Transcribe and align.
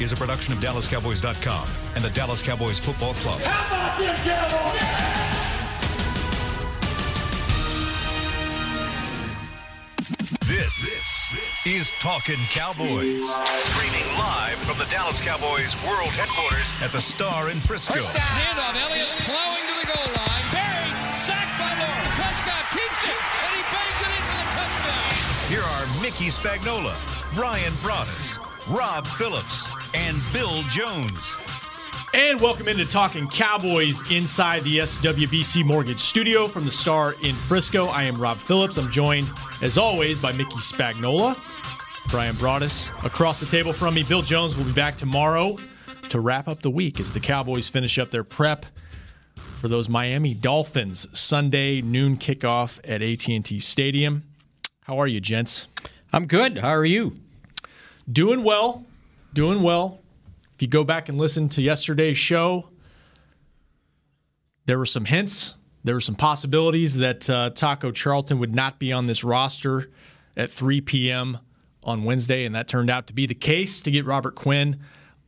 is 0.00 0.12
a 0.12 0.16
production 0.16 0.52
of 0.52 0.60
DallasCowboys.com 0.60 1.68
and 1.94 2.04
the 2.04 2.10
Dallas 2.10 2.42
Cowboys 2.42 2.78
Football 2.78 3.14
Club. 3.14 3.40
How 3.40 3.66
about 3.66 3.98
them 3.98 4.16
Cowboys? 4.24 5.18
This 10.46 11.66
is 11.66 11.92
Talking 12.00 12.38
Cowboys. 12.50 13.20
Streaming 13.68 14.08
live 14.16 14.56
from 14.64 14.78
the 14.78 14.86
Dallas 14.90 15.20
Cowboys 15.20 15.74
World 15.84 16.08
Headquarters 16.16 16.72
at 16.82 16.92
the 16.92 17.00
Star 17.00 17.50
in 17.50 17.60
Frisco. 17.60 18.00
Handoff, 18.00 18.74
Elliott 18.88 19.08
plowing 19.28 19.66
to 19.68 19.74
the 19.76 19.86
goal 19.92 20.08
line. 20.16 20.46
Barry, 20.52 20.88
sacked 21.12 21.58
by 21.60 21.68
Lawrence. 21.76 22.08
Prescott 22.16 22.64
keeps 22.72 23.02
it, 23.04 23.12
and 23.12 23.50
he 23.52 23.62
bangs 23.68 24.00
it 24.00 24.10
in 24.14 24.22
for 24.24 24.38
the 24.40 24.48
touchdown. 24.56 25.04
Here 25.52 25.66
are 25.66 25.84
Mickey 26.00 26.30
Spagnola, 26.32 26.96
Brian 27.34 27.72
Broaddus, 27.84 28.38
Rob 28.74 29.06
Phillips, 29.06 29.68
and 29.94 30.16
Bill 30.32 30.62
Jones. 30.68 31.36
And 32.14 32.40
welcome 32.40 32.68
into 32.68 32.86
Talking 32.86 33.28
Cowboys 33.28 34.10
inside 34.10 34.64
the 34.64 34.78
SWBC 34.78 35.64
Mortgage 35.64 36.00
Studio 36.00 36.48
from 36.48 36.64
the 36.64 36.70
Star 36.70 37.14
in 37.22 37.34
Frisco. 37.34 37.86
I 37.86 38.04
am 38.04 38.20
Rob 38.20 38.36
Phillips. 38.36 38.76
I'm 38.76 38.90
joined, 38.90 39.28
as 39.62 39.76
always, 39.76 40.18
by 40.18 40.32
Mickey 40.32 40.56
Spagnola, 40.56 41.36
Brian 42.10 42.34
Broaddus. 42.36 42.88
Across 43.04 43.40
the 43.40 43.46
table 43.46 43.72
from 43.72 43.94
me, 43.94 44.02
Bill 44.02 44.22
Jones 44.22 44.56
will 44.56 44.64
be 44.64 44.72
back 44.72 44.96
tomorrow 44.96 45.58
to 46.08 46.20
wrap 46.20 46.48
up 46.48 46.62
the 46.62 46.70
week 46.70 46.98
as 46.98 47.12
the 47.12 47.20
Cowboys 47.20 47.68
finish 47.68 47.98
up 47.98 48.10
their 48.10 48.24
prep 48.24 48.66
for 49.60 49.68
those 49.68 49.88
Miami 49.88 50.34
Dolphins 50.34 51.06
Sunday 51.18 51.82
noon 51.82 52.16
kickoff 52.16 52.78
at 52.84 53.02
AT&T 53.02 53.60
Stadium. 53.60 54.24
How 54.84 54.98
are 54.98 55.06
you, 55.06 55.20
gents? 55.20 55.66
I'm 56.12 56.26
good. 56.26 56.58
How 56.58 56.70
are 56.70 56.84
you? 56.84 57.14
Doing 58.10 58.42
well. 58.42 58.86
Doing 59.38 59.62
well. 59.62 60.00
If 60.56 60.62
you 60.62 60.66
go 60.66 60.82
back 60.82 61.08
and 61.08 61.16
listen 61.16 61.48
to 61.50 61.62
yesterday's 61.62 62.18
show, 62.18 62.68
there 64.66 64.76
were 64.76 64.84
some 64.84 65.04
hints, 65.04 65.54
there 65.84 65.94
were 65.94 66.00
some 66.00 66.16
possibilities 66.16 66.96
that 66.96 67.30
uh, 67.30 67.50
Taco 67.50 67.92
Charlton 67.92 68.40
would 68.40 68.52
not 68.52 68.80
be 68.80 68.92
on 68.92 69.06
this 69.06 69.22
roster 69.22 69.92
at 70.36 70.50
3 70.50 70.80
p.m. 70.80 71.38
on 71.84 72.02
Wednesday, 72.02 72.46
and 72.46 72.56
that 72.56 72.66
turned 72.66 72.90
out 72.90 73.06
to 73.06 73.12
be 73.12 73.26
the 73.26 73.34
case 73.36 73.80
to 73.82 73.92
get 73.92 74.04
Robert 74.04 74.34
Quinn 74.34 74.80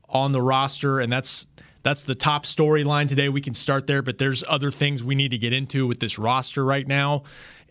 on 0.08 0.32
the 0.32 0.42
roster, 0.42 0.98
and 0.98 1.12
that's 1.12 1.46
that's 1.84 2.02
the 2.02 2.16
top 2.16 2.46
storyline 2.46 3.08
today. 3.08 3.28
We 3.28 3.40
can 3.40 3.54
start 3.54 3.86
there, 3.86 4.02
but 4.02 4.18
there's 4.18 4.42
other 4.48 4.72
things 4.72 5.04
we 5.04 5.14
need 5.14 5.30
to 5.30 5.38
get 5.38 5.52
into 5.52 5.86
with 5.86 6.00
this 6.00 6.18
roster 6.18 6.64
right 6.64 6.86
now 6.86 7.22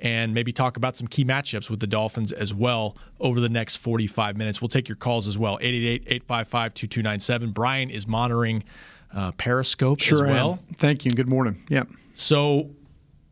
and 0.02 0.34
maybe 0.34 0.52
talk 0.52 0.78
about 0.78 0.96
some 0.96 1.08
key 1.08 1.26
matchups 1.26 1.70
with 1.70 1.80
the 1.80 1.88
Dolphins 1.88 2.32
as 2.32 2.54
well 2.54 2.96
over 3.20 3.40
the 3.40 3.50
next 3.50 3.78
45 3.78 4.38
minutes. 4.38 4.62
We'll 4.62 4.70
take 4.70 4.88
your 4.88 4.96
calls 4.96 5.28
as 5.28 5.38
well 5.38 5.58
888 5.62 6.04
855 6.08 6.74
2297. 6.74 7.52
Brian 7.52 7.90
is 7.90 8.08
monitoring 8.08 8.64
uh, 9.14 9.32
Periscope 9.34 10.00
sure 10.00 10.26
as 10.26 10.32
well. 10.32 10.52
Am. 10.54 10.76
Thank 10.76 11.06
you. 11.06 11.12
Good 11.12 11.28
morning. 11.28 11.62
Yep. 11.70 11.90
So, 12.14 12.70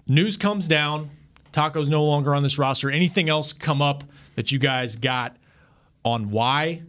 news 0.07 0.37
comes 0.37 0.67
down. 0.67 1.09
Taco's 1.51 1.89
no 1.89 2.03
longer 2.03 2.35
on 2.35 2.43
this 2.43 2.57
roster. 2.57 2.89
Anything 2.91 3.29
else 3.29 3.53
come 3.53 3.81
up 3.81 4.03
that 4.35 4.51
you 4.51 4.59
guys 4.59 4.95
got 4.95 5.37
on 6.05 6.29
why, 6.29 6.83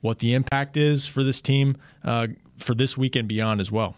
what 0.00 0.18
the 0.18 0.34
impact 0.34 0.76
is 0.76 1.06
for 1.06 1.22
this 1.22 1.40
team 1.40 1.76
uh, 2.04 2.28
for 2.56 2.74
this 2.74 2.96
week 2.96 3.16
and 3.16 3.28
beyond 3.28 3.60
as 3.60 3.70
well? 3.70 3.96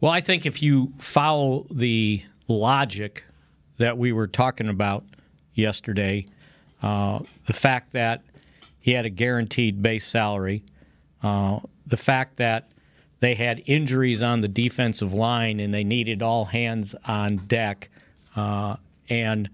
Well, 0.00 0.10
I 0.10 0.20
think 0.20 0.46
if 0.46 0.62
you 0.62 0.94
follow 0.98 1.66
the 1.70 2.22
logic 2.48 3.24
that 3.80 3.96
we 3.96 4.12
were 4.12 4.26
talking 4.26 4.68
about 4.68 5.04
yesterday. 5.54 6.26
Uh, 6.82 7.20
the 7.46 7.54
fact 7.54 7.92
that 7.92 8.22
he 8.78 8.92
had 8.92 9.06
a 9.06 9.10
guaranteed 9.10 9.82
base 9.82 10.06
salary, 10.06 10.62
uh, 11.22 11.60
the 11.86 11.96
fact 11.96 12.36
that 12.36 12.70
they 13.20 13.34
had 13.34 13.62
injuries 13.64 14.22
on 14.22 14.42
the 14.42 14.48
defensive 14.48 15.14
line 15.14 15.60
and 15.60 15.72
they 15.72 15.82
needed 15.82 16.22
all 16.22 16.44
hands 16.44 16.94
on 17.06 17.38
deck, 17.38 17.88
uh, 18.36 18.76
and 19.08 19.48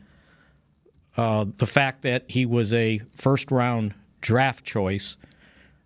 uh, 1.17 1.47
the 1.59 1.67
fact 1.67 2.03
that 2.03 2.25
he 2.29 2.45
was 2.45 2.73
a 2.73 3.01
first 3.13 3.53
round 3.53 3.95
draft 4.21 4.65
choice, 4.65 5.19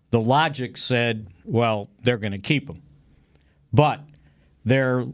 the 0.09 0.19
logic 0.19 0.77
said, 0.77 1.27
well, 1.45 1.89
they're 2.01 2.17
going 2.17 2.31
to 2.31 2.39
keep 2.39 2.67
him. 2.67 2.81
But 3.71 4.01
their 4.65 5.05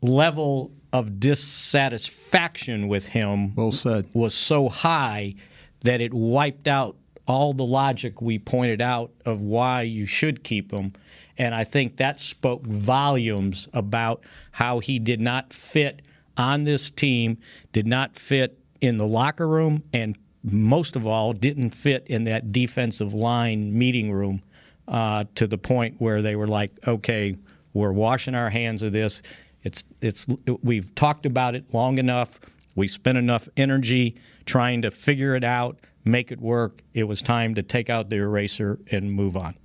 level 0.00 0.72
of 0.92 1.18
dissatisfaction 1.18 2.88
with 2.88 3.06
him 3.06 3.54
well 3.54 3.72
said. 3.72 4.06
was 4.12 4.34
so 4.34 4.68
high 4.68 5.34
that 5.80 6.00
it 6.00 6.12
wiped 6.12 6.68
out 6.68 6.96
all 7.26 7.52
the 7.52 7.64
logic 7.64 8.20
we 8.20 8.38
pointed 8.38 8.80
out 8.80 9.10
of 9.24 9.42
why 9.42 9.82
you 9.82 10.06
should 10.06 10.42
keep 10.44 10.72
him. 10.72 10.92
And 11.38 11.54
I 11.54 11.64
think 11.64 11.96
that 11.96 12.20
spoke 12.20 12.66
volumes 12.66 13.68
about 13.72 14.24
how 14.52 14.80
he 14.80 14.98
did 14.98 15.20
not 15.20 15.52
fit 15.52 16.02
on 16.36 16.64
this 16.64 16.90
team, 16.90 17.38
did 17.72 17.86
not 17.86 18.16
fit 18.16 18.58
in 18.80 18.98
the 18.98 19.06
locker 19.06 19.48
room, 19.48 19.82
and 19.92 20.16
most 20.42 20.96
of 20.96 21.06
all, 21.06 21.32
didn't 21.32 21.70
fit 21.70 22.06
in 22.08 22.24
that 22.24 22.52
defensive 22.52 23.14
line 23.14 23.76
meeting 23.76 24.12
room 24.12 24.42
uh, 24.88 25.24
to 25.36 25.46
the 25.46 25.58
point 25.58 25.96
where 25.98 26.20
they 26.20 26.36
were 26.36 26.48
like, 26.48 26.72
okay, 26.86 27.36
we're 27.72 27.92
washing 27.92 28.34
our 28.34 28.50
hands 28.50 28.82
of 28.82 28.92
this. 28.92 29.22
It's 29.62 29.84
it's 30.00 30.26
we've 30.62 30.94
talked 30.94 31.26
about 31.26 31.54
it 31.54 31.72
long 31.72 31.98
enough. 31.98 32.40
We 32.74 32.88
spent 32.88 33.18
enough 33.18 33.48
energy 33.56 34.16
trying 34.46 34.82
to 34.82 34.90
figure 34.90 35.34
it 35.36 35.44
out, 35.44 35.78
make 36.04 36.32
it 36.32 36.40
work. 36.40 36.82
It 36.94 37.04
was 37.04 37.22
time 37.22 37.54
to 37.54 37.62
take 37.62 37.90
out 37.90 38.08
the 38.10 38.16
eraser 38.16 38.78
and 38.90 39.12
move 39.12 39.36
on. 39.36 39.56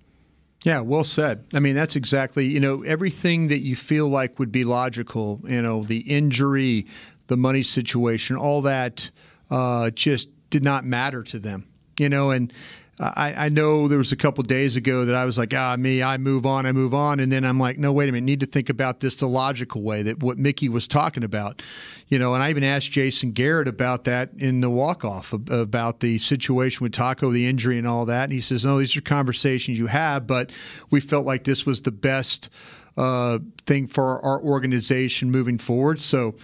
Yeah, 0.64 0.82
well 0.82 1.04
said. 1.04 1.46
I 1.54 1.60
mean, 1.60 1.76
that's 1.76 1.96
exactly, 1.96 2.46
you 2.46 2.60
know, 2.60 2.84
everything 2.84 3.48
that 3.48 3.60
you 3.60 3.76
feel 3.76 4.10
like 4.10 4.40
would 4.40 4.52
be 4.52 4.64
logical, 4.64 5.40
you 5.46 5.62
know, 5.62 5.84
the 5.84 6.00
injury, 6.00 6.88
the 7.28 7.38
money 7.38 7.64
situation, 7.64 8.36
all 8.36 8.62
that 8.64 9.10
uh, 9.50 9.92
just 9.92 10.30
did 10.50 10.64
not 10.64 10.84
matter 10.84 11.24
to 11.24 11.40
them, 11.40 11.68
you 12.00 12.10
know, 12.10 12.32
and 12.32 12.52
I, 13.00 13.46
I, 13.46 13.50
know 13.50 13.88
there 13.88 14.00
was 14.00 14.12
a 14.12 14.16
couple 14.16 14.44
days 14.44 14.76
ago 14.76 15.06
that 15.06 15.14
I 15.14 15.26
was 15.26 15.38
like, 15.38 15.54
ah, 15.54 15.76
me, 15.78 16.02
I 16.02 16.18
move 16.18 16.48
on, 16.48 16.66
I 16.66 16.72
move 16.72 16.96
on, 16.96 17.20
and 17.20 17.32
then 17.32 17.46
I'm 17.46 17.60
like, 17.60 17.78
no, 17.78 17.94
wait 17.94 18.10
a 18.10 18.12
minute, 18.12 18.26
need 18.26 18.40
to 18.40 18.48
think 18.48 18.70
about 18.70 19.02
this 19.02 19.18
the 19.18 19.28
logical 19.28 19.84
way 19.84 20.02
that 20.02 20.24
what 20.24 20.40
Mickey 20.40 20.68
was 20.68 20.88
talking 20.88 21.24
about, 21.24 21.62
you 22.08 22.18
know. 22.18 22.34
And 22.34 22.42
I 22.42 22.50
even 22.50 22.64
asked 22.64 22.92
Jason 22.92 23.34
Garrett 23.34 23.68
about 23.68 24.06
that 24.06 24.32
in 24.38 24.62
the 24.62 24.70
walk 24.72 25.06
off 25.06 25.32
about 25.32 26.00
the 26.00 26.18
situation 26.18 26.84
with 26.84 26.92
Taco, 26.92 27.30
the 27.30 27.46
injury, 27.46 27.78
and 27.78 27.86
all 27.86 28.06
that. 28.06 28.24
And 28.24 28.34
he 28.34 28.42
says, 28.42 28.66
no, 28.66 28.80
these 28.80 28.98
are 28.98 29.02
conversations 29.02 29.78
you 29.78 29.88
have, 29.88 30.26
but 30.26 30.52
we 30.90 31.00
felt 31.00 31.26
like 31.26 31.44
this 31.44 31.68
was 31.68 31.82
the 31.82 31.92
best 31.92 32.50
uh, 32.98 33.38
thing 33.68 33.86
for 33.86 34.20
our 34.26 34.42
organization 34.42 35.30
moving 35.30 35.60
forward. 35.60 36.00
So, 36.00 36.36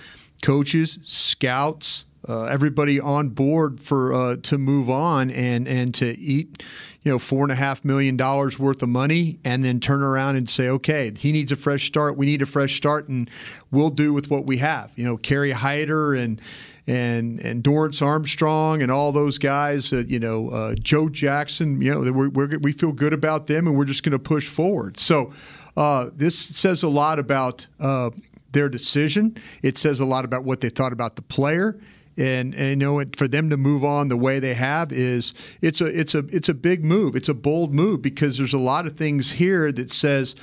coaches, 0.43 0.99
scouts 1.01 2.05
uh, 2.27 2.45
everybody 2.45 2.99
on 2.99 3.29
board 3.29 3.79
for 3.79 4.13
uh, 4.13 4.35
to 4.37 4.57
move 4.57 4.89
on 4.89 5.29
and 5.29 5.67
and 5.67 5.93
to 5.95 6.17
eat 6.17 6.63
you 7.01 7.11
know 7.11 7.19
four 7.19 7.43
and 7.43 7.51
a 7.51 7.55
half 7.55 7.83
million 7.83 8.15
dollars 8.15 8.57
worth 8.57 8.81
of 8.81 8.89
money 8.89 9.39
and 9.43 9.63
then 9.63 9.79
turn 9.79 10.01
around 10.01 10.35
and 10.35 10.49
say 10.49 10.69
okay 10.69 11.11
he 11.11 11.31
needs 11.31 11.51
a 11.51 11.55
fresh 11.55 11.85
start. 11.85 12.17
We 12.17 12.25
need 12.25 12.41
a 12.41 12.45
fresh 12.45 12.75
start 12.75 13.07
and 13.09 13.29
we'll 13.71 13.89
do 13.89 14.13
with 14.13 14.29
what 14.29 14.45
we 14.45 14.57
have 14.57 14.91
you 14.95 15.05
know 15.05 15.17
Kerry 15.17 15.51
Hyder 15.51 16.13
and 16.13 16.41
and 16.87 17.39
and 17.39 17.63
Dorance 17.63 18.01
Armstrong 18.01 18.81
and 18.81 18.91
all 18.91 19.11
those 19.11 19.37
guys 19.37 19.91
uh, 19.91 20.03
you 20.07 20.19
know 20.19 20.49
uh, 20.49 20.75
Joe 20.75 21.09
Jackson 21.09 21.81
you 21.81 21.93
know 21.93 22.11
we're, 22.11 22.29
we're, 22.29 22.57
we 22.59 22.71
feel 22.71 22.93
good 22.93 23.13
about 23.13 23.47
them 23.47 23.67
and 23.67 23.77
we're 23.77 23.85
just 23.85 24.03
going 24.03 24.11
to 24.11 24.19
push 24.19 24.47
forward. 24.47 24.99
So 24.99 25.33
uh, 25.75 26.09
this 26.15 26.37
says 26.37 26.83
a 26.83 26.89
lot 26.89 27.19
about 27.19 27.67
uh, 27.79 28.11
their 28.51 28.69
decision. 28.69 29.35
It 29.61 29.77
says 29.77 29.99
a 29.99 30.05
lot 30.05 30.23
about 30.23 30.43
what 30.43 30.61
they 30.61 30.69
thought 30.69 30.93
about 30.93 31.15
the 31.15 31.23
player 31.23 31.79
and, 32.17 32.53
and, 32.53 32.81
you 32.81 32.87
know 32.87 33.03
for 33.15 33.27
them 33.27 33.49
to 33.49 33.57
move 33.57 33.83
on 33.83 34.07
the 34.07 34.17
way 34.17 34.39
they 34.39 34.53
have 34.53 34.91
is 34.91 35.33
it's 35.61 35.81
a 35.81 35.85
it's 35.85 36.15
a 36.15 36.19
it's 36.29 36.49
a 36.49 36.53
big 36.53 36.83
move. 36.85 37.15
It's 37.15 37.29
a 37.29 37.33
bold 37.33 37.73
move 37.73 38.01
because 38.01 38.37
there's 38.37 38.53
a 38.53 38.59
lot 38.59 38.85
of 38.85 38.97
things 38.97 39.31
here 39.31 39.71
that 39.71 39.91
says 39.91 40.35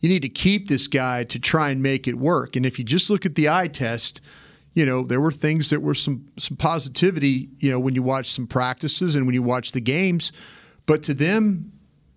you 0.00 0.08
need 0.08 0.22
to 0.22 0.28
keep 0.28 0.68
this 0.68 0.88
guy 0.88 1.24
to 1.24 1.38
try 1.38 1.70
and 1.70 1.82
make 1.82 2.06
it 2.06 2.16
work. 2.16 2.56
And 2.56 2.66
if 2.66 2.78
you 2.78 2.84
just 2.84 3.10
look 3.10 3.24
at 3.24 3.34
the 3.34 3.48
eye 3.48 3.68
test 3.68 4.20
you 4.74 4.84
know 4.84 5.02
there 5.02 5.20
were 5.20 5.32
things 5.32 5.70
that 5.70 5.80
were 5.80 5.94
some 5.94 6.26
some 6.36 6.56
positivity 6.56 7.48
you 7.58 7.70
know 7.70 7.80
when 7.80 7.94
you 7.94 8.02
watch 8.02 8.30
some 8.30 8.46
practices 8.46 9.16
and 9.16 9.26
when 9.26 9.34
you 9.34 9.42
watch 9.42 9.72
the 9.72 9.80
games. 9.80 10.32
But 10.84 11.02
to 11.04 11.14
them 11.14 11.72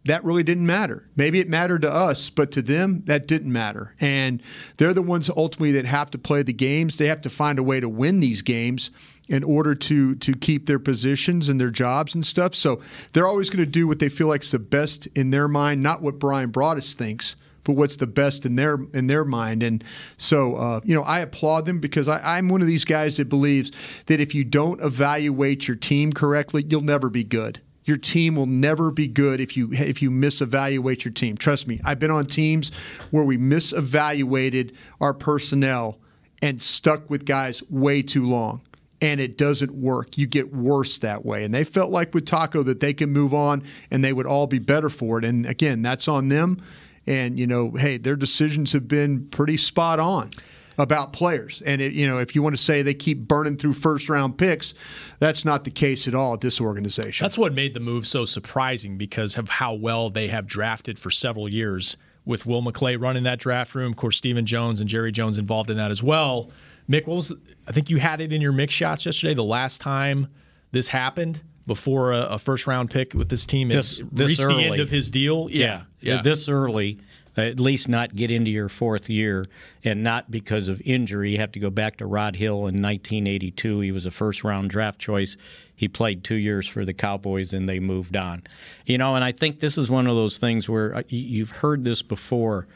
that 0.10 0.24
really 0.24 0.44
didn't 0.44 0.66
matter. 0.66 1.08
Maybe 1.16 1.40
it 1.40 1.48
mattered 1.48 1.84
to 1.84 1.92
us, 1.92 2.30
but 2.30 2.52
to 2.54 2.62
them, 2.62 3.04
that 3.06 3.28
didn't 3.28 3.52
matter. 3.52 3.96
And 4.00 4.42
they're 4.78 4.94
the 4.94 5.02
ones 5.02 5.30
ultimately 5.30 5.72
that 5.74 5.86
have 5.86 6.10
to 6.12 6.18
play 6.18 6.42
the 6.44 6.54
games. 6.54 6.98
They 6.98 7.08
have 7.08 7.22
to 7.22 7.30
find 7.30 7.60
a 7.60 7.64
way 7.64 7.80
to 7.80 7.88
win 7.88 8.20
these 8.20 8.42
games 8.42 8.92
in 9.28 9.44
order 9.44 9.76
to 9.76 10.16
to 10.16 10.34
keep 10.34 10.66
their 10.66 10.80
positions 10.80 11.50
and 11.50 11.62
their 11.62 11.70
jobs 11.70 12.16
and 12.16 12.26
stuff. 12.26 12.56
So 12.56 12.82
they're 13.14 13.28
always 13.28 13.50
going 13.50 13.64
to 13.64 13.70
do 13.70 13.88
what 13.88 14.00
they 14.00 14.10
feel 14.10 14.28
like 14.28 14.44
is 14.44 14.52
the 14.52 14.60
best 14.60 15.06
in 15.08 15.30
their 15.30 15.48
mind, 15.48 15.84
not 15.84 16.02
what 16.02 16.20
Brian 16.20 16.52
Broaddus 16.52 16.94
thinks 16.94 17.36
but 17.66 17.74
what's 17.74 17.98
the 17.98 18.08
best 18.08 18.46
in 18.46 18.56
their 18.56 18.80
in 18.94 19.06
their 19.06 19.24
mind. 19.24 19.62
And 19.62 19.84
so, 20.18 20.56
uh, 20.56 20.80
you 20.84 20.96
know, 20.96 21.04
I 21.04 21.20
applaud 21.20 21.68
them 21.68 21.80
because 21.80 22.08
I, 22.08 22.38
I'm 22.38 22.50
one 22.50 22.62
of 22.62 22.68
these 22.68 22.86
guys 22.86 23.18
that 23.18 23.30
believes 23.30 23.72
that 24.08 24.20
if 24.20 24.34
you 24.34 24.44
don't 24.44 24.82
evaluate 24.82 25.68
your 25.68 25.78
team 25.78 26.12
correctly, 26.12 26.66
you'll 26.68 26.82
never 26.82 27.12
be 27.12 27.24
good 27.24 27.62
Your 27.90 27.98
team 27.98 28.36
will 28.36 28.46
never 28.46 28.92
be 28.92 29.08
good 29.08 29.42
if 29.42 29.58
you 29.58 29.74
if 29.74 30.00
you 30.00 30.12
misevaluate 30.12 31.04
your 31.04 31.12
team. 31.12 31.36
Trust 31.36 31.68
me, 31.68 31.82
I've 31.84 31.98
been 31.98 32.12
on 32.12 32.28
teams 32.28 32.72
where 33.10 33.24
we 33.24 33.36
misevaluated 33.36 34.76
our 35.02 35.16
personnel 35.16 35.98
and 36.40 36.62
stuck 36.62 37.10
with 37.10 37.26
guys 37.26 37.64
way 37.68 38.04
too 38.04 38.28
long 38.28 38.62
and 39.02 39.20
it 39.20 39.40
doesn't 39.40 39.74
work. 39.74 40.20
You 40.20 40.28
get 40.28 40.54
worse 40.54 41.00
that 41.00 41.26
way. 41.26 41.44
And 41.44 41.52
they 41.52 41.64
felt 41.64 41.90
like 41.90 42.14
with 42.14 42.26
Taco 42.26 42.62
that 42.62 42.80
they 42.80 42.94
can 42.94 43.12
move 43.12 43.34
on 43.34 43.64
and 43.90 44.04
they 44.04 44.14
would 44.14 44.28
all 44.28 44.46
be 44.46 44.60
better 44.60 44.90
for 44.90 45.18
it. 45.18 45.26
And 45.26 45.48
again, 45.48 45.82
that's 45.82 46.08
on 46.08 46.30
them. 46.30 46.62
And, 47.08 47.40
you 47.40 47.48
know, 47.48 47.72
hey, 47.72 47.98
their 47.98 48.16
decisions 48.16 48.72
have 48.74 48.88
been 48.88 49.28
pretty 49.30 49.58
spot 49.58 50.00
on 50.00 50.30
about 50.80 51.14
players. 51.14 51.62
And, 51.62 51.82
it, 51.82 51.94
you 51.94 52.08
know, 52.08 52.20
if 52.20 52.36
you 52.36 52.42
want 52.42 52.56
to 52.56 52.62
say 52.62 52.82
they 52.82 52.94
keep 52.94 53.28
burning 53.28 53.58
through 53.58 53.74
first 53.74 54.10
round 54.10 54.38
picks, 54.38 54.74
that's 55.20 55.46
not 55.46 55.64
the 55.64 55.72
case 55.72 56.08
at 56.08 56.16
all 56.16 56.34
at 56.34 56.42
this 56.42 56.60
organization. 56.62 57.24
That's 57.24 57.38
what 57.38 57.54
made 57.54 57.74
the 57.74 57.80
move 57.80 58.08
so 58.08 58.26
surprising 58.26 58.98
because 58.98 59.38
of 59.38 59.50
how 59.50 59.74
well 59.74 60.10
they 60.10 60.28
have 60.28 60.48
drafted 60.48 60.98
for 60.98 61.12
several 61.12 61.50
years 61.50 61.98
with 62.26 62.46
Will 62.46 62.62
McClay 62.62 63.00
running 63.00 63.24
that 63.24 63.40
draft 63.40 63.76
room. 63.76 63.92
Of 63.92 63.98
course, 63.98 64.18
Stephen 64.18 64.46
Jones 64.46 64.80
and 64.80 64.90
Jerry 64.90 65.12
Jones 65.12 65.38
involved 65.38 65.70
in 65.70 65.78
that 65.78 65.92
as 65.92 66.04
well. 66.04 66.52
Mick, 66.90 67.08
what 67.08 67.16
was 67.16 67.34
I 67.68 67.72
think 67.72 67.90
you 67.90 67.98
had 67.98 68.22
it 68.22 68.34
in 68.34 68.42
your 68.42 68.52
mix 68.52 68.74
shots 68.74 69.06
yesterday. 69.06 69.34
The 69.34 69.44
last 69.44 69.80
time 69.82 70.28
this 70.72 70.88
happened 70.88 71.42
before 71.68 72.14
a, 72.14 72.22
a 72.22 72.40
first 72.40 72.68
round 72.68 72.90
pick 72.90 73.14
with 73.14 73.30
this 73.30 73.46
team 73.46 73.68
this, 73.68 74.02
this 74.12 74.30
reached 74.30 74.42
early. 74.42 74.64
the 74.64 74.72
end 74.72 74.82
of 74.82 74.90
his 74.90 75.12
deal. 75.12 75.48
Yeah, 75.52 75.84
yeah. 76.02 76.22
This 76.22 76.50
early, 76.50 77.00
at 77.48 77.60
least 77.60 77.88
not 77.88 78.16
get 78.16 78.32
into 78.32 78.52
your 78.52 78.70
fourth 78.70 79.10
year, 79.10 79.46
and 79.84 80.04
not 80.04 80.32
because 80.32 80.68
of 80.68 80.82
injury. 80.82 81.32
You 81.32 81.38
have 81.40 81.52
to 81.54 81.60
go 81.60 81.70
back 81.70 81.98
to 81.98 82.06
Rod 82.06 82.36
Hill 82.36 82.68
in 82.68 82.82
1982. 82.82 83.80
He 83.82 83.92
was 83.92 84.06
a 84.06 84.12
first 84.12 84.44
round 84.44 84.70
draft 84.70 85.00
choice. 85.00 85.38
He 85.76 85.88
played 85.88 86.24
two 86.24 86.36
years 86.36 86.68
for 86.68 86.86
the 86.86 86.94
Cowboys, 86.94 87.54
and 87.54 87.68
they 87.68 87.80
moved 87.80 88.16
on. 88.16 88.44
You 88.86 88.98
know, 88.98 89.16
and 89.16 89.24
I 89.24 89.32
think 89.32 89.60
this 89.60 89.78
is 89.78 89.90
one 89.90 90.08
of 90.08 90.16
those 90.16 90.38
things 90.38 90.68
where 90.68 90.96
uh, 90.96 91.04
you've 91.08 91.52
heard 91.52 91.86
this 91.86 92.02
before. 92.02 92.68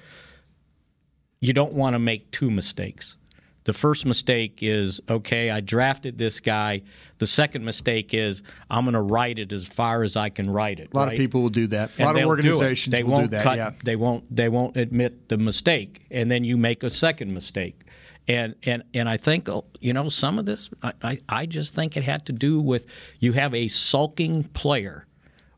You 1.39 1.53
don't 1.53 1.73
want 1.73 1.93
to 1.95 1.99
make 1.99 2.31
two 2.31 2.49
mistakes. 2.49 3.17
The 3.65 3.73
first 3.73 4.05
mistake 4.05 4.59
is 4.61 4.99
okay, 5.09 5.49
I 5.49 5.61
drafted 5.61 6.17
this 6.17 6.39
guy. 6.39 6.81
The 7.23 7.27
second 7.27 7.63
mistake 7.63 8.13
is 8.13 8.43
I'm 8.69 8.83
going 8.83 8.95
to 8.95 9.01
write 9.01 9.39
it 9.39 9.53
as 9.53 9.65
far 9.65 10.03
as 10.03 10.17
I 10.17 10.27
can 10.27 10.49
write 10.49 10.81
it. 10.81 10.89
A 10.93 10.97
lot 10.97 11.07
right? 11.07 11.13
of 11.13 11.17
people 11.17 11.41
will 11.41 11.49
do 11.49 11.67
that. 11.67 11.91
A 11.91 12.01
And 12.01 12.05
lot 12.07 12.17
of 12.17 12.27
organizations 12.27 12.91
they 12.91 13.01
will 13.01 13.11
won't 13.11 13.31
do 13.31 13.37
that. 13.37 13.43
Cut, 13.43 13.55
yeah. 13.55 13.71
They 13.81 13.95
won't. 13.95 14.35
They 14.35 14.49
won't 14.49 14.75
admit 14.75 15.29
the 15.29 15.37
mistake, 15.37 16.05
and 16.11 16.29
then 16.29 16.43
you 16.43 16.57
make 16.57 16.83
a 16.83 16.89
second 16.89 17.33
mistake. 17.33 17.79
And 18.27 18.55
and 18.63 18.83
and 18.93 19.07
I 19.07 19.15
think 19.15 19.47
you 19.79 19.93
know 19.93 20.09
some 20.09 20.37
of 20.37 20.45
this. 20.45 20.69
I, 20.81 20.91
I, 21.01 21.19
I 21.29 21.45
just 21.45 21.73
think 21.73 21.95
it 21.95 22.03
had 22.03 22.25
to 22.25 22.33
do 22.33 22.59
with 22.59 22.85
you 23.19 23.31
have 23.31 23.55
a 23.55 23.69
sulking 23.69 24.43
player 24.43 25.07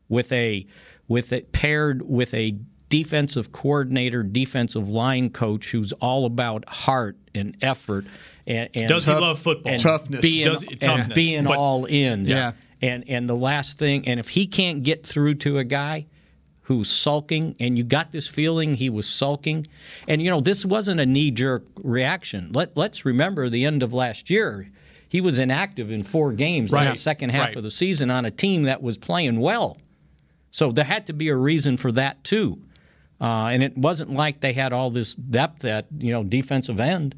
with 0.08 0.30
a 0.30 0.68
with 1.08 1.32
it 1.32 1.50
paired 1.50 2.08
with 2.08 2.32
a 2.32 2.60
defensive 2.90 3.50
coordinator, 3.50 4.22
defensive 4.22 4.88
line 4.88 5.30
coach 5.30 5.72
who's 5.72 5.92
all 5.94 6.26
about 6.26 6.68
heart 6.68 7.16
and 7.34 7.56
effort. 7.60 8.04
And, 8.46 8.68
and 8.74 8.88
Does 8.88 9.06
he 9.06 9.12
love 9.12 9.38
football? 9.38 9.72
and 9.72 9.80
Toughness. 9.82 10.20
being, 10.20 10.44
Does- 10.44 10.62
and 10.62 10.80
toughness, 10.80 11.14
being 11.14 11.44
but- 11.44 11.56
all 11.56 11.84
in. 11.84 12.24
Yeah. 12.26 12.52
And 12.82 13.04
and 13.08 13.26
the 13.28 13.34
last 13.36 13.78
thing, 13.78 14.06
and 14.06 14.20
if 14.20 14.28
he 14.28 14.46
can't 14.46 14.82
get 14.82 15.04
through 15.06 15.36
to 15.36 15.56
a 15.58 15.64
guy 15.64 16.06
who's 16.62 16.90
sulking, 16.90 17.54
and 17.58 17.78
you 17.78 17.84
got 17.84 18.12
this 18.12 18.28
feeling 18.28 18.74
he 18.74 18.90
was 18.90 19.08
sulking, 19.08 19.66
and 20.06 20.20
you 20.20 20.28
know 20.30 20.40
this 20.40 20.64
wasn't 20.66 21.00
a 21.00 21.06
knee 21.06 21.30
jerk 21.30 21.64
reaction. 21.82 22.50
Let 22.52 22.76
Let's 22.76 23.04
remember 23.06 23.48
the 23.48 23.64
end 23.64 23.82
of 23.82 23.94
last 23.94 24.28
year. 24.28 24.68
He 25.08 25.20
was 25.22 25.38
inactive 25.38 25.90
in 25.90 26.02
four 26.02 26.32
games 26.32 26.72
in 26.72 26.84
the 26.84 26.94
second 26.96 27.30
half 27.30 27.48
Right. 27.48 27.56
of 27.56 27.62
the 27.62 27.70
season 27.70 28.10
on 28.10 28.26
a 28.26 28.30
team 28.30 28.64
that 28.64 28.82
was 28.82 28.98
playing 28.98 29.40
well. 29.40 29.78
So 30.50 30.70
there 30.70 30.84
had 30.84 31.06
to 31.06 31.12
be 31.14 31.28
a 31.28 31.36
reason 31.36 31.76
for 31.78 31.90
that 31.92 32.24
too. 32.24 32.58
Uh, 33.20 33.46
and 33.52 33.62
it 33.62 33.78
wasn't 33.78 34.12
like 34.12 34.40
they 34.40 34.52
had 34.52 34.72
all 34.74 34.90
this 34.90 35.14
depth 35.14 35.64
at 35.64 35.86
you 35.98 36.12
know 36.12 36.22
defensive 36.24 36.78
end. 36.78 37.14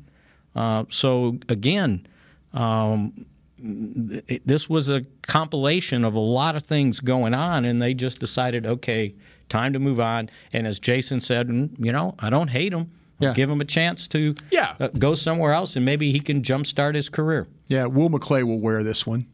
Uh, 0.59 0.85
so 0.91 1.39
again, 1.49 2.05
um, 2.53 3.25
it, 3.63 4.43
this 4.47 4.69
was 4.69 4.89
a 4.89 5.03
compilation 5.23 6.05
of 6.05 6.15
a 6.15 6.19
lot 6.21 6.57
of 6.57 6.65
things 6.65 6.99
going 7.01 7.33
on, 7.35 7.65
and 7.65 7.81
they 7.81 7.95
just 7.95 8.19
decided, 8.19 8.67
okay, 8.67 9.15
time 9.49 9.73
to 9.73 9.79
move 9.79 10.01
on. 10.01 10.29
And 10.53 10.67
as 10.67 10.79
Jason 10.81 11.21
said, 11.21 11.49
"Mm, 11.49 11.71
you 11.79 11.93
know, 11.93 12.15
I 12.19 12.29
don't 12.31 12.49
hate 12.49 12.73
him. 12.73 12.91
Yeah. 13.21 13.35
Give 13.35 13.51
him 13.51 13.61
a 13.61 13.65
chance 13.65 14.07
to 14.09 14.35
Yeah. 14.51 14.75
uh, 14.81 14.89
go 14.89 15.15
somewhere 15.15 15.53
else, 15.53 15.77
and 15.77 15.85
maybe 15.85 16.11
he 16.13 16.21
can 16.21 16.43
jumpstart 16.43 16.95
his 16.95 17.09
career. 17.09 17.47
Yeah, 17.69 17.87
Will 17.87 18.09
McClay 18.11 18.43
will 18.43 18.61
wear 18.61 18.83
this 18.85 19.07
one. 19.07 19.27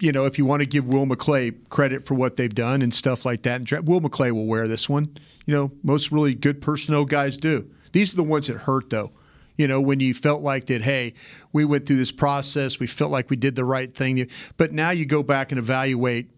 You 0.00 0.12
know, 0.12 0.24
if 0.26 0.36
you 0.38 0.44
want 0.46 0.60
to 0.60 0.66
give 0.66 0.86
Will 0.86 1.06
McClay 1.06 1.54
credit 1.68 2.04
for 2.06 2.14
what 2.14 2.36
they've 2.36 2.54
done 2.54 2.82
and 2.82 2.92
stuff 2.94 3.24
like 3.26 3.42
that, 3.42 3.60
and 3.72 3.88
Will 3.88 4.00
McClay 4.00 4.32
will 4.32 4.46
wear 4.46 4.66
this 4.68 4.88
one. 4.88 5.16
You 5.46 5.54
know, 5.54 5.72
most 5.82 6.10
really 6.12 6.34
good 6.34 6.60
personnel 6.62 7.04
guys 7.04 7.36
do. 7.36 7.68
These 7.92 8.12
are 8.12 8.16
the 8.16 8.22
ones 8.24 8.46
that 8.48 8.56
hurt, 8.58 8.90
though. 8.90 9.12
You 9.62 9.68
know, 9.68 9.80
when 9.80 10.00
you 10.00 10.12
felt 10.12 10.42
like 10.42 10.66
that, 10.66 10.82
hey, 10.82 11.14
we 11.52 11.64
went 11.64 11.86
through 11.86 11.98
this 11.98 12.10
process, 12.10 12.80
we 12.80 12.88
felt 12.88 13.12
like 13.12 13.30
we 13.30 13.36
did 13.36 13.54
the 13.54 13.64
right 13.64 13.94
thing, 13.94 14.28
but 14.56 14.72
now 14.72 14.90
you 14.90 15.06
go 15.06 15.22
back 15.22 15.52
and 15.52 15.58
evaluate. 15.60 16.30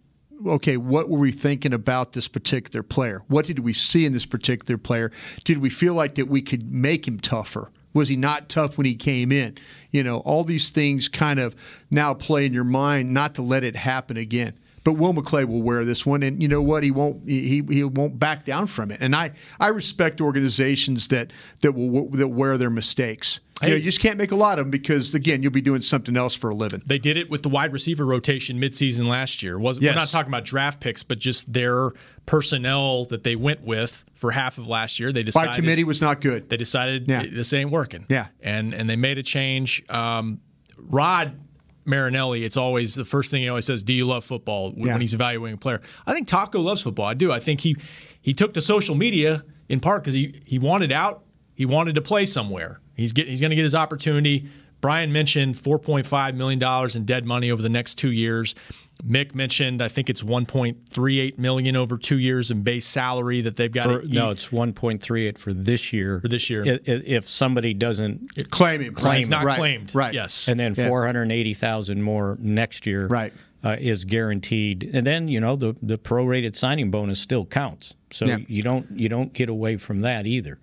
Okay, 0.46 0.76
what 0.76 1.08
were 1.08 1.18
we 1.18 1.32
thinking 1.32 1.72
about 1.72 2.12
this 2.12 2.28
particular 2.28 2.82
player? 2.82 3.22
What 3.28 3.46
did 3.46 3.60
we 3.60 3.72
see 3.72 4.04
in 4.04 4.12
this 4.12 4.26
particular 4.26 4.76
player? 4.76 5.10
Did 5.42 5.56
we 5.62 5.70
feel 5.70 5.94
like 5.94 6.16
that 6.16 6.28
we 6.28 6.42
could 6.42 6.70
make 6.70 7.08
him 7.08 7.18
tougher? 7.18 7.70
Was 7.94 8.08
he 8.08 8.16
not 8.16 8.50
tough 8.50 8.76
when 8.76 8.84
he 8.84 8.94
came 8.94 9.32
in? 9.32 9.56
You 9.90 10.04
know, 10.04 10.18
all 10.18 10.44
these 10.44 10.68
things 10.68 11.08
kind 11.08 11.40
of 11.40 11.56
now 11.90 12.12
play 12.12 12.44
in 12.44 12.52
your 12.52 12.62
mind 12.62 13.14
not 13.14 13.34
to 13.36 13.42
let 13.42 13.64
it 13.64 13.74
happen 13.74 14.18
again. 14.18 14.58
But 14.84 14.92
Will 14.94 15.14
McClay 15.14 15.46
will 15.46 15.62
wear 15.62 15.84
this 15.84 16.04
one, 16.04 16.22
and 16.22 16.42
you 16.42 16.48
know 16.48 16.60
what? 16.62 16.82
He 16.84 16.90
won't. 16.90 17.26
He 17.28 17.62
he 17.68 17.82
won't 17.84 18.18
back 18.18 18.44
down 18.44 18.66
from 18.66 18.90
it. 18.90 18.98
And 19.00 19.16
I 19.16 19.30
I 19.58 19.68
respect 19.68 20.20
organizations 20.20 21.08
that 21.08 21.32
that 21.62 21.72
will 21.72 22.10
that 22.10 22.28
wear 22.28 22.58
their 22.58 22.70
mistakes. 22.70 23.40
You, 23.62 23.68
know, 23.70 23.76
you 23.76 23.82
just 23.82 24.00
can't 24.00 24.18
make 24.18 24.30
a 24.32 24.36
lot 24.36 24.58
of 24.58 24.64
them 24.66 24.70
because 24.70 25.14
again, 25.14 25.42
you'll 25.42 25.52
be 25.52 25.60
doing 25.62 25.80
something 25.80 26.16
else 26.18 26.34
for 26.34 26.50
a 26.50 26.54
living. 26.54 26.82
They 26.84 26.98
did 26.98 27.16
it 27.16 27.30
with 27.30 27.42
the 27.44 27.48
wide 27.48 27.72
receiver 27.72 28.04
rotation 28.04 28.60
midseason 28.60 29.06
last 29.06 29.42
year. 29.42 29.58
Was 29.58 29.80
Yes. 29.80 29.94
we're 29.94 30.00
not 30.00 30.08
talking 30.08 30.28
about 30.28 30.44
draft 30.44 30.80
picks, 30.80 31.02
but 31.02 31.18
just 31.18 31.50
their 31.50 31.92
personnel 32.26 33.04
that 33.06 33.22
they 33.22 33.36
went 33.36 33.62
with 33.62 34.04
for 34.14 34.32
half 34.32 34.58
of 34.58 34.66
last 34.66 34.98
year. 34.98 35.12
They 35.12 35.22
decided 35.22 35.50
By 35.50 35.56
committee 35.56 35.84
was 35.84 36.00
not 36.00 36.20
good. 36.20 36.48
they 36.48 36.56
decided 36.56 37.06
Yeah. 37.08 37.22
this 37.30 37.52
ain't 37.52 37.70
working. 37.70 38.06
Yeah. 38.08 38.26
and 38.42 38.74
and 38.74 38.90
they 38.90 38.96
made 38.96 39.18
a 39.18 39.22
change. 39.22 39.82
Um, 39.88 40.40
Rod 40.76 41.38
Marinelli, 41.84 42.44
it's 42.44 42.56
always 42.56 42.94
the 42.94 43.04
first 43.04 43.30
thing 43.30 43.42
he 43.42 43.48
always 43.48 43.66
says: 43.66 43.82
"Do 43.82 43.92
you 43.92 44.06
love 44.06 44.24
football?" 44.24 44.72
When, 44.72 44.86
Yeah. 44.86 44.98
he's 44.98 45.14
evaluating 45.14 45.54
a 45.54 45.58
player. 45.58 45.80
I 46.06 46.12
think 46.14 46.26
Taco 46.28 46.60
loves 46.60 46.82
football. 46.82 47.06
I 47.06 47.14
do. 47.14 47.30
I 47.32 47.40
think 47.40 47.60
he 47.60 47.76
he 48.20 48.32
took 48.34 48.54
to 48.54 48.60
social 48.60 48.94
media 48.94 49.42
in 49.68 49.80
part 49.80 50.02
because 50.02 50.14
he 50.14 50.40
he 50.44 50.58
wanted 50.58 50.92
out. 50.92 51.22
He 51.54 51.66
wanted 51.66 51.94
to 51.96 52.02
play 52.02 52.26
somewhere. 52.26 52.80
He's 52.96 53.12
get 53.12 53.28
he's 53.28 53.40
going 53.40 53.50
to 53.50 53.56
get 53.56 53.64
his 53.64 53.74
opportunity. 53.74 54.48
Brian 54.80 55.12
mentioned 55.12 55.54
4.5 55.54 56.34
million 56.34 56.58
dollars 56.58 56.94
in 56.96 57.04
dead 57.06 57.24
money 57.24 57.50
over 57.50 57.62
the 57.62 57.68
next 57.70 57.94
two 57.96 58.12
years. 58.12 58.54
Mick 59.02 59.34
mentioned 59.34 59.82
I 59.82 59.88
think 59.88 60.08
it's 60.08 60.22
1.38 60.22 61.38
million 61.38 61.76
over 61.76 61.98
two 61.98 62.18
years 62.18 62.50
in 62.50 62.62
base 62.62 62.86
salary 62.86 63.40
that 63.42 63.56
they've 63.56 63.72
got. 63.72 63.84
For, 63.84 64.00
to 64.02 64.08
no, 64.08 64.30
it's 64.30 64.48
1.38 64.48 65.38
for 65.38 65.52
this 65.52 65.92
year. 65.92 66.20
For 66.20 66.28
this 66.28 66.48
year. 66.50 66.64
I- 66.66 66.70
i- 66.90 67.02
If 67.04 67.28
somebody 67.28 67.74
doesn't, 67.74 68.30
Claim 68.50 68.80
it, 68.82 68.94
Claim, 68.94 69.20
it's 69.20 69.28
not 69.28 69.44
right. 69.44 69.58
claimed. 69.58 69.94
Right. 69.94 70.14
Yes. 70.14 70.48
and 70.48 70.58
then 70.58 70.74
Yeah. 70.76 70.88
480,000 70.88 72.02
more 72.02 72.38
next 72.40 72.86
year, 72.86 73.06
Right. 73.06 73.32
uh, 73.62 73.76
is 73.78 74.04
guaranteed. 74.04 74.90
And 74.92 75.06
then 75.06 75.28
you 75.28 75.40
know 75.40 75.56
the 75.56 75.74
the 75.82 75.98
prorated 75.98 76.54
signing 76.54 76.90
bonus 76.90 77.20
still 77.20 77.44
counts, 77.44 77.94
so 78.10 78.26
Yeah. 78.26 78.38
you 78.48 78.62
don't 78.62 78.86
you 78.98 79.08
don't 79.08 79.32
get 79.32 79.48
away 79.48 79.76
from 79.76 80.00
that 80.02 80.26
either. 80.26 80.58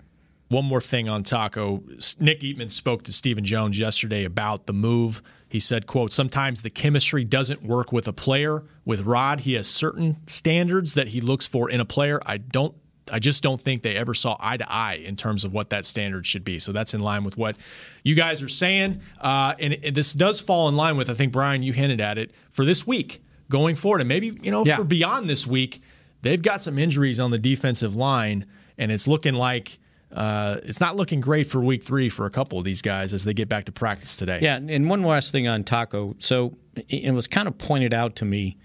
One 0.52 0.66
more 0.66 0.82
thing 0.82 1.08
on 1.08 1.24
Taco. 1.24 1.82
Nick 2.20 2.42
Eatman 2.42 2.70
spoke 2.70 3.04
to 3.04 3.14
Stephen 3.14 3.46
Jones 3.46 3.80
yesterday 3.80 4.26
about 4.26 4.66
the 4.66 4.74
move. 4.74 5.22
He 5.48 5.62
said, 5.62 5.88
quote, 5.88 6.12
sometimes 6.12 6.62
the 6.62 6.70
chemistry 6.70 7.24
doesn't 7.24 7.64
work 7.64 7.94
with 7.94 8.06
a 8.10 8.14
player. 8.14 8.64
With 8.84 9.02
Rod, 9.02 9.40
he 9.42 9.54
has 9.54 9.68
certain 9.70 10.18
standards 10.28 10.94
that 10.96 11.08
he 11.08 11.22
looks 11.22 11.48
for 11.48 11.70
in 11.70 11.80
a 11.80 11.86
player. 11.86 12.20
I 12.26 12.38
don't 12.38 12.76
I 13.12 13.20
just 13.20 13.42
don't 13.44 13.60
think 13.60 13.82
they 13.82 13.96
ever 13.96 14.14
saw 14.14 14.38
eye 14.40 14.58
to 14.58 14.72
eye 14.72 14.96
in 15.06 15.16
terms 15.16 15.44
of 15.44 15.54
what 15.54 15.70
that 15.72 15.86
standard 15.86 16.26
should 16.26 16.44
be. 16.44 16.60
So 16.60 16.72
that's 16.72 16.94
in 16.94 17.00
line 17.02 17.24
with 17.24 17.36
what 17.38 17.56
you 18.04 18.16
guys 18.16 18.42
are 18.42 18.48
saying. 18.48 19.02
Uh, 19.20 19.54
and 19.60 19.74
it, 19.74 19.94
this 19.96 20.14
does 20.14 20.40
fall 20.40 20.70
in 20.70 20.76
line 20.78 20.98
with, 20.98 21.10
I 21.10 21.14
think, 21.14 21.32
Brian, 21.34 21.64
you 21.64 21.74
hinted 21.74 22.00
at 22.00 22.18
it, 22.18 22.32
for 22.52 22.64
this 22.64 22.86
week 22.86 23.22
going 23.50 23.76
forward. 23.76 24.02
And 24.02 24.08
maybe, 24.08 24.38
you 24.44 24.52
know, 24.52 24.64
Yeah. 24.66 24.76
for 24.78 24.84
beyond 24.84 25.30
this 25.30 25.48
week, 25.48 25.82
they've 26.22 26.42
got 26.42 26.62
some 26.62 26.78
injuries 26.78 27.20
on 27.20 27.32
the 27.32 27.40
defensive 27.40 27.96
line, 27.96 28.46
and 28.78 28.92
it's 28.94 29.08
looking 29.10 29.34
like 29.34 29.80
uh, 30.14 30.58
it's 30.64 30.80
not 30.80 30.96
looking 30.96 31.22
great 31.22 31.48
for 31.48 31.62
week 31.62 31.84
three 31.84 32.10
for 32.10 32.26
a 32.26 32.30
couple 32.30 32.58
of 32.58 32.66
these 32.66 32.82
guys 32.82 33.14
as 33.14 33.24
they 33.24 33.34
get 33.34 33.48
back 33.50 33.66
to 33.66 33.72
practice 33.72 34.16
today. 34.16 34.40
Yeah, 34.42 34.56
and 34.56 34.90
one 34.90 35.04
last 35.04 35.32
thing 35.32 35.48
on 35.48 35.64
Taco. 35.64 36.16
So 36.20 36.58
it 36.90 37.14
was 37.14 37.28
kind 37.28 37.48
of 37.48 37.58
pointed 37.58 37.94
out 37.94 38.16
to 38.18 38.26
me 38.26 38.58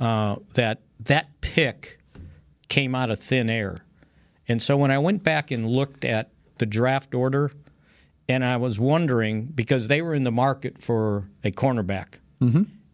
uh, 0.00 0.36
that 0.54 0.82
that 1.00 1.40
pick 1.40 1.98
came 2.68 2.94
out 2.94 3.10
of 3.10 3.18
thin 3.18 3.48
air, 3.50 3.84
and 4.48 4.62
so 4.62 4.76
when 4.76 4.90
I 4.90 4.98
went 4.98 5.22
back 5.22 5.50
and 5.50 5.68
looked 5.68 6.04
at 6.04 6.30
the 6.58 6.66
draft 6.66 7.14
order, 7.14 7.50
and 8.28 8.44
I 8.44 8.56
was 8.56 8.78
wondering 8.80 9.46
because 9.46 9.88
they 9.88 10.02
were 10.02 10.14
in 10.14 10.22
the 10.22 10.32
market 10.32 10.78
for 10.78 11.28
a 11.44 11.50
cornerback, 11.50 12.14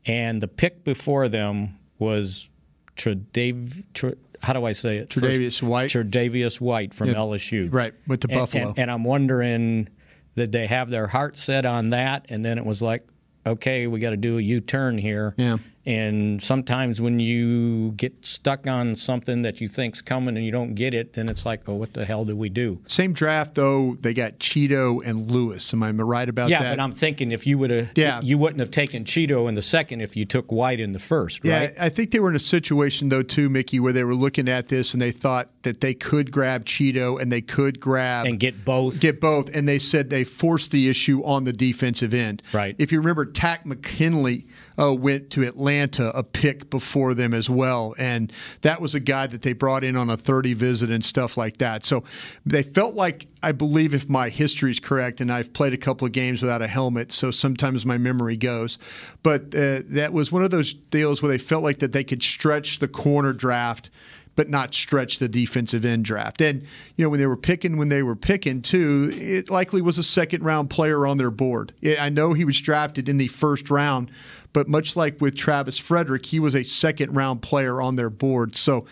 and 0.06 0.40
the 0.42 0.49
pick 0.49 0.84
before 0.84 1.28
them 1.28 1.78
was 1.99 2.49
Tredav, 2.96 3.84
Tre, 3.94 4.14
how 4.42 4.52
do 4.52 4.64
I 4.64 4.72
say 4.72 4.99
it? 4.99 5.08
Tre'Davious 5.11 5.44
First, 5.61 5.62
White. 5.62 5.90
Tre'Davious 5.90 6.61
White 6.61 6.94
from 6.94 7.08
Yeah. 7.08 7.14
LSU. 7.14 7.68
Right, 7.72 7.94
went 8.08 8.22
to 8.22 8.28
And- 8.28 8.38
Buffalo. 8.38 8.68
And, 8.70 8.78
and 8.78 8.90
I'm 8.90 9.04
wondering 9.04 9.88
did 10.37 10.50
they 10.50 10.66
have 10.66 10.88
their 10.90 11.06
heart 11.06 11.37
set 11.37 11.66
on 11.66 11.90
that, 11.90 12.25
and 12.30 12.42
then 12.44 12.56
it 12.58 12.64
was 12.64 12.80
like, 12.80 13.02
okay, 13.46 13.87
we 13.87 14.00
got 14.00 14.11
to 14.11 14.16
do 14.16 14.38
a 14.38 14.40
U-turn 14.40 14.96
here. 14.96 15.34
Yeah. 15.37 15.58
And 15.84 16.40
sometimes 16.40 17.00
when 17.00 17.18
you 17.18 17.90
get 17.92 18.24
stuck 18.24 18.66
on 18.68 18.94
something 18.94 19.42
that 19.42 19.60
you 19.60 19.66
think's 19.66 20.00
coming 20.00 20.36
and 20.36 20.46
you 20.46 20.52
don't 20.52 20.74
get 20.74 20.94
it, 20.94 21.14
then 21.14 21.28
it's 21.28 21.44
like, 21.44 21.68
oh, 21.68 21.74
what 21.74 21.92
the 21.92 22.04
hell 22.04 22.24
do 22.24 22.36
we 22.36 22.48
do? 22.48 22.80
Same 22.86 23.12
draft 23.12 23.56
though. 23.56 23.96
They 24.00 24.14
got 24.14 24.38
Chido 24.38 25.04
and 25.04 25.30
Lewis. 25.30 25.72
Am 25.74 25.82
I 25.82 25.90
right 25.90 26.28
about 26.28 26.50
yeah, 26.50 26.60
that? 26.60 26.64
Yeah, 26.70 26.76
but 26.76 26.82
I'm 26.82 26.92
thinking 26.92 27.32
if 27.32 27.46
you 27.46 27.58
would 27.58 27.70
have, 27.70 27.90
Yeah. 27.96 28.20
you 28.22 28.38
wouldn't 28.38 28.60
have 28.60 28.70
taken 28.70 29.04
Chido 29.04 29.48
in 29.48 29.54
the 29.56 29.62
second 29.62 30.00
if 30.02 30.16
you 30.16 30.24
took 30.24 30.52
White 30.52 30.78
in 30.78 30.92
the 30.92 30.98
first, 31.00 31.40
Yeah. 31.42 31.70
I 31.80 31.88
think 31.88 32.12
they 32.12 32.20
were 32.20 32.30
in 32.30 32.36
a 32.36 32.40
situation 32.40 33.08
though 33.08 33.22
too, 33.22 33.48
Mickey, 33.48 33.80
where 33.80 33.92
they 33.92 34.04
were 34.04 34.14
looking 34.14 34.48
at 34.48 34.68
this 34.68 34.92
and 34.92 35.02
they 35.02 35.10
thought 35.12 35.50
that 35.62 35.80
they 35.80 35.94
could 35.94 36.30
grab 36.30 36.64
Chido 36.64 37.20
and 37.20 37.32
they 37.32 37.40
could 37.40 37.80
grab 37.80 38.26
And 38.26 38.38
get 38.38 38.64
both. 38.64 39.00
get 39.00 39.20
both, 39.20 39.50
and 39.54 39.68
they 39.68 39.78
said 39.78 40.10
they 40.10 40.24
forced 40.24 40.70
the 40.70 40.88
issue 40.88 41.24
on 41.24 41.44
the 41.44 41.52
defensive 41.52 42.14
end. 42.14 42.42
Right. 42.52 42.76
If 42.78 42.92
you 42.92 42.98
remember, 42.98 43.24
Takk 43.24 43.66
McKinley 43.66 44.46
uh, 44.79 44.95
went 44.95 45.31
to 45.31 45.43
Atlanta 45.43 46.11
a 46.17 46.23
pick 46.23 46.71
before 46.71 47.14
them 47.14 47.35
as 47.35 47.49
well, 47.49 47.95
and 47.99 48.33
that 48.62 48.81
was 48.81 48.95
a 48.95 49.00
guy 49.00 49.26
that 49.26 49.43
they 49.43 49.52
brought 49.52 49.85
in 49.85 49.97
on 49.97 50.11
a 50.11 50.17
30 50.17 50.55
visit 50.55 50.91
and 50.91 51.05
stuff 51.05 51.37
like 51.37 51.59
that. 51.59 51.85
So 51.85 52.05
they 52.45 52.62
felt 52.62 52.95
like, 52.95 53.26
I 53.43 53.52
believe, 53.52 53.95
if 53.95 54.09
my 54.09 54.29
history 54.29 54.71
is 54.71 54.81
correct, 54.81 55.21
and 55.21 55.33
I've 55.33 55.52
played 55.52 55.73
a 55.73 55.79
couple 55.79 56.07
of 56.07 56.12
games 56.12 56.43
without 56.43 56.62
a 56.62 56.69
helmet, 56.69 57.12
so 57.12 57.31
sometimes 57.31 57.85
my 57.85 57.99
memory 57.99 58.37
goes, 58.37 58.79
but 59.23 59.55
uh, 59.55 59.81
that 59.87 60.12
was 60.12 60.33
one 60.33 60.45
of 60.45 60.50
those 60.50 60.75
deals 60.75 61.23
where 61.23 61.31
they 61.31 61.38
felt 61.38 61.62
like 61.62 61.79
that 61.79 61.93
they 61.93 62.05
could 62.05 62.23
stretch 62.23 62.79
the 62.79 62.88
corner 62.88 63.33
draft 63.33 63.91
but 64.35 64.49
not 64.49 64.75
stretch 64.75 65.19
the 65.19 65.29
defensive 65.29 65.85
end 65.85 66.05
draft. 66.05 66.41
And 66.41 66.62
you 66.97 67.05
know 67.05 67.11
when 67.11 67.21
they 67.21 67.26
were 67.26 67.37
picking, 67.37 67.76
when 67.76 67.88
they 67.88 68.02
were 68.02 68.17
picking 68.17 68.62
too, 68.62 69.11
it 69.14 69.50
likely 69.50 69.83
was 69.83 69.99
a 69.99 70.02
second 70.02 70.43
round 70.43 70.71
player 70.71 71.07
on 71.07 71.19
their 71.19 71.31
board. 71.31 71.73
I 71.99 72.09
know 72.09 72.33
he 72.33 72.45
was 72.45 72.61
drafted 72.61 73.09
in 73.09 73.19
the 73.19 73.29
first 73.29 73.71
round, 73.71 74.11
but 74.52 74.68
much 74.68 74.97
like 74.97 75.21
with 75.21 75.37
Travis 75.37 75.78
Frederick, 75.78 76.26
he 76.26 76.40
was 76.40 76.54
a 76.54 76.62
second 76.62 77.14
round 77.14 77.42
player 77.42 77.80
on 77.80 77.97
their 77.97 78.11
board. 78.11 78.56
So, 78.56 78.87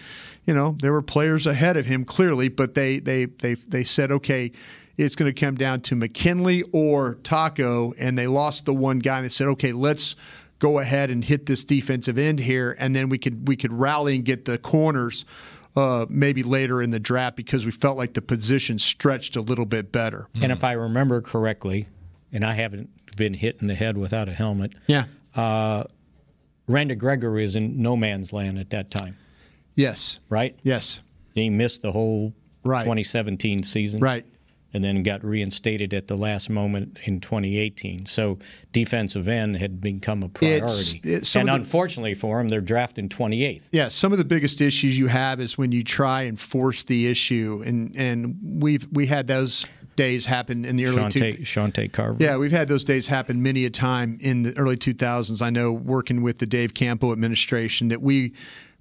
you 0.47 0.55
know 0.55 0.77
there 0.81 0.93
were 0.93 1.03
players 1.03 1.47
ahead 1.47 1.77
of 1.77 1.87
him 1.87 2.05
clearly, 2.05 2.49
but 2.49 2.75
they 2.75 2.99
they 2.99 3.27
they 3.27 3.55
they 3.55 3.85
said 3.85 4.11
okay. 4.13 4.53
It's 4.97 5.17
going 5.17 5.33
to 5.33 5.41
come 5.41 5.55
down 5.55 5.81
to 5.83 5.97
McKinley 5.97 6.63
or 6.75 7.15
Taco, 7.23 7.95
and 7.99 8.19
they 8.19 8.27
lost 8.27 8.67
the 8.67 8.75
one 8.75 8.99
guy. 8.99 9.17
And 9.17 9.25
they 9.25 9.31
said, 9.31 9.47
"Okay, 9.47 9.73
let's 9.73 10.15
go 10.59 10.79
ahead 10.79 11.11
and 11.11 11.25
hit 11.25 11.47
this 11.47 11.65
defensive 11.65 12.19
end 12.19 12.39
here, 12.41 12.77
and 12.79 12.95
then 12.95 13.09
we 13.09 13.17
could 13.17 13.49
we 13.49 13.57
could 13.57 13.73
rally 13.73 14.17
and 14.17 14.25
get 14.25 14.45
the 14.45 14.59
corners 14.59 15.25
uh, 15.75 16.07
maybe 16.09 16.43
later 16.43 16.83
in 16.83 16.91
the 16.91 17.01
draft 17.01 17.37
because 17.37 17.65
we 17.65 17.71
felt 17.71 17.97
like 17.97 18.15
the 18.15 18.23
position 18.23 18.79
stretched 18.79 19.37
a 19.37 19.41
little 19.41 19.67
bit 19.67 19.91
better. 19.91 20.29
And 20.35 20.53
if 20.53 20.65
I 20.65 20.73
remember 20.73 21.21
correctly, 21.21 21.87
and 22.33 22.45
I 22.45 22.55
haven't 22.55 22.91
been 23.17 23.35
hit 23.35 23.57
in 23.61 23.69
the 23.69 23.75
head 23.75 23.97
without 23.97 24.29
a 24.29 24.33
helmet, 24.33 24.73
Yeah. 24.87 25.05
Uh, 25.35 25.85
Randy 26.67 26.95
Gregory 26.95 27.45
is 27.45 27.57
in 27.57 27.81
no 27.83 27.97
man's 27.97 28.33
land 28.33 28.59
at 28.59 28.71
that 28.71 28.91
time, 28.91 29.17
Yes. 29.75 30.21
right? 30.29 30.57
Yes. 30.63 31.03
He 31.35 31.51
missed 31.51 31.83
the 31.83 31.93
whole 31.93 32.35
Right. 32.65 32.83
2017 32.85 33.63
season. 33.63 34.01
Right. 34.01 34.25
And 34.73 34.85
then 34.85 35.03
got 35.03 35.25
reinstated 35.25 35.93
at 35.93 36.07
the 36.07 36.17
last 36.17 36.49
moment 36.49 36.99
in 37.05 37.19
2018. 37.21 38.07
So 38.07 38.39
defensive 38.73 39.27
end 39.27 39.57
had 39.57 39.81
become 39.81 40.23
a 40.23 40.29
priority. 40.29 41.01
it's 41.03 41.35
and 41.35 41.49
the- 41.49 41.55
unfortunately 41.55 42.15
for 42.15 42.39
him, 42.41 42.49
they're 42.49 42.61
drafting 42.61 43.09
28th. 43.09 43.69
Yeah, 43.73 43.89
some 43.89 44.13
of 44.13 44.19
the 44.19 44.25
biggest 44.25 44.61
issues 44.61 44.97
you 44.97 45.09
have 45.09 45.41
is 45.41 45.59
when 45.59 45.73
you 45.73 45.83
try 45.83 46.23
and 46.23 46.39
force 46.39 46.85
the 46.85 47.09
issue, 47.09 47.63
and 47.67 47.97
and 47.97 48.39
we've 48.63 48.87
we 48.93 49.07
had 49.07 49.27
those 49.27 49.67
days 50.01 50.27
happen 50.27 50.65
in 50.65 50.77
the 50.77 50.87
early 50.87 51.09
two. 51.11 51.21
Shante, 51.21 51.41
Shante 51.41 51.93
Carver. 51.93 52.23
Yeah, 52.23 52.37
we've 52.39 52.53
had 52.53 52.69
those 52.69 52.85
days 52.85 53.07
happen 53.09 53.43
many 53.43 53.65
a 53.67 53.71
time 53.71 54.17
in 54.21 54.43
the 54.45 54.57
early 54.57 54.77
2000s. 54.77 55.43
I 55.43 55.51
know 55.51 55.73
working 55.73 56.23
with 56.23 56.39
the 56.39 56.47
Dave 56.47 56.73
Campo 56.73 57.13
administration 57.13 57.89
that 57.89 58.01
we 58.01 58.33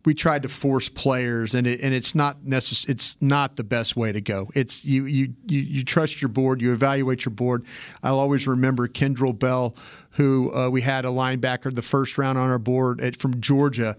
we 0.05 0.13
tried 0.13 0.43
to 0.43 0.47
force 0.47 0.87
players, 0.87 1.53
and 1.53 1.67
it 1.67 1.81
and 1.81 1.93
it's 1.93 2.15
not 2.15 2.43
necess- 2.45 2.87
It's 2.87 3.17
not 3.21 3.57
the 3.57 3.65
best 3.65 3.97
way 3.97 4.13
to 4.13 4.21
go. 4.21 4.49
It's 4.55 4.85
you 4.85 5.05
you 5.05 5.33
you, 5.45 5.59
you 5.59 5.83
trust 5.83 6.21
your 6.21 6.29
board, 6.29 6.61
you 6.61 6.71
evaluate 6.71 7.25
your 7.25 7.33
board. 7.33 7.65
I'll 8.01 8.17
always 8.19 8.47
remember 8.47 8.87
Kendrell 8.87 9.37
Bell, 9.37 9.75
who 10.11 10.53
uh, 10.55 10.69
we 10.69 10.81
had 10.81 11.03
a 11.03 11.09
linebacker 11.09 11.75
the 11.75 11.81
first 11.81 12.17
round 12.17 12.37
on 12.37 12.49
our 12.49 12.59
board 12.59 13.01
at, 13.01 13.17
from 13.17 13.41
Georgia. 13.41 13.97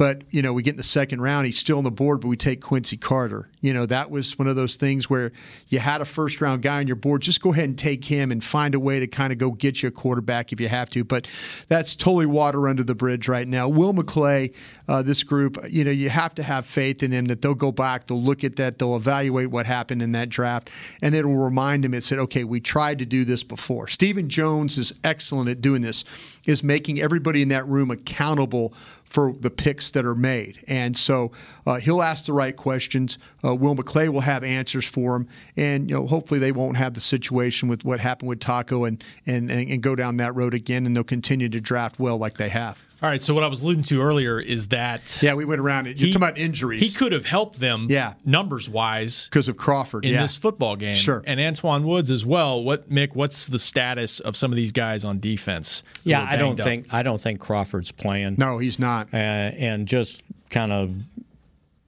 But 0.00 0.22
you 0.30 0.40
know, 0.40 0.54
we 0.54 0.62
get 0.62 0.70
in 0.70 0.76
the 0.78 0.82
second 0.82 1.20
round. 1.20 1.44
He's 1.44 1.58
still 1.58 1.76
on 1.76 1.84
the 1.84 1.90
board, 1.90 2.22
but 2.22 2.28
we 2.28 2.36
take 2.38 2.62
Quincy 2.62 2.96
Carter. 2.96 3.50
You 3.60 3.74
know, 3.74 3.84
that 3.84 4.10
was 4.10 4.38
one 4.38 4.48
of 4.48 4.56
those 4.56 4.76
things 4.76 5.10
where 5.10 5.30
you 5.68 5.78
had 5.78 6.00
a 6.00 6.06
first 6.06 6.40
round 6.40 6.62
guy 6.62 6.78
on 6.78 6.86
your 6.86 6.96
board. 6.96 7.20
Just 7.20 7.42
go 7.42 7.52
ahead 7.52 7.66
and 7.66 7.76
take 7.76 8.06
him 8.06 8.32
and 8.32 8.42
find 8.42 8.74
a 8.74 8.80
way 8.80 8.98
to 9.00 9.06
kind 9.06 9.30
of 9.30 9.38
go 9.38 9.50
get 9.50 9.82
you 9.82 9.90
a 9.90 9.92
quarterback 9.92 10.54
if 10.54 10.60
you 10.60 10.68
have 10.68 10.88
to. 10.88 11.04
But 11.04 11.28
that's 11.68 11.94
totally 11.94 12.24
water 12.24 12.66
under 12.66 12.82
the 12.82 12.94
bridge 12.94 13.28
right 13.28 13.46
now. 13.46 13.68
Will 13.68 13.92
McClay, 13.92 14.54
uh, 14.88 15.02
this 15.02 15.22
group, 15.22 15.58
you 15.68 15.84
know, 15.84 15.90
you 15.90 16.08
have 16.08 16.34
to 16.36 16.42
have 16.42 16.64
faith 16.64 17.02
in 17.02 17.10
them 17.10 17.26
that 17.26 17.42
they'll 17.42 17.54
go 17.54 17.70
back, 17.70 18.06
they'll 18.06 18.22
look 18.22 18.42
at 18.42 18.56
that, 18.56 18.78
they'll 18.78 18.96
evaluate 18.96 19.50
what 19.50 19.66
happened 19.66 20.00
in 20.00 20.12
that 20.12 20.30
draft, 20.30 20.70
and 21.02 21.12
then 21.12 21.26
it 21.26 21.28
will 21.28 21.44
remind 21.44 21.84
them. 21.84 21.92
It 21.92 22.04
said, 22.04 22.18
okay, 22.20 22.44
we 22.44 22.58
tried 22.58 23.00
to 23.00 23.04
do 23.04 23.26
this 23.26 23.42
before. 23.42 23.86
Stephen 23.86 24.30
Jones 24.30 24.78
is 24.78 24.94
excellent 25.04 25.50
at 25.50 25.60
doing 25.60 25.82
this. 25.82 26.04
Is 26.46 26.64
making 26.64 27.02
everybody 27.02 27.42
in 27.42 27.50
that 27.50 27.68
room 27.68 27.90
accountable 27.90 28.72
for 29.10 29.32
the 29.32 29.50
picks 29.50 29.90
that 29.90 30.06
are 30.06 30.14
made. 30.14 30.64
And 30.68 30.96
so 30.96 31.32
uh, 31.66 31.76
he'll 31.76 32.00
ask 32.00 32.26
the 32.26 32.32
right 32.32 32.56
questions. 32.56 33.18
Uh, 33.44 33.54
Will 33.54 33.74
McClay 33.74 34.08
will 34.08 34.20
have 34.20 34.44
answers 34.44 34.86
for 34.86 35.16
him. 35.16 35.28
And, 35.56 35.90
you 35.90 35.96
know, 35.96 36.06
hopefully 36.06 36.38
they 36.38 36.52
won't 36.52 36.76
have 36.76 36.94
the 36.94 37.00
situation 37.00 37.68
with 37.68 37.84
what 37.84 37.98
happened 37.98 38.28
with 38.28 38.38
Taco 38.38 38.84
and, 38.84 39.04
and, 39.26 39.50
and, 39.50 39.82
go 39.82 39.96
down 39.96 40.18
that 40.18 40.34
road 40.36 40.54
again. 40.54 40.86
And 40.86 40.94
they'll 40.94 41.02
continue 41.02 41.48
to 41.48 41.60
draft 41.60 41.98
well 41.98 42.18
like 42.18 42.36
they 42.36 42.50
have. 42.50 42.89
All 43.02 43.08
right. 43.08 43.22
So 43.22 43.32
what 43.32 43.42
I 43.42 43.46
was 43.46 43.62
alluding 43.62 43.84
to 43.84 44.02
earlier 44.02 44.38
is 44.38 44.68
that 44.68 45.18
Yeah, 45.22 45.32
we 45.34 45.46
went 45.46 45.60
around 45.60 45.86
it. 45.86 45.98
You're 45.98 46.08
he- 46.08 46.12
talking 46.12 46.28
about 46.28 46.38
injuries. 46.38 46.82
He 46.82 46.90
could 46.90 47.12
have 47.12 47.24
helped 47.24 47.58
them, 47.58 47.86
Yeah. 47.88 48.12
numbers 48.26 48.68
wise, 48.68 49.24
because 49.28 49.48
of 49.48 49.56
Crawford. 49.56 50.04
in 50.04 50.12
yeah. 50.12 50.22
this 50.22 50.36
football 50.36 50.76
game. 50.76 50.94
Sure. 50.94 51.22
And 51.26 51.40
Antwaun 51.40 51.84
Woods 51.84 52.10
as 52.10 52.26
well. 52.26 52.62
What 52.62 52.90
Mick? 52.90 53.14
What's 53.14 53.46
the 53.46 53.58
status 53.58 54.20
of 54.20 54.36
some 54.36 54.52
of 54.52 54.56
these 54.56 54.72
guys 54.72 55.02
on 55.04 55.18
defense? 55.18 55.82
Yeah, 56.04 56.26
I 56.28 56.36
don't 56.36 56.60
up? 56.60 56.66
think 56.66 56.86
I 56.92 57.02
don't 57.02 57.20
think 57.20 57.40
Crawford's 57.40 57.90
playing. 57.90 58.34
No, 58.38 58.58
he's 58.58 58.78
not. 58.78 59.08
uh, 59.14 59.16
and 59.16 59.86
just 59.88 60.22
kind 60.50 60.70
of 60.72 60.94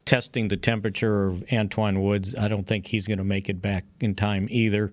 testing 0.04 0.49
the 0.49 0.57
temperature 0.57 1.26
of 1.28 1.45
Antwaun 1.50 2.00
Woods. 2.02 2.35
I 2.37 2.49
don't 2.49 2.66
think 2.66 2.87
he's 2.87 3.07
going 3.07 3.19
to 3.19 3.25
make 3.25 3.49
it 3.49 3.61
back 3.62 3.85
in 4.00 4.14
time 4.14 4.49
either. 4.50 4.92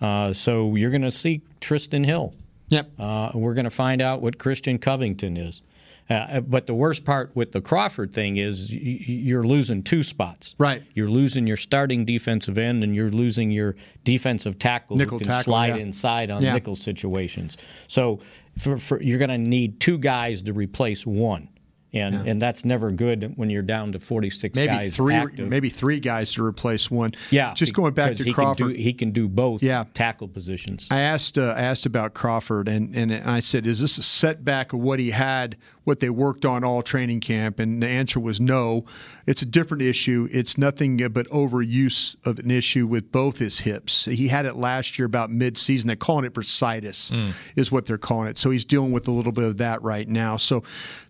Uh, 0.00 0.32
so 0.32 0.74
you're 0.76 0.90
going 0.90 1.02
to 1.02 1.10
see 1.10 1.42
Trysten 1.60 2.04
Hill. 2.06 2.34
Yep. 2.68 2.92
Uh, 2.98 3.30
we're 3.34 3.54
going 3.54 3.64
to 3.64 3.70
find 3.70 4.00
out 4.02 4.22
what 4.22 4.38
Christian 4.38 4.78
Covington 4.78 5.36
is. 5.36 5.62
Uh, 6.08 6.40
but 6.40 6.66
the 6.66 6.74
worst 6.74 7.04
part 7.04 7.32
with 7.34 7.50
the 7.50 7.60
Crawford 7.60 8.12
thing 8.12 8.36
is 8.36 8.70
y- 8.70 8.76
you're 8.78 9.44
losing 9.44 9.82
two 9.82 10.04
spots. 10.04 10.54
Right. 10.56 10.82
You're 10.94 11.10
losing 11.10 11.48
your 11.48 11.56
starting 11.56 12.04
defensive 12.04 12.58
end, 12.58 12.84
and 12.84 12.94
you're 12.94 13.10
losing 13.10 13.50
your 13.50 13.74
defensive 14.04 14.56
tackle 14.58 14.96
Nickel 14.96 15.18
who 15.18 15.24
can 15.24 15.32
tackle, 15.32 15.50
slide 15.50 15.74
yeah. 15.76 15.82
inside 15.82 16.30
on 16.30 16.42
Yeah. 16.42 16.52
nickel 16.52 16.76
situations. 16.76 17.56
So 17.88 18.20
for, 18.56 18.76
for, 18.78 19.02
you're 19.02 19.18
going 19.18 19.30
to 19.30 19.38
need 19.38 19.80
two 19.80 19.98
guys 19.98 20.42
to 20.42 20.52
replace 20.52 21.04
one, 21.04 21.48
and 21.98 22.28
and 22.28 22.40
that's 22.42 22.64
never 22.64 22.90
good 22.90 23.32
when 23.36 23.50
you're 23.50 23.62
down 23.62 23.92
to 23.92 23.98
46 23.98 24.54
Maybe 24.56 24.66
guys 24.68 24.96
three, 24.96 25.14
active. 25.14 25.48
maybe 25.48 25.68
three 25.68 26.00
guys 26.00 26.32
to 26.34 26.44
replace 26.44 26.90
one. 26.90 27.12
yeah, 27.30 27.54
Just 27.54 27.74
going 27.74 27.94
back 27.94 28.14
to 28.16 28.24
he 28.24 28.32
Crawford. 28.32 28.58
Can 28.58 28.68
do, 28.68 28.74
he 28.74 28.92
can 28.92 29.10
do 29.12 29.28
both 29.28 29.62
Yeah. 29.62 29.84
tackle 29.94 30.28
positions. 30.28 30.88
I 30.90 31.00
asked 31.00 31.38
uh, 31.38 31.54
I 31.56 31.62
asked 31.62 31.86
about 31.86 32.14
Crawford, 32.14 32.68
and, 32.68 32.94
and 32.94 33.12
I 33.12 33.40
said, 33.40 33.66
"Is 33.66 33.80
this 33.80 33.98
a 33.98 34.02
setback 34.02 34.72
of 34.72 34.80
what 34.80 34.98
he 34.98 35.10
had, 35.10 35.56
what 35.84 36.00
they 36.00 36.10
worked 36.10 36.44
on 36.44 36.64
all 36.64 36.82
training 36.82 37.20
camp?" 37.20 37.58
And 37.58 37.82
the 37.82 37.88
answer 37.88 38.20
was 38.20 38.40
no. 38.40 38.84
It's 39.26 39.42
a 39.42 39.46
different 39.46 39.82
issue. 39.82 40.28
It's 40.30 40.56
nothing 40.56 40.96
but 41.12 41.26
overuse 41.28 42.14
of 42.24 42.38
an 42.38 42.50
issue 42.50 42.86
with 42.86 43.10
both 43.10 43.38
his 43.38 43.60
hips. 43.60 44.04
He 44.04 44.28
had 44.28 44.46
it 44.46 44.54
last 44.56 44.98
year 44.98 45.06
about 45.06 45.30
mid-season. 45.30 45.86
They're 45.88 45.96
calling 45.96 46.24
it 46.24 46.32
bursitis, 46.34 47.12
is 47.56 47.72
what 47.72 47.86
they're 47.86 47.98
calling 47.98 48.28
it. 48.28 48.38
So 48.38 48.50
he's 48.50 48.64
dealing 48.64 48.92
with 48.92 49.08
a 49.08 49.10
little 49.10 49.32
bit 49.32 49.44
of 49.44 49.56
that 49.58 49.82
right 49.82 50.08
now. 50.08 50.36
So. 50.36 50.62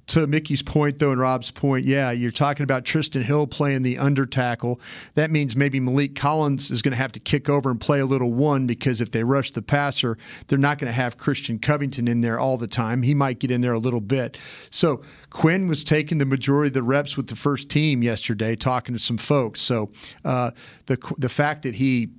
To 0.08 0.26
Mickey's 0.28 0.62
point, 0.62 1.00
though, 1.00 1.10
and 1.10 1.20
Rob's 1.20 1.50
point, 1.50 1.84
yeah, 1.84 2.12
you're 2.12 2.30
talking 2.30 2.62
about 2.62 2.84
Trysten 2.84 3.22
Hill 3.22 3.48
playing 3.48 3.82
the 3.82 3.98
under 3.98 4.24
tackle. 4.24 4.80
That 5.14 5.32
means 5.32 5.56
maybe 5.56 5.80
Maliek 5.80 6.14
Collins 6.14 6.70
is 6.70 6.80
going 6.80 6.92
to 6.92 6.96
have 6.96 7.10
to 7.12 7.20
kick 7.20 7.48
over 7.48 7.70
and 7.70 7.80
play 7.80 7.98
a 7.98 8.06
little 8.06 8.32
one 8.32 8.68
because 8.68 9.00
if 9.00 9.10
they 9.10 9.24
rush 9.24 9.50
the 9.50 9.62
passer, 9.62 10.16
they're 10.46 10.58
not 10.58 10.78
going 10.78 10.88
to 10.88 10.92
have 10.92 11.18
Christian 11.18 11.58
Covington 11.58 12.06
in 12.06 12.20
there 12.20 12.38
all 12.38 12.56
the 12.56 12.68
time. 12.68 13.02
He 13.02 13.14
might 13.14 13.40
get 13.40 13.50
in 13.50 13.62
there 13.62 13.72
a 13.72 13.80
little 13.80 14.00
bit. 14.00 14.38
So 14.70 15.02
Quinn 15.30 15.66
was 15.66 15.82
taking 15.82 16.18
the 16.18 16.24
majority 16.24 16.68
of 16.68 16.74
the 16.74 16.84
reps 16.84 17.16
with 17.16 17.26
the 17.26 17.36
first 17.36 17.68
team 17.68 18.04
yesterday, 18.04 18.54
talking 18.54 18.94
to 18.94 19.00
some 19.00 19.18
folks. 19.18 19.60
So 19.60 19.90
uh, 20.24 20.52
the 20.86 20.98
the 21.18 21.28
fact 21.28 21.62
that 21.62 21.74
he 21.74 22.10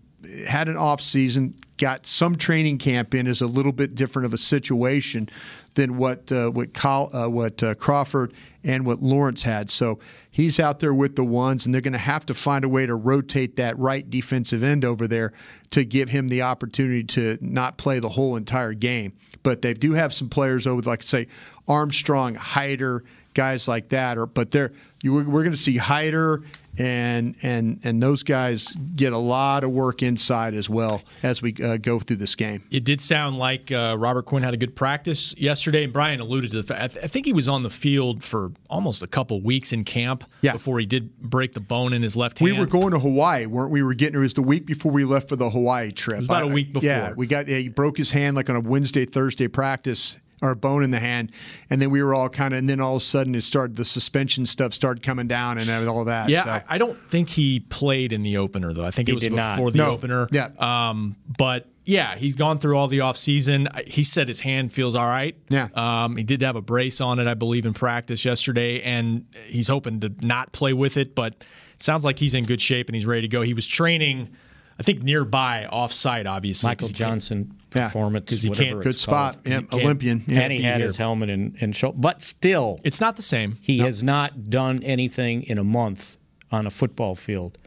had 0.47 0.67
an 0.67 0.77
off 0.77 1.01
season, 1.01 1.55
got 1.77 2.05
some 2.05 2.35
training 2.35 2.77
camp 2.77 3.13
in, 3.13 3.27
is 3.27 3.41
a 3.41 3.47
little 3.47 3.71
bit 3.71 3.95
different 3.95 4.25
of 4.25 4.33
a 4.33 4.37
situation 4.37 5.29
than 5.75 5.97
what 5.97 6.31
uh, 6.31 6.49
what 6.49 6.73
Col- 6.73 7.15
uh, 7.15 7.29
what 7.29 7.61
uh, 7.63 7.75
Crawford 7.75 8.33
and 8.63 8.85
what 8.85 9.01
Lawrence 9.01 9.43
had. 9.43 9.69
So 9.69 9.99
he's 10.29 10.59
out 10.59 10.79
there 10.79 10.93
with 10.93 11.15
the 11.15 11.23
ones, 11.23 11.65
and 11.65 11.73
they're 11.73 11.81
going 11.81 11.93
to 11.93 11.99
have 11.99 12.25
to 12.25 12.33
find 12.33 12.65
a 12.65 12.69
way 12.69 12.85
to 12.85 12.95
rotate 12.95 13.55
that 13.55 13.77
right 13.77 14.07
defensive 14.09 14.63
end 14.63 14.83
over 14.83 15.07
there 15.07 15.31
to 15.69 15.85
give 15.85 16.09
him 16.09 16.27
the 16.27 16.41
opportunity 16.41 17.03
to 17.03 17.37
not 17.39 17.77
play 17.77 17.99
the 17.99 18.09
whole 18.09 18.35
entire 18.35 18.73
game. 18.73 19.13
But 19.43 19.61
they 19.61 19.73
do 19.73 19.93
have 19.93 20.13
some 20.13 20.29
players 20.29 20.67
over, 20.67 20.81
like 20.81 21.03
say 21.03 21.27
Armstrong, 21.67 22.35
Hyder, 22.35 23.03
guys 23.33 23.67
like 23.67 23.89
that. 23.89 24.17
Or 24.17 24.25
but 24.25 24.51
they're 24.51 24.73
you, 25.01 25.13
we're 25.13 25.43
going 25.43 25.51
to 25.51 25.57
see 25.57 25.77
Hyder 25.77 26.43
and 26.77 27.35
and 27.41 27.79
and 27.83 28.03
those 28.03 28.23
guys 28.23 28.73
get 28.95 29.13
a 29.13 29.17
lot 29.17 29.63
of 29.63 29.71
work 29.71 30.03
inside 30.03 30.53
as 30.53 30.69
well 30.69 31.01
as 31.23 31.41
we 31.41 31.55
uh, 31.63 31.77
go 31.77 31.99
through 31.99 32.17
this 32.17 32.35
game. 32.35 32.63
It 32.69 32.83
did 32.83 32.99
sound 33.01 33.37
like 33.37 33.71
uh, 33.71 33.95
Robert 33.97 34.23
Quinn 34.23 34.43
had 34.43 34.53
a 34.53 34.57
good 34.57 34.75
practice 34.75 35.35
yesterday. 35.37 35.85
And 35.85 35.93
Brian 35.93 36.19
alluded 36.19 36.51
to 36.51 36.57
the 36.57 36.63
fact 36.63 36.81
I, 36.81 36.87
th- 36.87 37.05
I, 37.05 37.07
think 37.07 37.25
he 37.25 37.33
was 37.33 37.47
on 37.47 37.63
the 37.63 37.69
field 37.69 38.23
for 38.23 38.51
almost 38.69 39.01
a 39.01 39.07
couple 39.07 39.41
weeks 39.41 39.71
in 39.71 39.83
camp 39.83 40.23
yeah. 40.41 40.53
before 40.53 40.79
he 40.79 40.85
did 40.85 41.17
break 41.19 41.53
the 41.53 41.59
bone 41.59 41.93
in 41.93 42.01
his 42.01 42.15
left 42.15 42.39
hand. 42.39 42.51
We 42.51 42.59
were 42.59 42.65
going 42.65 42.91
to 42.91 42.99
Hawaii, 42.99 43.45
weren't 43.45 43.71
we? 43.71 43.77
we 43.77 43.83
were 43.83 43.93
getting 43.93 44.15
it 44.15 44.19
was 44.19 44.33
the 44.33 44.41
week 44.41 44.65
before 44.65 44.91
we 44.91 45.05
left 45.05 45.29
for 45.29 45.35
the 45.35 45.49
Hawaii 45.51 45.91
trip. 45.91 46.15
It 46.15 46.19
was 46.19 46.27
about 46.27 46.43
a 46.43 46.47
week 46.47 46.73
before. 46.73 46.87
Yeah, 46.87 47.13
we 47.15 47.27
got 47.27 47.47
yeah, 47.47 47.57
he 47.57 47.69
broke 47.69 47.97
his 47.97 48.09
hand 48.09 48.35
like 48.35 48.49
on 48.49 48.55
a 48.55 48.59
Wednesday 48.59 49.05
Thursday 49.05 49.47
practice 49.47 50.17
or 50.41 50.55
bone 50.55 50.83
in 50.83 50.91
the 50.91 50.99
hand, 50.99 51.31
and 51.69 51.81
then 51.81 51.89
we 51.89 52.01
were 52.01 52.13
all 52.13 52.29
kind 52.29 52.53
of, 52.53 52.59
and 52.59 52.69
then 52.69 52.79
all 52.79 52.95
of 52.95 53.01
a 53.01 53.05
sudden 53.05 53.33
it 53.35 53.41
started 53.43 53.75
the 53.75 53.85
suspension 53.85 54.45
stuff 54.45 54.73
started 54.73 55.03
coming 55.03 55.27
down 55.27 55.57
and 55.57 55.69
all 55.87 56.05
that. 56.05 56.29
Yeah, 56.29 56.43
so. 56.43 56.49
I, 56.51 56.63
I, 56.69 56.77
don't 56.77 56.97
think 57.09 57.29
he 57.29 57.59
played 57.59 58.13
in 58.13 58.23
the 58.23 58.37
opener 58.37 58.73
though. 58.73 58.85
I 58.85 58.91
think 58.91 59.07
he 59.07 59.13
it 59.13 59.15
was 59.15 59.23
before 59.23 59.37
not. 59.37 59.71
the 59.71 59.77
no. 59.77 59.91
opener. 59.91 60.27
Yeah, 60.31 60.49
um, 60.59 61.15
but 61.37 61.67
yeah, 61.85 62.15
he's 62.15 62.35
gone 62.35 62.59
through 62.59 62.77
all 62.77 62.87
the 62.87 62.99
offseason. 62.99 63.87
He 63.87 64.03
said 64.03 64.27
his 64.27 64.41
hand 64.41 64.73
feels 64.73 64.93
all 64.93 65.07
right. 65.07 65.35
Yeah, 65.49 65.69
um, 65.73 66.17
he 66.17 66.23
did 66.23 66.41
have 66.41 66.55
a 66.55 66.61
brace 66.61 67.01
on 67.01 67.19
it, 67.19 67.27
I 67.27 67.33
believe, 67.33 67.65
in 67.65 67.73
practice 67.73 68.23
yesterday, 68.25 68.81
and 68.81 69.25
he's 69.45 69.67
hoping 69.67 69.99
to 70.01 70.13
not 70.21 70.51
play 70.51 70.73
with 70.73 70.97
it, 70.97 71.15
but. 71.15 71.43
Sounds 71.79 72.03
like 72.03 72.17
he's 72.17 72.33
in 72.33 72.43
good 72.45 72.59
shape 72.59 72.89
and 72.89 72.95
he's 72.95 73.05
ready 73.05 73.21
to 73.21 73.27
go. 73.27 73.43
He 73.43 73.53
was 73.53 73.67
training, 73.67 74.35
I 74.79 74.83
think, 74.83 75.03
nearby, 75.03 75.65
off-site, 75.65 76.27
obviously. 76.27 76.69
Michael 76.69 76.89
Johnson 76.89 77.57
performance 77.69 78.25
because 78.25 78.41
he 78.43 78.49
can't 78.49 78.81
good 78.81 78.97
spot, 78.97 79.37
yeah, 79.45 79.61
Olympian, 79.73 80.23
yeah. 80.27 80.41
and 80.41 80.53
he 80.53 80.61
had 80.61 80.81
his 80.81 80.97
helmet 80.97 81.29
and, 81.29 81.57
and 81.59 81.75
show, 81.75 81.91
but 81.91 82.21
still, 82.21 82.79
it's 82.83 83.01
not 83.01 83.15
the 83.15 83.21
same. 83.21 83.57
He 83.61 83.79
has 83.79 84.03
not 84.03 84.49
done 84.49 84.83
anything 84.83 85.43
in 85.43 85.57
a 85.57 85.63
month 85.63 86.17
on 86.51 86.65
a 86.65 86.71
football 86.71 87.15
field, 87.15 87.57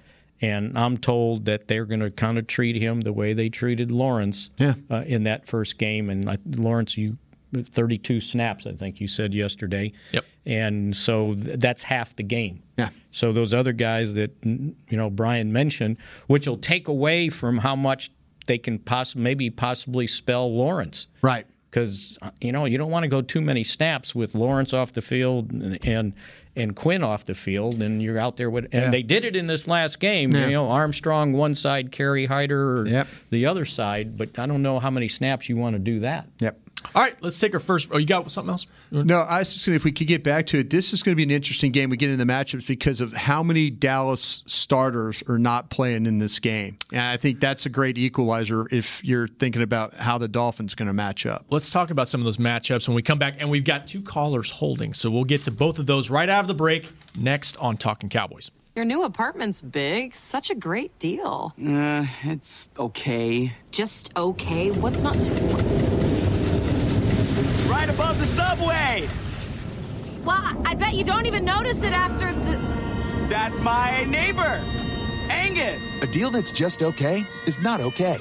and 0.41 0.79
I'm 0.79 0.97
told 0.97 1.45
that 1.45 1.69
they're 1.69 1.85
going 1.85 2.01
to 2.01 2.11
kind 2.11 2.39
of 2.39 2.47
treat 2.47 2.77
him 2.77 3.03
the 3.03 3.13
way 3.13 3.33
they 3.33 3.49
treated 3.49 3.91
Lawrence 3.91 4.51
yeah. 4.59 4.75
uh, 4.91 5.03
in 5.07 5.25
that 5.25 5.47
first 5.47 5.79
game. 5.79 6.09
And 6.09 6.29
uh, 6.29 6.37
Lawrence, 6.47 6.97
you 6.97 7.19
32 7.55 8.21
snaps, 8.21 8.67
I 8.67 8.73
think 8.73 9.01
you 9.01 9.09
said 9.09 9.35
yesterday. 9.35 9.93
Yep. 10.13 10.25
And 10.47 10.97
so 10.97 11.35
th- 11.35 11.59
that's 11.59 11.83
half 11.85 12.17
the 12.17 12.23
game. 12.23 12.63
Yeah. 12.79 12.89
So 13.11 13.33
those 13.33 13.53
other 13.53 13.73
guys 13.73 14.15
that 14.15 14.31
you 14.45 14.75
know 14.91 15.11
Brian 15.11 15.53
mentioned, 15.53 15.97
which 16.29 16.47
will 16.49 16.57
take 16.57 16.89
away 16.89 17.29
from 17.29 17.59
how 17.59 17.77
much 17.77 18.11
they 18.47 18.59
can 18.59 18.79
poss- 18.79 19.15
maybe 19.15 19.51
possibly 19.51 20.07
spell 20.07 20.53
Lawrence. 20.53 21.07
Right. 21.23 21.47
Because 21.71 22.19
uh, 22.23 22.31
you 22.41 22.51
know 22.53 22.65
you 22.65 22.79
don't 22.79 22.91
want 22.91 23.05
to 23.05 23.09
go 23.09 23.21
too 23.23 23.41
many 23.41 23.63
snaps 23.63 24.15
with 24.15 24.35
Lawrence 24.35 24.73
off 24.73 24.93
the 24.93 25.03
field 25.03 25.53
and 25.53 25.85
and, 25.87 26.13
and 26.57 26.75
Quinn 26.75 27.05
off 27.05 27.25
the 27.27 27.35
field, 27.35 27.81
and 27.83 28.03
you're 28.03 28.19
out 28.19 28.37
there 28.39 28.51
with. 28.51 28.65
And 28.73 28.85
Yeah. 28.85 28.91
they 28.91 29.03
did 29.03 29.25
it 29.25 29.37
in 29.37 29.47
this 29.47 29.69
last 29.69 30.01
game. 30.01 30.33
Yeah. 30.33 30.47
You 30.47 30.53
know, 30.53 30.69
Armstrong 30.69 31.33
one 31.33 31.55
side, 31.55 31.93
Kerry 31.93 32.27
Hyder 32.27 32.87
Yep. 32.89 33.09
the 33.31 33.47
other 33.47 33.65
side. 33.65 34.17
But 34.17 34.37
I 34.39 34.47
don't 34.47 34.63
know 34.63 34.79
how 34.81 34.91
many 34.91 35.07
snaps 35.07 35.49
you 35.49 35.57
want 35.59 35.75
to 35.75 35.79
do 35.79 36.01
that. 36.01 36.29
Yep. 36.41 36.59
All 36.95 37.03
right, 37.03 37.15
let's 37.23 37.39
take 37.39 37.55
our 37.55 37.61
first. 37.61 37.89
Oh, 37.93 37.99
you 37.99 38.07
got 38.07 38.31
something 38.31 38.51
else? 38.51 38.67
No, 38.91 39.21
I 39.21 39.41
was 39.41 39.53
just 39.53 39.67
going 39.67 39.75
to, 39.75 39.77
if 39.77 39.85
we 39.85 39.93
could 39.93 40.07
get 40.07 40.25
back 40.25 40.47
to 40.47 40.59
it, 40.59 40.71
this 40.71 40.93
is 40.93 41.03
going 41.03 41.13
to 41.13 41.17
be 41.17 41.23
an 41.23 41.31
interesting 41.31 41.73
game. 41.73 41.91
We 41.91 41.97
get 41.97 42.11
into 42.11 42.25
the 42.25 42.31
matchups 42.31 42.67
because 42.67 43.01
of 43.01 43.13
how 43.13 43.43
many 43.43 43.71
Dallas 43.71 44.43
starters 44.47 45.23
are 45.29 45.39
not 45.39 45.71
playing 45.71 46.07
in 46.07 46.19
this 46.19 46.39
game. 46.41 46.79
And 46.93 47.01
I 47.03 47.17
think 47.17 47.39
that's 47.41 47.67
a 47.67 47.69
great 47.69 47.97
equalizer 47.99 48.67
if 48.71 49.05
you're 49.05 49.29
thinking 49.29 49.63
about 49.63 49.95
how 49.95 50.19
the 50.19 50.29
Dolphins 50.29 50.73
are 50.73 50.77
going 50.77 50.89
to 50.89 50.93
match 50.93 51.27
up. 51.27 51.47
Let's 51.51 51.71
talk 51.71 51.91
about 51.91 52.09
some 52.09 52.21
of 52.21 52.25
those 52.25 52.39
matchups 52.39 52.89
when 52.89 52.95
we 52.95 53.03
come 53.03 53.19
back. 53.19 53.37
And 53.39 53.51
we've 53.51 53.65
got 53.65 53.87
two 53.87 54.03
callers 54.03 54.51
holding. 54.51 54.95
So 54.95 55.11
we'll 55.11 55.25
get 55.25 55.45
to 55.45 55.51
both 55.51 55.79
of 55.79 55.87
those 55.87 56.11
right 56.11 56.29
out 56.29 56.45
of 56.45 56.49
the 56.49 56.55
break 56.55 56.91
next 57.19 57.57
on 57.59 57.77
Talking 57.77 58.09
Cowboys. 58.09 58.51
Your 58.75 58.85
new 58.85 59.03
apartment's 59.03 59.63
big. 59.63 60.15
Such 60.15 60.51
a 60.51 60.55
great 60.55 60.97
deal. 60.99 61.53
Uh, 61.65 62.07
it's 62.23 62.69
okay. 62.79 63.53
Just 63.71 64.13
okay? 64.17 64.71
What's 64.71 65.03
not 65.03 65.21
to. 65.21 66.00
Right 67.81 67.89
above 67.89 68.19
the 68.19 68.27
subway! 68.27 69.09
Well, 70.23 70.63
I 70.67 70.75
bet 70.75 70.97
you 70.97 71.03
don't 71.03 71.25
even 71.25 71.47
notice 71.47 71.83
it 71.83 71.95
after 71.95 72.31
the. 72.31 72.59
That's 73.27 73.59
my 73.63 74.05
neighbor, 74.05 74.63
Angus. 75.31 76.03
A 76.03 76.07
deal 76.07 76.29
that's 76.29 76.53
just 76.53 76.83
okay 76.83 77.25
is 77.47 77.59
not 77.63 77.81
okay. 77.81 78.19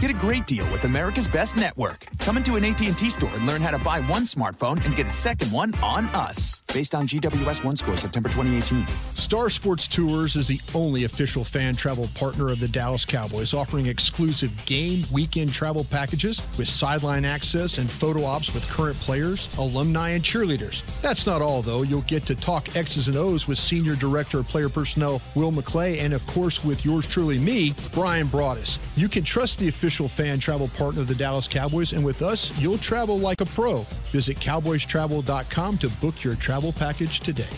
Get 0.00 0.10
a 0.10 0.14
great 0.14 0.46
deal 0.46 0.64
with 0.72 0.84
America's 0.84 1.28
Best 1.28 1.56
Network. 1.56 2.06
Come 2.20 2.38
into 2.38 2.56
an 2.56 2.64
AT&T 2.64 3.10
store 3.10 3.28
and 3.34 3.46
learn 3.46 3.60
how 3.60 3.70
to 3.70 3.76
buy 3.76 4.00
one 4.00 4.22
smartphone 4.22 4.82
and 4.86 4.96
get 4.96 5.08
a 5.08 5.10
second 5.10 5.52
one 5.52 5.74
on 5.82 6.06
us. 6.14 6.62
Based 6.72 6.94
on 6.94 7.06
GWS 7.06 7.62
One 7.62 7.76
score 7.76 7.98
September 7.98 8.30
2018. 8.30 8.86
Star 8.86 9.50
Sports 9.50 9.86
Tours 9.86 10.36
is 10.36 10.46
the 10.46 10.58
only 10.74 11.04
official 11.04 11.44
fan 11.44 11.76
travel 11.76 12.08
partner 12.14 12.48
of 12.48 12.60
the 12.60 12.68
Dallas 12.68 13.04
Cowboys, 13.04 13.52
offering 13.52 13.88
exclusive 13.88 14.50
game 14.64 15.04
weekend 15.12 15.52
travel 15.52 15.84
packages 15.84 16.40
with 16.56 16.66
sideline 16.66 17.26
access 17.26 17.76
and 17.76 17.90
photo 17.90 18.24
ops 18.24 18.54
with 18.54 18.66
current 18.70 18.96
players, 19.00 19.54
alumni, 19.58 20.10
and 20.10 20.24
cheerleaders. 20.24 20.82
That's 21.02 21.26
not 21.26 21.42
all, 21.42 21.60
though. 21.60 21.82
You'll 21.82 22.00
get 22.02 22.22
to 22.24 22.34
talk 22.34 22.74
X's 22.74 23.08
and 23.08 23.18
O's 23.18 23.46
with 23.46 23.58
Senior 23.58 23.96
Director 23.96 24.38
of 24.38 24.46
Player 24.46 24.70
Personnel 24.70 25.20
Will 25.34 25.52
McClay, 25.52 25.98
and 25.98 26.14
of 26.14 26.26
course 26.26 26.64
with 26.64 26.86
yours 26.86 27.06
truly, 27.06 27.38
me, 27.38 27.74
Brian 27.92 28.28
Broaddus. 28.28 28.78
You 28.96 29.06
can 29.06 29.24
trust 29.24 29.58
the 29.58 29.68
official 29.68 29.89
fan 29.90 30.38
travel 30.38 30.68
partner 30.68 31.00
of 31.00 31.08
the 31.08 31.14
Dallas 31.14 31.48
Cowboys, 31.48 31.92
and 31.92 32.04
with 32.04 32.22
us, 32.22 32.56
you'll 32.58 32.78
travel 32.78 33.18
like 33.18 33.40
a 33.40 33.46
pro. 33.46 33.82
Visit 34.12 34.38
cowboystravel.com 34.38 35.78
to 35.78 35.88
book 36.00 36.22
your 36.22 36.34
travel 36.36 36.72
package 36.72 37.20
today. 37.20 37.48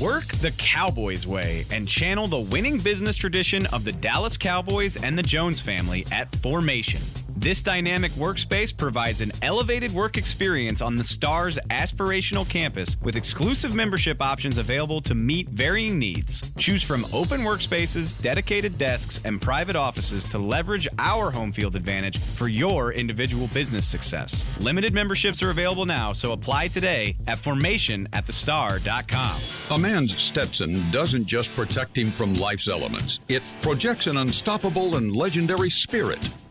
Work 0.00 0.26
the 0.38 0.50
Cowboys 0.52 1.26
way 1.26 1.64
and 1.70 1.86
channel 1.86 2.26
the 2.26 2.40
winning 2.40 2.78
business 2.78 3.16
tradition 3.16 3.66
of 3.66 3.84
the 3.84 3.92
Dallas 3.92 4.36
Cowboys 4.36 5.02
and 5.02 5.16
the 5.16 5.22
Jones 5.22 5.60
family 5.60 6.04
at 6.10 6.34
Formation. 6.36 7.00
This 7.36 7.64
dynamic 7.64 8.12
workspace 8.12 8.74
provides 8.74 9.20
an 9.20 9.32
elevated 9.42 9.90
work 9.90 10.16
experience 10.16 10.80
on 10.80 10.94
the 10.94 11.02
Stars 11.02 11.58
aspirational 11.68 12.48
campus 12.48 12.96
with 13.02 13.16
exclusive 13.16 13.74
membership 13.74 14.22
options 14.22 14.56
available 14.56 15.00
to 15.00 15.16
meet 15.16 15.48
varying 15.48 15.98
needs. 15.98 16.52
Choose 16.56 16.84
from 16.84 17.04
open 17.12 17.40
workspaces, 17.40 18.14
dedicated 18.22 18.78
desks, 18.78 19.20
and 19.24 19.42
private 19.42 19.74
offices 19.74 20.22
to 20.30 20.38
leverage 20.38 20.86
our 21.00 21.32
home 21.32 21.50
field 21.50 21.74
advantage 21.74 22.18
for 22.18 22.46
your 22.46 22.92
individual 22.92 23.48
business 23.48 23.84
success. 23.84 24.44
Limited 24.60 24.94
memberships 24.94 25.42
are 25.42 25.50
available 25.50 25.86
now, 25.86 26.12
so 26.12 26.32
apply 26.32 26.68
today 26.68 27.16
at 27.26 27.36
formation 27.36 28.08
at 28.12 28.26
thestar.com. 28.26 29.40
A 29.72 29.78
man's 29.78 30.22
Stetson 30.22 30.88
doesn't 30.92 31.26
just 31.26 31.52
protect 31.54 31.98
him 31.98 32.12
from 32.12 32.34
life's 32.34 32.68
elements, 32.68 33.18
it 33.28 33.42
projects 33.60 34.06
an 34.06 34.18
unstoppable 34.18 34.96
and 34.96 35.16
legendary 35.16 35.70
spirit, 35.70 36.30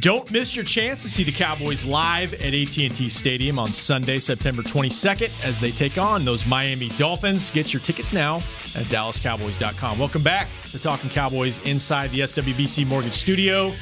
Don't 0.00 0.30
miss 0.30 0.56
your 0.56 0.64
chance 0.64 1.02
to 1.02 1.10
see 1.10 1.24
the 1.24 1.32
Cowboys 1.32 1.84
live 1.84 2.32
at 2.34 2.54
AT&T 2.54 3.08
Stadium 3.10 3.58
on 3.58 3.70
Sunday, 3.70 4.18
September 4.18 4.62
22nd 4.62 5.44
as 5.44 5.60
they 5.60 5.70
take 5.70 5.98
on 5.98 6.24
those 6.24 6.46
Miami 6.46 6.88
Dolphins. 6.90 7.50
Get 7.50 7.74
your 7.74 7.82
tickets 7.82 8.10
now 8.10 8.36
at 8.76 8.86
dallascowboys.com. 8.86 9.98
Welcome 9.98 10.22
back 10.22 10.48
to 10.70 10.78
Talking 10.78 11.10
Cowboys 11.10 11.58
inside 11.66 12.10
the 12.12 12.20
SWBC 12.20 12.86
Mortgage 12.86 13.12
Studio. 13.12 13.74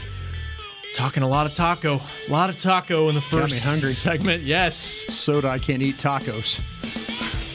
Talking 0.93 1.23
a 1.23 1.29
lot 1.29 1.47
of 1.47 1.55
taco. 1.55 2.01
A 2.29 2.33
lot 2.33 2.51
of 2.51 2.59
taco 2.61 3.09
in 3.11 3.15
the 3.15 3.21
Got 3.21 3.33
me 3.33 3.41
first 3.43 3.65
hungry. 3.65 3.93
segment. 3.93 4.43
Yes. 4.43 4.77
Soda, 4.77 5.49
I 5.49 5.61
can't 5.61 5.83
eat 5.83 5.97
tacos. 5.97 6.59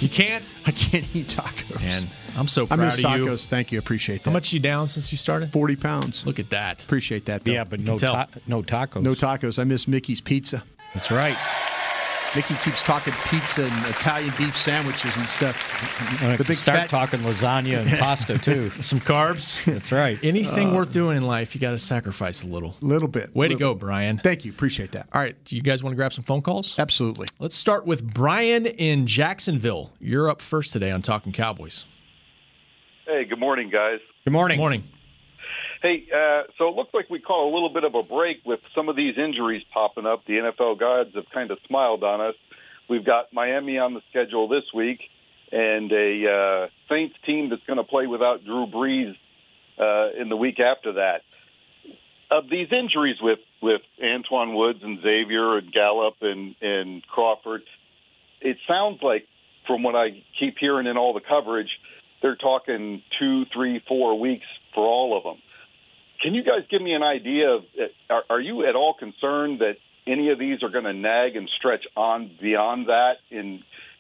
You 0.02 0.08
can't? 0.08 0.44
I 0.66 0.72
can't 0.72 1.06
eat 1.14 1.28
tacos. 1.28 1.82
Man, 1.82 2.04
I'm 2.38 2.48
so 2.48 2.64
I 2.64 2.76
proud 2.76 2.80
miss 2.80 2.96
of 2.96 3.00
you. 3.02 3.26
tacos. 3.28 3.46
Thank 3.46 3.72
you. 3.72 3.80
Appreciate 3.80 4.24
that. 4.24 4.30
How 4.30 4.34
much 4.34 4.54
you 4.54 4.60
down 4.60 4.88
since 4.88 5.12
you 5.12 5.18
started? 5.18 5.52
40 5.52 5.76
pounds. 5.76 6.26
Look 6.26 6.40
at 6.40 6.50
that. 6.52 6.82
Appreciate 6.84 7.26
that. 7.26 7.44
Though. 7.44 7.52
Yeah, 7.52 7.64
but 7.64 7.80
no 7.80 7.98
ta- 7.98 8.28
no 8.48 8.62
tacos. 8.64 9.02
No 9.02 9.14
tacos. 9.14 9.60
I 9.60 9.64
miss 9.66 9.88
Mickey's 9.88 10.22
Pizza. 10.22 10.64
That's 10.94 11.12
right. 11.12 11.38
Mickey 12.36 12.56
keeps 12.64 12.82
talking 12.82 13.14
pizza 13.30 13.64
and 13.64 13.86
Italian 13.86 14.34
beef 14.40 14.58
sandwiches 14.58 15.16
and 15.18 15.30
stuff. 15.30 16.24
Uh, 16.24 16.36
the 16.36 16.44
big 16.44 16.58
start 16.58 16.80
fat 16.80 16.90
talking 16.90 17.20
lasagna 17.20 17.78
and 17.86 17.90
pasta 18.00 18.40
too. 18.40 18.70
Some 18.82 19.00
carbs. 19.00 19.64
That's 19.66 19.92
right. 19.92 20.18
Anything 20.24 20.70
Uh, 20.72 20.78
worth 20.78 20.92
doing 20.92 21.18
in 21.18 21.24
life, 21.28 21.54
you 21.54 21.62
got 21.62 21.72
to 21.74 21.80
sacrifice 21.80 22.44
a 22.44 22.48
little. 22.48 22.76
little 22.82 23.08
bit. 23.08 23.36
Way 23.36 23.50
to 23.50 23.54
Little- 23.54 23.76
go, 23.76 23.80
Brian. 23.80 24.18
Thank 24.18 24.46
you. 24.46 24.52
Appreciate 24.52 24.94
that. 24.94 25.10
All 25.14 25.22
right, 25.22 25.36
do 25.46 25.56
you 25.56 25.62
guys 25.62 25.84
want 25.84 25.94
to 25.94 25.96
grab 25.96 26.12
some 26.12 26.24
phone 26.24 26.42
calls? 26.42 26.80
Absolutely. 26.80 27.28
Let's 27.38 27.56
start 27.56 27.86
with 27.86 28.04
Brian 28.04 28.66
in 28.66 29.06
Jacksonville. 29.06 29.92
You're 30.00 30.28
up 30.28 30.42
first 30.42 30.74
today 30.74 30.90
on 30.90 31.04
Talking 31.04 31.34
Cowboys. 31.34 31.86
Hey, 33.06 33.26
good 33.26 33.40
morning, 33.40 33.70
guys. 33.70 34.00
Good 34.24 34.32
morning. 34.32 34.56
Good 34.56 34.62
morning. 34.62 34.84
Hey, 35.82 36.06
uh, 36.16 36.44
so 36.58 36.70
it 36.70 36.76
looks 36.76 36.94
like 36.94 37.10
we 37.10 37.20
caught 37.20 37.50
a 37.50 37.52
little 37.54 37.70
bit 37.70 37.84
of 37.84 37.96
a 37.96 38.04
break 38.04 38.38
with 38.46 38.62
some 38.74 38.88
of 38.88 38.96
these 38.96 39.18
injuries 39.18 39.62
popping 39.74 40.06
up. 40.06 40.26
The 40.26 40.34
NFL 40.34 40.80
gods 40.80 41.14
have 41.16 41.26
kind 41.34 41.52
of 41.52 41.58
smiled 41.68 42.06
on 42.06 42.22
us. 42.22 42.36
We've 42.90 43.04
got 43.04 43.34
Miami 43.34 43.78
on 43.78 43.94
the 43.94 44.02
schedule 44.10 44.48
this 44.48 44.64
week 44.74 45.02
and 45.52 45.92
a 45.92 46.32
uh, 46.32 46.68
Saints 46.90 47.16
team 47.26 47.50
that's 47.50 47.64
going 47.64 47.78
to 47.78 47.84
play 47.84 48.08
without 48.08 48.46
Drew 48.46 48.68
Brees 48.68 49.16
uh, 49.78 50.20
in 50.20 50.30
the 50.30 50.38
week 50.38 50.62
after 50.62 50.94
that. 50.94 51.22
Of 52.32 52.50
these 52.50 52.70
injuries 52.72 53.18
with 53.22 53.40
with 53.62 53.82
Antwaun 54.02 54.56
Woods 54.56 54.80
and 54.82 55.02
Xavier 55.02 55.58
and 55.58 55.72
Gallup 55.72 56.16
and 56.22 56.56
and 56.62 57.06
Crawford, 57.06 57.64
it 58.42 58.58
sounds 58.68 59.00
like 59.04 59.28
from 59.68 59.84
what 59.84 59.96
I 59.96 60.24
keep 60.40 60.58
hearing 60.58 60.88
in 60.88 60.98
all 60.98 61.14
the 61.14 61.22
coverage, 61.22 61.70
they're 62.24 62.38
talking 62.38 63.04
two, 63.20 63.44
three, 63.54 63.84
four 63.88 64.20
weeks 64.20 64.46
for 64.74 64.84
all 64.84 65.16
of 65.16 65.24
them. 65.24 65.44
Can 66.24 66.34
you 66.34 66.42
guys 66.42 66.62
give 66.72 66.82
me 66.82 66.94
an 66.94 67.04
idea 67.04 67.50
of 67.50 67.64
are, 68.10 68.24
are 68.30 68.40
you 68.42 68.66
at 68.66 68.76
all 68.76 68.96
concerned 68.98 69.60
that 69.60 69.76
any 70.08 70.32
of 70.32 70.40
these 70.40 70.64
are 70.64 70.70
going 70.70 70.86
to 70.86 70.94
nag 70.94 71.36
and 71.36 71.50
stretch 71.60 71.86
on 71.96 72.32
beyond 72.42 72.88
that? 72.88 73.16
And 73.30 73.60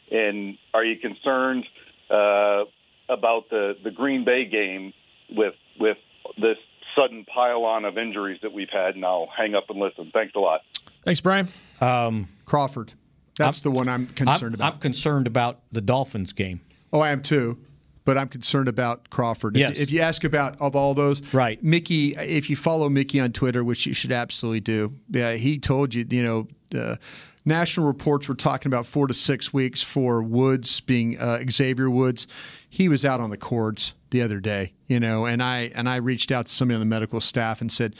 and 0.10 0.58
are 0.74 0.86
you 0.86 0.98
concerned 1.00 1.66
uh, 2.10 2.64
about 3.10 3.50
the 3.52 3.74
the 3.84 3.92
Green 3.92 4.24
Bay 4.24 4.46
game 4.46 4.94
with 5.30 5.56
with 5.78 5.98
this 6.38 6.58
sudden 6.96 7.26
pile 7.26 7.66
on 7.66 7.84
of 7.84 7.98
injuries 7.98 8.40
that 8.42 8.54
we've 8.54 8.72
had? 8.72 8.96
And 8.96 9.04
I'll 9.04 9.30
hang 9.38 9.54
up 9.54 9.66
and 9.70 9.80
listen. 9.80 10.12
Thanks 10.14 10.34
a 10.36 10.40
lot. 10.40 10.62
Thanks, 11.04 11.20
Brian. 11.20 11.50
Um, 11.82 12.30
Crawford. 12.46 12.94
That's 13.36 13.60
the 13.60 13.72
one 13.72 13.90
I'm 13.90 14.08
concerned 14.08 14.54
I'm, 14.54 14.62
about. 14.62 14.74
I'm 14.76 14.80
concerned 14.80 15.28
about 15.28 15.60
the 15.74 15.82
Dolphins 15.82 16.32
game. 16.32 16.62
Oh, 16.94 17.00
I 17.00 17.10
am 17.10 17.22
too. 17.22 17.58
But 18.06 18.18
I'm 18.18 18.28
concerned 18.28 18.68
about 18.68 19.10
Crawford. 19.10 19.56
If- 19.56 19.62
Yes. 19.62 19.78
If, 19.78 19.92
you 19.92 20.02
ask 20.02 20.24
about 20.24 20.60
of 20.62 20.76
all 20.76 20.94
those, 20.94 21.22
right? 21.34 21.62
Mickey, 21.64 22.16
if 22.16 22.50
you 22.50 22.56
follow 22.56 22.90
Mickey 22.90 23.20
on 23.20 23.32
Twitter, 23.32 23.64
which 23.64 23.86
you 23.86 23.94
should 23.94 24.12
absolutely 24.12 24.60
do, 24.60 24.94
yeah, 25.10 25.34
he 25.36 25.58
told 25.58 25.94
you, 25.94 26.06
you 26.10 26.24
know, 26.24 26.48
uh, 26.78 26.98
national 27.46 27.88
reports 27.88 28.28
were 28.28 28.36
talking 28.36 28.70
about 28.70 28.86
four 28.86 29.08
to 29.08 29.14
six 29.14 29.54
weeks 29.54 29.82
for 29.82 30.22
Woods 30.22 30.82
being 30.82 31.18
uh, 31.20 31.44
Xavier 31.50 31.90
Woods. 31.90 32.28
He 32.70 32.90
was 32.90 33.06
out 33.06 33.20
on 33.22 33.30
the 33.30 33.38
cords 33.38 33.94
the 34.10 34.22
other 34.22 34.40
day, 34.40 34.74
you 34.88 35.00
know, 35.00 35.26
and 35.26 35.42
I 35.42 35.72
and 35.76 35.88
I 35.88 35.96
reached 35.98 36.32
out 36.32 36.48
to 36.48 36.52
somebody 36.52 36.76
on 36.76 36.80
the 36.82 36.86
medical 36.86 37.22
staff 37.22 37.62
and 37.62 37.72
said. 37.72 37.96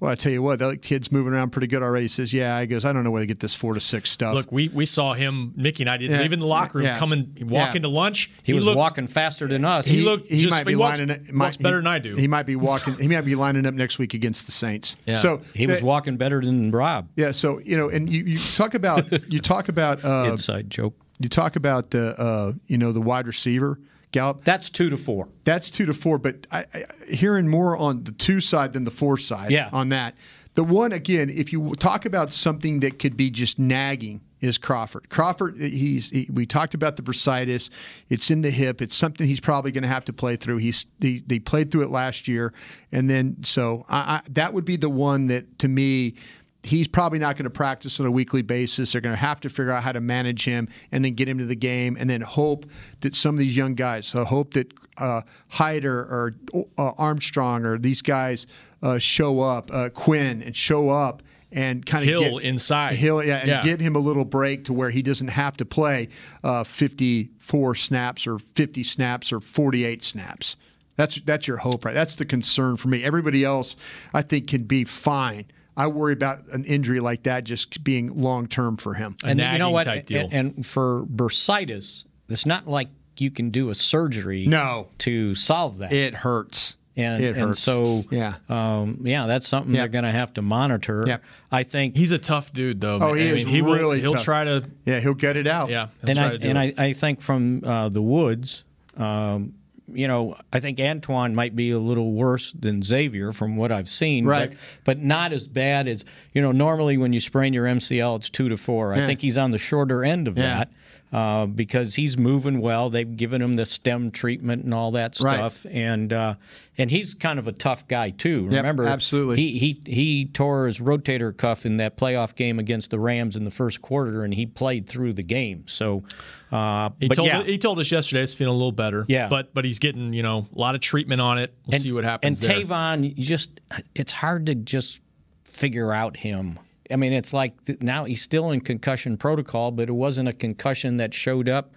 Well, 0.00 0.10
I 0.10 0.16
tell 0.16 0.32
you 0.32 0.42
what, 0.42 0.58
that 0.58 0.82
kid's 0.82 1.12
moving 1.12 1.32
around 1.32 1.50
pretty 1.50 1.68
good 1.68 1.80
already. 1.82 2.06
He 2.06 2.08
says, 2.08 2.34
"Yeah." 2.34 2.56
I 2.56 2.66
goes, 2.66 2.84
"I 2.84 2.92
don't 2.92 3.04
know 3.04 3.12
where 3.12 3.20
they 3.22 3.26
get 3.26 3.38
this 3.38 3.54
four 3.54 3.74
to 3.74 3.80
six 3.80 4.10
stuff." 4.10 4.34
Look, 4.34 4.50
we, 4.50 4.68
we 4.68 4.86
saw 4.86 5.14
him, 5.14 5.52
Mickey 5.54 5.84
and 5.84 5.90
I 5.90 5.96
did 5.98 6.10
Yeah, 6.10 6.20
leave 6.20 6.32
in 6.32 6.40
the 6.40 6.46
locker 6.46 6.78
room, 6.78 6.86
yeah, 6.88 6.98
coming, 6.98 7.32
walk 7.42 7.70
yeah. 7.70 7.76
into 7.76 7.88
lunch. 7.88 8.32
He, 8.42 8.52
was 8.54 8.64
looked, 8.64 8.76
walking 8.76 9.06
faster 9.06 9.46
than 9.46 9.64
us. 9.64 9.86
He, 9.86 10.00
looked 10.02 10.26
he 10.26 10.38
just 10.38 10.50
might 10.50 10.66
be 10.66 10.72
he 10.72 10.76
walks, 10.76 10.98
lining 10.98 11.14
up, 11.14 11.20
walks 11.32 11.36
might- 11.36 11.62
better 11.62 11.76
he- 11.76 11.80
than 11.80 11.86
I 11.86 11.98
do. 12.00 12.16
He 12.16 12.26
might 12.26 12.42
be 12.44 12.56
walking. 12.56 12.94
he 12.94 13.06
might 13.06 13.20
be 13.24 13.36
lining 13.36 13.66
up 13.66 13.74
next 13.74 13.98
week 14.00 14.14
against 14.14 14.46
the 14.46 14.52
Saints. 14.52 14.96
Yeah. 15.06 15.16
So 15.16 15.42
he 15.54 15.66
was 15.66 15.78
that- 15.78 15.84
walking 15.86 16.16
better 16.16 16.40
than 16.40 16.70
Rob. 16.72 17.08
Yeah. 17.14 17.30
So 17.30 17.60
you 17.60 17.76
know, 17.76 17.88
and 17.88 18.12
you, 18.12 18.24
you 18.24 18.38
talk 18.38 18.74
about 18.74 19.30
you 19.32 19.38
talk 19.38 19.68
about 19.68 20.04
uh, 20.04 20.28
Inside 20.32 20.70
joke. 20.70 20.94
You 21.20 21.28
talk 21.28 21.54
about 21.54 21.90
the 21.92 22.18
uh, 22.20 22.52
you 22.66 22.78
know 22.78 22.90
the 22.90 23.00
wide 23.00 23.26
receiver 23.28 23.78
Gallup. 24.14 24.44
That's 24.44 24.70
two 24.70 24.88
to 24.90 24.96
four. 24.96 25.28
That's 25.42 25.70
two 25.70 25.86
to 25.86 25.92
four. 25.92 26.18
But 26.18 26.46
I, 26.50 26.66
I, 26.72 26.84
hearing 27.08 27.48
more 27.48 27.76
on 27.76 28.04
the 28.04 28.12
two 28.12 28.40
side 28.40 28.72
than 28.72 28.84
the 28.84 28.90
four 28.90 29.18
side. 29.18 29.50
Yeah. 29.50 29.68
On 29.72 29.88
that, 29.88 30.14
the 30.54 30.62
one 30.62 30.92
again, 30.92 31.28
if 31.30 31.52
you 31.52 31.74
talk 31.74 32.06
about 32.06 32.32
something 32.32 32.80
that 32.80 32.98
could 32.98 33.16
be 33.16 33.30
just 33.30 33.58
nagging. 33.58 34.22
Is 34.40 34.58
Crawford? 34.58 35.08
Crawford, 35.08 35.58
he's. 35.58 36.10
He, 36.10 36.28
we 36.30 36.44
talked 36.44 36.74
about 36.74 36.96
the 36.96 37.02
bursitis. 37.02 37.70
It's 38.10 38.30
in 38.30 38.42
the 38.42 38.50
hip. 38.50 38.82
It's 38.82 38.94
something 38.94 39.26
he's 39.26 39.40
probably 39.40 39.72
going 39.72 39.84
to 39.84 39.88
have 39.88 40.04
to 40.04 40.12
play 40.12 40.36
through. 40.36 40.58
He's. 40.58 40.84
They, 40.98 41.22
they 41.26 41.38
played 41.38 41.70
through 41.70 41.84
it 41.84 41.88
last 41.88 42.28
year, 42.28 42.52
and 42.92 43.08
then 43.08 43.42
so 43.42 43.86
I, 43.88 44.16
I, 44.16 44.20
that 44.32 44.52
would 44.52 44.66
be 44.66 44.76
the 44.76 44.90
one 44.90 45.28
that 45.28 45.58
to 45.60 45.68
me 45.68 46.16
he's 46.64 46.88
probably 46.88 47.18
not 47.18 47.36
going 47.36 47.44
to 47.44 47.50
practice 47.50 48.00
on 48.00 48.06
a 48.06 48.10
weekly 48.10 48.42
basis. 48.42 48.92
They're 48.92 49.00
going 49.00 49.12
to 49.14 49.20
have 49.20 49.40
to 49.40 49.48
figure 49.48 49.70
out 49.70 49.82
how 49.82 49.92
to 49.92 50.00
manage 50.00 50.44
him 50.44 50.68
and 50.90 51.04
then 51.04 51.14
get 51.14 51.28
him 51.28 51.38
to 51.38 51.44
the 51.46 51.54
game, 51.54 51.96
and 52.00 52.08
then 52.10 52.22
hope 52.22 52.66
that 53.00 53.14
some 53.14 53.34
of 53.34 53.38
these 53.38 53.56
young 53.56 53.74
guys, 53.74 54.06
so 54.06 54.24
hope 54.24 54.54
that 54.54 54.72
uh, 54.98 55.22
Hyder 55.48 55.98
or 56.00 56.34
uh, 56.78 56.92
Armstrong 56.98 57.64
or 57.64 57.78
these 57.78 58.02
guys 58.02 58.46
uh, 58.82 58.98
show 58.98 59.40
up, 59.40 59.70
uh, 59.72 59.90
Quinn, 59.90 60.42
and 60.42 60.54
show 60.56 60.88
up 60.88 61.22
and 61.52 61.86
kind 61.86 62.02
of 62.02 62.08
Hill 62.08 62.38
get, 62.38 62.42
inside. 62.48 62.94
Hill, 62.96 63.24
yeah, 63.24 63.36
and 63.38 63.48
Yeah. 63.48 63.62
give 63.62 63.78
him 63.80 63.94
a 63.94 64.00
little 64.00 64.24
break 64.24 64.64
to 64.64 64.72
where 64.72 64.90
he 64.90 65.02
doesn't 65.02 65.28
have 65.28 65.56
to 65.58 65.64
play 65.64 66.08
uh, 66.42 66.64
54 66.64 67.74
snaps 67.74 68.26
or 68.26 68.38
50 68.38 68.82
snaps 68.82 69.32
or 69.32 69.40
48 69.40 70.02
snaps. 70.02 70.56
That's 70.96 71.20
that's 71.22 71.48
your 71.48 71.56
hope, 71.58 71.84
right? 71.84 71.94
That's 71.94 72.16
the 72.16 72.24
concern 72.24 72.76
for 72.76 72.88
me. 72.88 73.02
Everybody 73.02 73.44
else, 73.44 73.74
I 74.12 74.22
think, 74.22 74.46
can 74.48 74.62
be 74.64 74.84
fine. 74.84 75.44
I 75.76 75.86
worry 75.88 76.12
about 76.12 76.46
an 76.52 76.64
injury 76.64 77.00
like 77.00 77.24
that 77.24 77.44
just 77.44 77.82
being 77.82 78.14
long 78.20 78.46
term 78.46 78.76
for 78.76 78.94
him. 78.94 79.16
and 79.24 79.40
you 79.40 79.58
know 79.58 79.70
what? 79.70 79.86
And, 79.86 80.32
and 80.32 80.66
for 80.66 81.04
bursitis, 81.06 82.04
it's 82.28 82.46
not 82.46 82.66
like 82.68 82.88
you 83.18 83.30
can 83.30 83.50
do 83.50 83.70
a 83.70 83.74
surgery. 83.74 84.46
No. 84.46 84.88
to 84.98 85.34
solve 85.34 85.78
that. 85.78 85.92
It 85.92 86.14
hurts. 86.14 86.76
And, 86.96 87.22
It 87.22 87.36
and 87.36 87.48
hurts. 87.48 87.60
so, 87.60 88.04
Yeah. 88.10 88.34
um, 88.48 89.00
yeah, 89.04 89.26
that's 89.26 89.48
something 89.48 89.74
Yeah. 89.74 89.80
they're 89.82 89.88
going 89.88 90.04
to 90.04 90.12
have 90.12 90.32
to 90.34 90.42
monitor. 90.42 91.04
Yeah. 91.08 91.16
I 91.50 91.64
think 91.64 91.96
he's 91.96 92.12
a 92.12 92.18
tough 92.18 92.52
dude, 92.52 92.80
though. 92.80 92.98
Oh, 93.00 93.08
man. 93.14 93.16
he 93.16 93.22
I 93.30 93.32
is 93.32 93.44
mean, 93.44 93.54
he 93.54 93.62
will- 93.62 93.74
really 93.74 94.00
He'll 94.00 94.12
tough. 94.14 94.22
try 94.24 94.44
to. 94.44 94.64
Yeah, 94.84 95.00
he'll 95.00 95.14
get 95.14 95.36
it 95.36 95.48
out. 95.48 95.70
Yeah, 95.70 95.88
he'll 96.02 96.10
and 96.10 96.18
try 96.18 96.26
I 96.28 96.30
to 96.30 96.38
do 96.38 96.48
and 96.48 96.58
it. 96.58 96.74
I, 96.78 96.84
I 96.86 96.92
think 96.92 97.20
from 97.20 97.62
uh, 97.64 97.88
the 97.88 98.00
Woods, 98.02 98.62
um, 98.96 99.54
you 99.94 100.08
know, 100.08 100.36
I 100.52 100.60
think 100.60 100.78
Antwaun 100.78 101.34
might 101.34 101.54
be 101.56 101.70
a 101.70 101.78
little 101.78 102.12
worse 102.12 102.52
than 102.52 102.82
Xavier 102.82 103.32
from 103.32 103.56
what 103.56 103.70
I've 103.72 103.88
seen, 103.88 104.24
Right. 104.26 104.50
But, 104.50 104.58
but 104.84 104.98
not 104.98 105.32
as 105.32 105.46
bad 105.48 105.88
as 105.88 106.04
you 106.32 106.42
know. 106.42 106.52
Normally, 106.52 106.96
when 106.96 107.12
you 107.12 107.20
sprain 107.20 107.52
your 107.54 107.66
MCL, 107.66 108.16
it's 108.16 108.30
two 108.30 108.48
to 108.48 108.56
four. 108.56 108.92
I 108.94 108.98
Yeah. 108.98 109.06
think 109.06 109.20
he's 109.22 109.38
on 109.38 109.50
the 109.50 109.58
shorter 109.58 110.04
end 110.04 110.28
of 110.28 110.36
Yeah. 110.36 110.42
that. 110.58 110.70
Uh, 111.14 111.46
because 111.46 111.94
he's 111.94 112.18
moving 112.18 112.60
well, 112.60 112.90
they've 112.90 113.16
given 113.16 113.40
him 113.40 113.54
the 113.54 113.64
stem 113.64 114.10
treatment 114.10 114.64
and 114.64 114.74
all 114.74 114.90
that 114.90 115.16
Right. 115.20 115.36
stuff, 115.36 115.64
and 115.70 116.12
uh, 116.12 116.34
and 116.76 116.90
he's 116.90 117.14
kind 117.14 117.38
of 117.38 117.46
a 117.46 117.52
tough 117.52 117.86
guy 117.86 118.10
too. 118.10 118.48
Yep, 118.50 118.52
Remember, 118.52 118.84
absolutely. 118.88 119.36
he 119.36 119.58
he 119.58 119.80
he 119.86 120.24
tore 120.24 120.66
his 120.66 120.80
rotator 120.80 121.34
cuff 121.36 121.64
in 121.64 121.76
that 121.76 121.96
playoff 121.96 122.34
game 122.34 122.58
against 122.58 122.90
the 122.90 122.98
Rams 122.98 123.36
in 123.36 123.44
the 123.44 123.52
first 123.52 123.80
quarter, 123.80 124.24
and 124.24 124.34
he 124.34 124.44
played 124.44 124.88
through 124.88 125.12
the 125.12 125.22
game. 125.22 125.62
So, 125.68 126.02
uh, 126.50 126.90
He 126.98 127.06
but 127.06 127.14
told 127.14 127.28
yeah. 127.28 127.44
he 127.44 127.58
told 127.58 127.78
us 127.78 127.92
yesterday 127.92 128.22
he's 128.22 128.34
feeling 128.34 128.54
a 128.54 128.58
little 128.58 128.72
better. 128.72 129.04
Yeah. 129.06 129.28
but 129.28 129.54
but 129.54 129.64
he's 129.64 129.78
getting 129.78 130.14
you 130.14 130.24
know 130.24 130.48
a 130.52 130.58
lot 130.58 130.74
of 130.74 130.80
treatment 130.80 131.20
on 131.20 131.38
it. 131.38 131.54
We'll 131.68 131.78
see 131.78 131.92
what 131.92 132.02
happens 132.02 132.40
And 132.44 132.50
there. 132.50 132.64
Tavon, 132.64 133.16
you 133.16 133.24
just 133.24 133.60
it's 133.94 134.10
hard 134.10 134.46
to 134.46 134.56
just 134.56 135.00
figure 135.44 135.92
out 135.92 136.16
him. 136.16 136.58
I 136.90 136.96
mean, 136.96 137.12
it's 137.12 137.32
like 137.32 137.54
now 137.82 138.04
he's 138.04 138.22
still 138.22 138.50
in 138.50 138.60
concussion 138.60 139.16
protocol, 139.16 139.70
but 139.70 139.88
it 139.88 139.92
wasn't 139.92 140.28
a 140.28 140.32
concussion 140.32 140.98
that 140.98 141.14
showed 141.14 141.48
up 141.48 141.72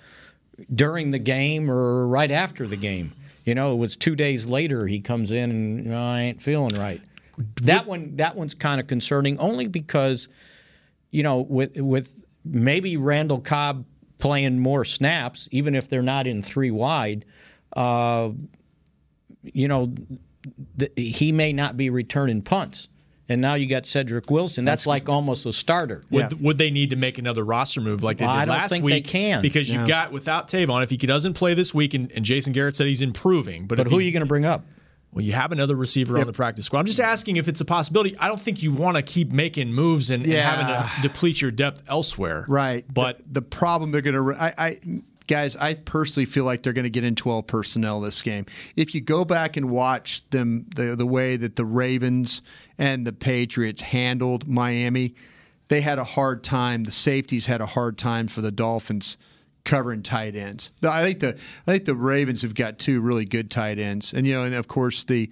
during 0.74 1.12
the 1.12 1.20
game 1.20 1.70
or 1.70 2.08
right 2.08 2.32
after 2.32 2.68
the 2.68 2.76
game. 2.76 3.14
You 3.46 3.56
know, 3.56 3.72
it 3.74 3.78
was 3.78 3.96
two 3.96 4.16
days 4.16 4.46
later 4.46 4.88
he 4.88 5.00
comes 5.00 5.32
in 5.32 5.52
and 5.52 5.86
"No, 5.86 6.02
I 6.02 6.22
ain't 6.22 6.42
feeling 6.42 6.76
right. 6.76 7.02
That 7.62 7.86
one, 7.86 8.18
that 8.18 8.36
one's 8.36 8.54
kind 8.54 8.82
of 8.82 8.88
concerning, 8.88 9.38
only 9.40 9.68
because 9.68 10.28
you 11.12 11.24
know, 11.24 11.40
with 11.40 11.78
with 11.78 12.24
maybe 12.44 12.98
Randall 12.98 13.40
Cobb 13.40 13.86
playing 14.18 14.60
more 14.60 14.84
snaps, 14.84 15.48
even 15.52 15.76
if 15.76 15.88
they're 15.88 16.02
not 16.02 16.28
in 16.28 16.42
three 16.42 16.72
wide. 16.72 17.26
Uh, 17.74 18.32
you 19.44 19.68
know, 19.68 19.94
th- 20.78 20.92
he 20.96 21.32
may 21.32 21.54
not 21.54 21.78
be 21.78 21.90
returning 21.90 22.42
punts. 22.42 22.90
And 23.30 23.42
now 23.42 23.56
you 23.56 23.68
got 23.68 23.86
Cedric 23.86 24.30
Wilson. 24.32 24.64
That's, 24.64 24.88
like 24.88 25.10
almost 25.10 25.46
a 25.46 25.52
starter. 25.52 26.04
Would, 26.12 26.42
would 26.42 26.58
they 26.58 26.72
need 26.72 26.92
to 26.92 26.96
make 26.96 27.18
another 27.18 27.44
roster 27.44 27.82
move 27.82 28.02
like 28.04 28.20
they 28.20 28.26
Well, 28.26 28.36
did 28.36 28.40
I 28.42 28.46
don't 28.46 28.56
last 28.58 28.72
think 28.72 28.86
they 28.86 29.02
can. 29.02 29.42
because 29.42 29.70
No. 29.70 29.80
you've 29.80 29.88
got 29.88 30.12
without 30.14 30.48
Tavon. 30.48 30.82
If 30.84 30.90
he 30.92 30.98
doesn't 30.98 31.34
play 31.34 31.54
this 31.54 31.74
week, 31.74 31.94
and, 31.94 32.10
and 32.14 32.24
Jason 32.24 32.54
Garrett 32.54 32.76
said 32.78 32.88
he's 32.88 33.02
improving, 33.02 33.68
but, 33.68 33.78
But 33.80 33.88
who 33.88 33.98
he- 33.98 34.04
are 34.04 34.06
you 34.08 34.12
going 34.14 34.22
to 34.22 34.28
bring 34.28 34.46
up? 34.46 34.66
Well, 35.12 35.24
you 35.24 35.32
have 35.34 35.52
another 35.52 35.76
receiver 35.76 36.20
on 36.20 36.28
the 36.28 36.34
practice 36.34 36.66
squad. 36.66 36.82
I'm 36.82 36.86
just 36.86 37.00
asking 37.00 37.38
if 37.38 37.48
it's 37.48 37.60
a 37.62 37.66
possibility. 37.66 38.16
I 38.20 38.28
don't 38.28 38.40
think 38.40 38.62
you 38.62 38.72
want 38.74 38.98
to 38.98 39.02
keep 39.02 39.32
making 39.32 39.74
moves 39.74 40.10
and, 40.10 40.24
and 40.24 40.32
having 40.34 40.68
to 40.68 40.90
deplete 41.02 41.42
your 41.42 41.50
depth 41.50 41.82
elsewhere. 41.88 42.46
Right. 42.48 42.86
But 42.94 43.18
the, 43.20 43.24
the 43.34 43.42
problem 43.42 43.92
they're 43.92 44.02
going 44.02 44.36
to, 44.36 44.42
I, 44.42 44.54
I, 44.58 44.80
guys, 45.26 45.56
I 45.56 45.76
personally 45.76 46.26
feel 46.26 46.44
like 46.44 46.62
they're 46.62 46.74
going 46.74 46.84
to 46.84 46.90
get 46.90 47.04
in 47.06 47.16
12 47.16 47.48
personnel 47.48 48.02
this 48.02 48.22
game. 48.22 48.46
If 48.76 48.94
you 48.94 49.02
go 49.02 49.26
back 49.26 49.58
and 49.58 49.70
watch 49.70 50.30
them, 50.30 50.66
the 50.76 50.96
the 50.96 51.06
way 51.08 51.38
that 51.38 51.56
the 51.56 51.66
Ravens 51.66 52.42
and 52.78 53.06
the 53.06 53.14
Patriots 53.14 53.82
handled 53.82 54.48
Miami. 54.48 55.16
they 55.68 55.82
had 55.82 56.00
a 56.00 56.04
hard 56.04 56.44
time. 56.44 56.84
The 56.84 56.92
safeties 56.92 57.48
had 57.48 57.62
a 57.62 57.66
hard 57.66 57.98
time 57.98 58.28
for 58.28 58.42
the 58.42 58.52
Dolphins 58.52 59.18
covering 59.66 60.02
tight 60.02 60.36
ends. 60.36 60.72
I 60.82 61.04
think 61.04 61.20
the 61.20 61.38
I 61.68 61.72
think 61.72 61.86
the 61.86 61.96
Ravens 61.96 62.42
have 62.42 62.56
got 62.56 62.80
two 62.80 63.02
really 63.02 63.26
good 63.26 63.52
tight 63.52 63.80
ends, 63.80 64.14
and 64.14 64.26
you 64.26 64.34
know, 64.34 64.44
and 64.44 64.56
of 64.56 64.68
course 64.68 65.04
the 65.04 65.30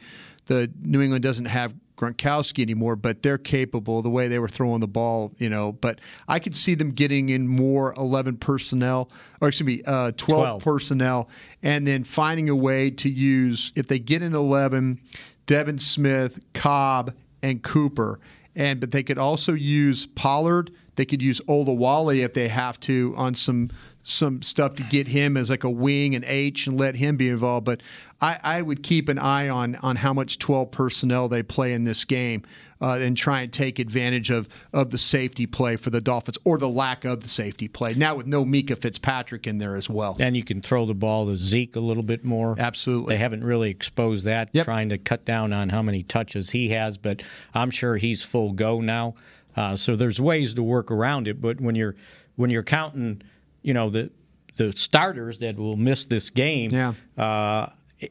the 0.48 0.72
New 0.82 1.02
England 1.02 1.24
doesn't 1.24 1.46
have 1.46 1.74
Gronkowski 1.96 2.62
anymore, 2.62 2.96
but 2.96 3.24
they're 3.24 3.38
capable 3.38 4.02
the 4.02 4.10
way 4.10 4.28
they 4.28 4.40
were 4.40 4.50
throwing 4.50 4.82
the 4.82 4.88
ball, 4.88 5.34
you 5.38 5.50
know. 5.50 5.72
But 5.72 6.02
I 6.28 6.40
could 6.40 6.56
see 6.56 6.76
them 6.76 6.92
getting 6.92 7.30
in 7.30 7.48
more 7.48 7.94
11 7.96 8.38
personnel, 8.38 9.10
or 9.42 9.48
excuse 9.48 9.66
me, 9.66 9.82
uh, 9.86 10.12
12, 10.12 10.18
12, 10.18 10.64
personnel, 10.64 11.30
and 11.64 11.88
then 11.88 12.04
finding 12.04 12.50
a 12.50 12.56
way 12.56 12.92
to 12.92 13.10
use, 13.10 13.72
if 13.76 13.88
they 13.88 14.00
get 14.00 14.22
in 14.22 14.36
11, 14.36 15.00
Devin 15.46 15.80
Smith, 15.80 16.40
Cobb, 16.54 17.14
and 17.46 17.62
Cooper. 17.62 18.20
And 18.56 18.80
but 18.80 18.92
they 18.92 19.04
could 19.04 19.18
also 19.18 19.54
use 19.54 20.06
Pollard. 20.08 20.72
They 20.96 21.06
could 21.06 21.22
use 21.22 21.42
Olawale 21.42 22.24
if 22.24 22.34
they 22.34 22.48
have 22.48 22.80
to 22.82 23.14
on 23.18 23.34
some 23.36 23.70
some 24.04 24.42
stuff 24.42 24.76
to 24.76 24.84
get 24.84 25.08
him 25.08 25.36
as 25.36 25.50
like 25.50 25.64
a 25.64 25.70
wing 25.70 26.16
and 26.16 26.24
H 26.26 26.68
and 26.68 26.80
let 26.80 26.96
him 26.96 27.18
be 27.18 27.28
involved. 27.28 27.66
But 27.66 27.82
I, 28.22 28.38
I 28.44 28.62
would 28.62 28.84
keep 28.84 29.10
an 29.10 29.20
eye 29.20 29.50
on 29.50 29.76
on 29.78 29.98
how 29.98 30.14
much 30.14 30.40
12 30.40 30.72
personnel 30.72 31.28
they 31.28 31.44
play 31.44 31.74
in 31.74 31.84
this 31.84 32.06
game 32.06 32.44
uh, 32.82 33.00
and 33.02 33.16
try 33.16 33.42
and 33.42 33.54
take 33.54 33.80
advantage 33.80 34.30
of 34.30 34.48
of 34.74 34.92
the 34.92 34.98
safety 34.98 35.46
play 35.46 35.76
for 35.76 35.90
the 35.90 36.02
Dolphins 36.02 36.38
or 36.44 36.58
the 36.58 36.70
lack 36.70 37.06
of 37.06 37.24
the 37.24 37.30
safety 37.30 37.68
play. 37.68 37.94
Now 37.94 38.16
with 38.16 38.28
no 38.28 38.46
Minkah 38.46 38.78
Fitzpatrick 38.78 39.48
in 39.48 39.58
there 39.58 39.76
as 39.76 39.90
well. 39.90 40.16
And 40.20 40.36
you 40.36 40.44
can 40.44 40.62
throw 40.62 40.86
the 40.86 40.94
ball 40.94 41.28
to 41.28 41.36
Zeke 41.36 41.76
a 41.76 41.80
little 41.80 42.04
bit 42.04 42.24
more. 42.24 42.56
Absolutely. 42.58 43.16
They 43.16 43.20
haven't 43.20 43.44
really 43.44 43.70
exposed 43.70 44.26
that, 44.26 44.50
yep. 44.54 44.66
trying 44.66 44.90
to 44.90 44.98
cut 44.98 45.26
down 45.26 45.54
on 45.54 45.70
how 45.70 45.82
many 45.82 46.04
touches 46.04 46.52
he 46.52 46.70
has, 46.70 46.98
but 46.98 47.22
I'm 47.54 47.72
sure 47.72 47.98
he's 47.98 48.24
full 48.24 48.52
go 48.52 48.82
now. 48.82 49.16
Uh, 49.56 49.76
so 49.76 49.96
there's 49.96 50.20
ways 50.20 50.54
to 50.56 50.64
work 50.64 50.92
around 50.92 51.28
it, 51.28 51.42
but 51.42 51.62
when 51.62 51.76
you're 51.76 51.96
when 52.36 52.50
you're 52.50 52.64
counting– 52.64 53.22
you 53.66 53.74
know 53.74 53.90
the 53.90 54.12
the 54.58 54.72
starters 54.72 55.40
that 55.40 55.58
will 55.58 55.76
miss 55.76 56.06
this 56.06 56.30
game. 56.30 56.72
Yeah. 56.72 56.94
Uh, 57.18 57.70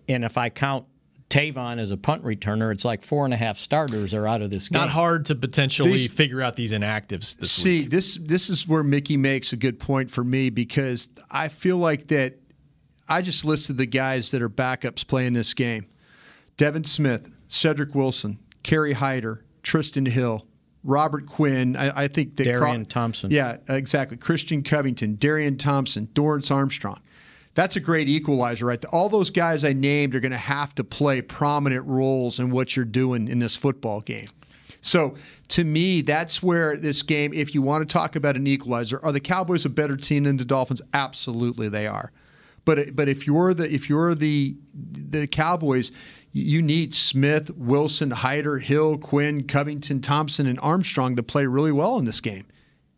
and 0.09 0.25
if 0.25 0.37
I 0.37 0.51
count 0.51 0.85
Tavon 1.31 1.79
as 1.79 1.91
a 1.91 1.97
punt 1.97 2.23
returner, 2.23 2.73
it's 2.73 2.85
like 2.85 3.03
four 3.03 3.25
and 3.25 3.35
a 3.35 3.37
half 3.37 3.59
starters 3.59 4.15
are 4.15 4.27
out 4.27 4.43
of 4.43 4.51
this 4.51 4.69
game. 4.69 4.81
Not 4.81 4.91
hard 4.91 5.27
to 5.27 5.35
potentially 5.35 5.93
these, 5.93 6.13
figure 6.13 6.41
out 6.41 6.57
these 6.57 6.73
inactives 6.73 7.37
this 7.39 7.51
see, 7.51 7.81
week. 7.81 7.91
this 7.91 8.17
this 8.17 8.51
is 8.51 8.69
where 8.69 8.83
Mickey 8.83 9.17
makes 9.17 9.53
a 9.53 9.57
good 9.57 9.81
point 9.81 10.11
for 10.11 10.23
me 10.23 10.51
because 10.51 11.09
I 11.31 11.49
feel 11.49 11.79
like 11.79 12.09
that 12.09 12.39
I 13.09 13.23
just 13.23 13.45
listed 13.45 13.77
the 13.79 13.87
guys 13.87 14.31
that 14.31 14.43
are 14.43 14.51
backups 14.51 15.07
playing 15.07 15.33
this 15.33 15.55
game. 15.55 15.87
Devin 16.57 16.85
Smith, 16.85 17.29
Cedric 17.49 17.95
Wilson, 17.95 18.39
Kerry 18.63 18.93
Hyder, 18.93 19.45
Trysten 19.63 20.07
Hill, 20.07 20.47
Robert 20.85 21.27
Quinn. 21.27 21.77
I, 21.77 22.05
I 22.05 22.09
think 22.09 22.37
that 22.37 22.45
Darian 22.45 22.85
Cro- 22.85 22.91
Thompson. 22.91 23.31
Yeah, 23.31 23.57
exactly. 23.69 24.17
Christian 24.17 24.63
Covington, 24.63 25.17
Darian 25.17 25.57
Thompson, 25.57 26.07
Dorance 26.13 26.55
Armstrong. 26.55 27.01
That's 27.55 27.77
a 27.77 27.81
great 27.81 28.09
equalizer, 28.09 28.67
right? 28.67 28.85
All 28.87 29.09
those 29.09 29.31
guys 29.31 29.65
I 29.65 29.73
named 29.73 30.15
are 30.15 30.21
going 30.21 30.33
to 30.33 30.39
have 30.39 30.75
to 30.75 30.85
play 30.85 31.23
prominent 31.23 31.87
roles 31.87 32.41
in 32.41 32.51
what 32.51 32.75
you're 32.75 32.85
doing 32.85 33.29
in 33.29 33.39
this 33.39 33.55
football 33.55 34.01
game. 34.01 34.27
So 34.83 35.15
to 35.49 35.65
me, 35.65 36.03
that's 36.03 36.43
where 36.43 36.77
this 36.77 37.03
game, 37.03 37.33
if 37.33 37.55
you 37.55 37.63
want 37.63 37.89
to 37.89 37.93
talk 37.93 38.17
about 38.17 38.37
an 38.37 38.47
equalizer, 38.47 39.03
are 39.03 39.13
the 39.13 39.21
Cowboys 39.21 39.65
a 39.65 39.71
better 39.71 39.97
team 39.97 40.25
than 40.25 40.37
the 40.37 40.45
Dolphins? 40.45 40.83
Absolutely, 40.93 41.69
they 41.69 41.87
are. 41.87 42.13
But 42.65 42.95
but 42.97 43.09
if 43.09 43.27
you're 43.27 43.55
the 43.55 43.73
if 43.73 43.89
you're 43.89 44.15
the 44.15 44.57
the 44.75 45.27
Cowboys, 45.27 45.93
you 46.33 46.61
need 46.61 46.95
Smith, 46.95 47.51
Wilson, 47.57 48.11
Hyder, 48.11 48.59
Hill, 48.59 48.99
Quinn, 48.99 49.47
Covington, 49.47 50.01
Thompson, 50.01 50.47
and 50.47 50.59
Armstrong 50.61 51.17
to 51.17 51.23
play 51.23 51.47
really 51.47 51.73
well 51.73 51.99
in 51.99 52.05
this 52.05 52.21
game. 52.21 52.47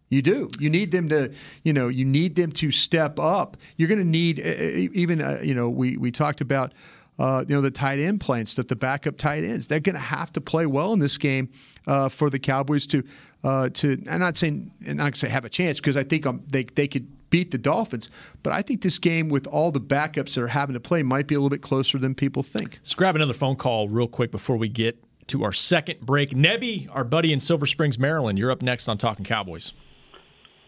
You 0.09 0.23
do. 0.23 0.49
You 0.59 0.71
need 0.71 0.93
them 0.93 1.09
to, 1.09 1.33
you 1.65 1.73
know, 1.73 1.89
you 1.89 2.05
need 2.05 2.37
them 2.37 2.53
to 2.53 2.71
step 2.71 3.19
up. 3.19 3.57
You're 3.77 3.89
going 3.89 3.99
to 3.99 4.05
need 4.05 4.39
even, 4.39 5.21
uh, 5.21 5.41
you 5.43 5.55
know, 5.55 5.69
we 5.69 5.97
we 5.97 6.11
talked 6.11 6.41
about. 6.41 6.73
Uh, 7.19 7.43
you 7.49 7.55
know 7.55 7.63
the 7.63 7.71
tight 7.71 7.99
end 7.99 8.21
plans 8.21 8.57
that 8.57 8.69
the 8.69 8.77
backup 8.77 9.17
tight 9.17 9.43
ends 9.43 9.69
they're 9.69 9.81
going 9.81 9.95
to 9.95 9.99
have 9.99 10.31
to 10.31 10.39
play 10.39 10.67
well 10.67 10.93
in 10.93 10.99
this 10.99 11.17
game 11.17 11.49
uh, 11.87 12.11
for 12.11 12.29
the 12.29 12.39
Cowboys 12.39 12.87
to 12.87 13.03
uh, 13.43 13.71
to 13.71 13.97
I'm 14.11 14.21
not 14.21 14.37
saying 14.37 14.71
I'm 14.87 14.99
not 14.99 15.05
going 15.05 15.13
to 15.15 15.19
say 15.21 15.29
have 15.31 15.47
a 15.47 15.49
chance 15.49 15.81
because 15.81 15.97
I 15.97 16.05
think 16.05 16.27
um, 16.27 16.43
they 16.53 16.65
they 16.65 16.87
could 16.87 17.09
beat 17.31 17.51
the 17.53 17.59
Dolphins. 17.59 18.11
But 18.43 18.53
I 18.53 18.63
think 18.63 18.83
this 18.83 18.99
game, 18.99 19.29
with 19.29 19.47
all 19.47 19.73
the 19.73 19.81
backups 19.81 20.35
that 20.35 20.43
are 20.43 20.49
having 20.49 20.75
to 20.75 20.81
play, 20.81 21.03
might 21.03 21.27
be 21.27 21.35
a 21.35 21.39
little 21.39 21.51
bit 21.51 21.63
closer 21.63 21.99
than 21.99 22.15
people 22.15 22.43
think. 22.43 22.79
Let's 22.81 22.95
grab 22.95 23.17
another 23.17 23.33
phone 23.33 23.57
call 23.57 23.89
real 23.89 24.09
quick 24.09 24.31
before 24.31 24.57
we 24.57 24.69
get 24.69 25.03
to 25.29 25.45
our 25.45 25.53
second 25.53 26.01
break. 26.01 26.31
Nebby, 26.31 26.89
our 26.93 27.05
buddy 27.05 27.33
in 27.33 27.41
Silver 27.41 27.67
Springs, 27.67 27.99
Maryland, 27.99 28.39
you're 28.39 28.51
up 28.51 28.63
next 28.63 28.89
on 28.89 28.99
Talking 28.99 29.25
Cowboys. 29.25 29.73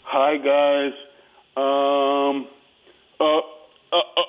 Hi, 0.09 0.40
guys. 0.40 0.97
Um, 1.53 2.49
uh, 3.21 3.44
uh, 3.92 4.09
uh, 4.16 4.25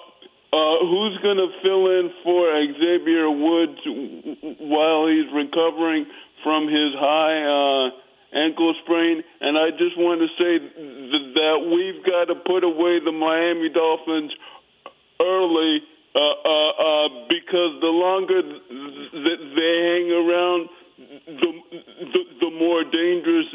uh 0.51 0.75
who's 0.83 1.17
going 1.23 1.39
to 1.39 1.47
fill 1.63 1.87
in 1.87 2.11
for 2.21 2.51
Xavier 2.75 3.31
Woods 3.31 3.79
while 4.59 5.07
he's 5.07 5.31
recovering 5.31 6.05
from 6.43 6.67
his 6.67 6.91
high? 6.99 7.47
Uh, 7.47 7.95
ankle 8.35 8.75
sprain. 8.83 9.23
And 9.39 9.57
I 9.57 9.71
just 9.71 9.95
want 9.97 10.19
to 10.19 10.27
say 10.35 10.59
th- 10.59 11.33
that 11.39 11.57
we've 11.63 12.03
got 12.03 12.27
to 12.27 12.35
put 12.35 12.67
away 12.67 12.99
the 12.99 13.15
Miami 13.15 13.69
Dolphins 13.69 14.35
early 15.21 15.79
uh, 16.13 16.19
uh, 16.19 16.71
uh, 16.75 17.07
because 17.31 17.79
the 17.79 17.87
longer 17.87 18.41
th- 18.43 19.43
they 19.55 19.73
hang 19.79 20.11
around, 20.11 20.69
the, 20.99 21.51
the, 22.11 22.21
the 22.43 22.51
more 22.51 22.83
dangerous 22.83 23.47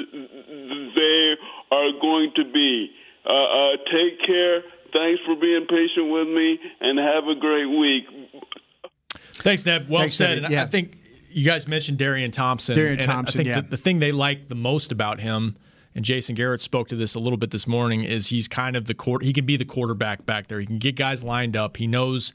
they 0.97 1.37
are 1.71 1.91
going 2.01 2.33
to 2.37 2.45
be. 2.53 2.91
Uh, 3.27 3.33
uh, 3.33 3.77
take 3.91 4.27
care. 4.27 4.63
Thanks 4.93 5.21
for 5.27 5.35
being 5.37 5.67
patient 5.69 6.11
with 6.11 6.29
me, 6.29 6.59
and 6.81 6.99
have 6.99 7.25
a 7.27 7.35
great 7.39 7.67
week. 7.67 8.05
Thanks, 9.43 9.67
Neb. 9.67 9.89
Well 9.89 10.01
Thanks, 10.01 10.15
said. 10.15 10.39
And 10.39 10.53
yeah. 10.53 10.63
I 10.63 10.67
think 10.67 10.99
you 11.31 11.45
guys 11.45 11.67
mentioned 11.67 11.99
Darian 11.99 12.31
Thompson. 12.31 12.77
Darian 12.77 13.03
Thompson. 13.03 13.41
I 13.41 13.45
think 13.45 13.49
yeah. 13.49 13.61
the, 13.63 13.71
the 13.71 13.77
thing 13.77 13.99
they 13.99 14.13
like 14.13 14.49
the 14.49 14.55
most 14.55 14.93
about 14.93 15.21
him 15.21 15.57
and 15.95 16.05
Jason 16.05 16.35
Garrett 16.35 16.61
spoke 16.61 16.89
to 16.89 16.97
this 16.97 17.15
a 17.15 17.21
little 17.21 17.37
bit 17.37 17.51
this 17.51 17.67
morning, 17.67 18.03
is 18.03 18.29
he's 18.29 18.49
kind 18.49 18.77
of 18.77 18.87
the 18.87 18.95
court. 18.95 19.23
He 19.23 19.33
can 19.33 19.47
be 19.47 19.57
the 19.57 19.65
quarterback 19.65 20.27
back 20.27 20.49
there. 20.49 20.61
He 20.61 20.67
can 20.67 20.79
get 20.79 20.97
guys 20.97 21.23
lined 21.23 21.57
up. 21.57 21.77
He 21.77 21.87
knows 21.87 22.33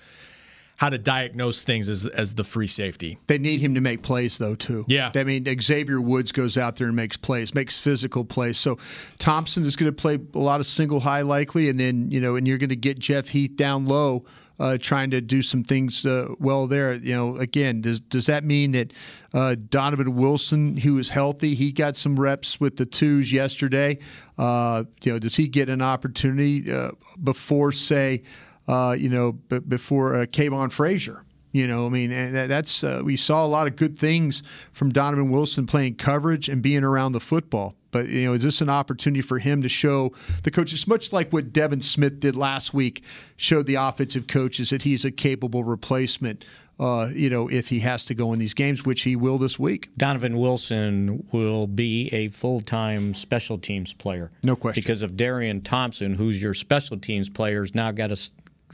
how 0.80 0.89
to 0.89 0.98
diagnose 0.98 1.62
things 1.62 1.89
as 1.89 2.06
as 2.06 2.36
the 2.36 2.44
free 2.46 2.68
safety. 2.68 3.18
They 3.28 3.38
need 3.38 3.60
him 3.60 3.76
to 3.76 3.82
make 3.82 4.02
plays 4.02 4.38
though 4.38 4.56
too. 4.56 4.86
Yeah, 4.88 5.12
I 5.13 5.26
mean 5.26 5.46
Xavier 5.62 6.00
Woods 6.00 6.32
goes 6.32 6.58
out 6.58 6.78
there 6.78 6.88
and 6.88 6.96
makes 6.96 7.18
plays, 7.18 7.54
makes 7.54 7.78
physical 7.78 8.24
plays. 8.24 8.58
So 8.58 8.78
Thompson 9.18 9.65
is 9.65 9.76
going 9.76 9.92
to 9.92 9.96
play 9.96 10.18
a 10.34 10.39
lot 10.39 10.62
of 10.62 10.65
single 10.65 11.02
high 11.02 11.22
likely, 11.22 11.68
and 11.68 11.78
then 11.78 12.10
you 12.12 12.22
know, 12.22 12.38
and 12.38 12.48
you're 12.48 12.58
going 12.58 12.70
to 12.70 12.78
get 12.78 12.98
Jeff 12.98 13.28
Heath 13.28 13.58
down 13.58 13.88
low 13.88 14.26
uh, 14.58 14.78
trying 14.80 15.10
to 15.12 15.20
do 15.20 15.42
some 15.42 15.63
things 15.65 16.06
uh, 16.06 16.28
well 16.39 16.68
there. 16.68 16.94
You 16.94 17.15
know, 17.15 17.36
again, 17.36 17.82
does 17.82 18.00
does 18.00 18.28
that 18.28 18.46
mean 18.46 18.72
that 18.72 18.94
uh, 19.34 19.56
Donovan 19.70 20.15
Wilson, 20.15 20.78
who 20.78 20.98
is 20.98 21.10
healthy, 21.10 21.56
he 21.56 21.74
got 21.74 21.98
some 21.98 22.18
reps 22.18 22.60
with 22.60 22.78
the 22.78 22.86
twos 22.86 23.34
yesterday? 23.34 24.00
Uh, 24.38 24.86
you 25.04 25.13
know, 25.13 25.20
does 25.20 25.36
he 25.36 25.50
get 25.50 25.68
an 25.68 25.82
opportunity 25.82 26.72
uh, 26.72 26.92
before, 27.22 27.74
say, 27.74 28.24
uh, 28.69 28.95
you 28.97 29.10
know, 29.10 29.32
b- 29.34 29.60
before 29.60 30.15
uh, 30.15 30.25
Kavon 30.25 30.71
Frazier? 30.71 31.25
You 31.51 31.65
know, 31.65 31.88
I 31.88 31.89
mean, 31.89 32.12
that's 32.12 32.84
uh, 32.84 33.01
we 33.03 33.17
saw 33.17 33.43
a 33.43 33.47
lot 33.47 33.65
of 33.65 33.75
good 33.75 33.97
things 33.97 34.43
from 34.71 34.91
Donovan 34.91 35.32
Wilson 35.32 35.65
playing 35.65 35.95
coverage 35.95 36.47
and 36.47 36.62
being 36.62 36.84
around 36.84 37.13
the 37.13 37.19
football. 37.19 37.73
But 37.89 38.10
you 38.10 38.25
know, 38.25 38.34
is 38.34 38.43
this 38.43 38.62
an 38.62 38.69
opportunity 38.69 39.21
for 39.21 39.39
him 39.39 39.63
to 39.63 39.69
show 39.69 40.13
the 40.43 40.51
coaches, 40.51 40.88
much 40.88 41.12
like 41.12 41.34
what 41.34 41.51
Devin 41.51 41.82
Smith 41.82 42.19
did 42.19 42.36
last 42.36 42.71
week, 42.71 43.03
showed 43.36 43.65
the 43.65 43.75
offensive 43.75 44.27
coaches 44.27 44.69
that 44.69 44.84
he's 44.84 45.03
a 45.03 45.12
capable 45.12 45.63
replacement. 45.63 46.45
Uh, 46.79 47.10
you 47.13 47.29
know, 47.29 47.49
if 47.49 47.67
he 47.67 47.79
has 47.79 48.05
to 48.05 48.13
go 48.13 48.32
in 48.32 48.39
these 48.39 48.53
games, 48.53 48.86
which 48.86 49.01
he 49.01 49.13
will 49.13 49.38
this 49.38 49.60
week. 49.60 49.89
Donovan 49.97 50.38
Wilson 50.38 51.27
will 51.34 51.67
be 51.67 52.08
a 52.13 52.29
full 52.29 52.62
time 52.62 53.13
special 53.13 53.58
teams 53.58 53.93
player. 53.93 54.32
No 54.43 54.55
question. 54.55 54.82
Because 54.82 55.01
of 55.01 55.17
Darian 55.17 55.60
Thompson, 55.60 56.13
who's 56.13 56.41
your 56.41 56.53
special 56.53 56.97
teams 56.97 57.27
player, 57.27 57.63
has 57.63 57.75
now 57.75 57.91
got 57.91 58.15
to, 58.15 58.32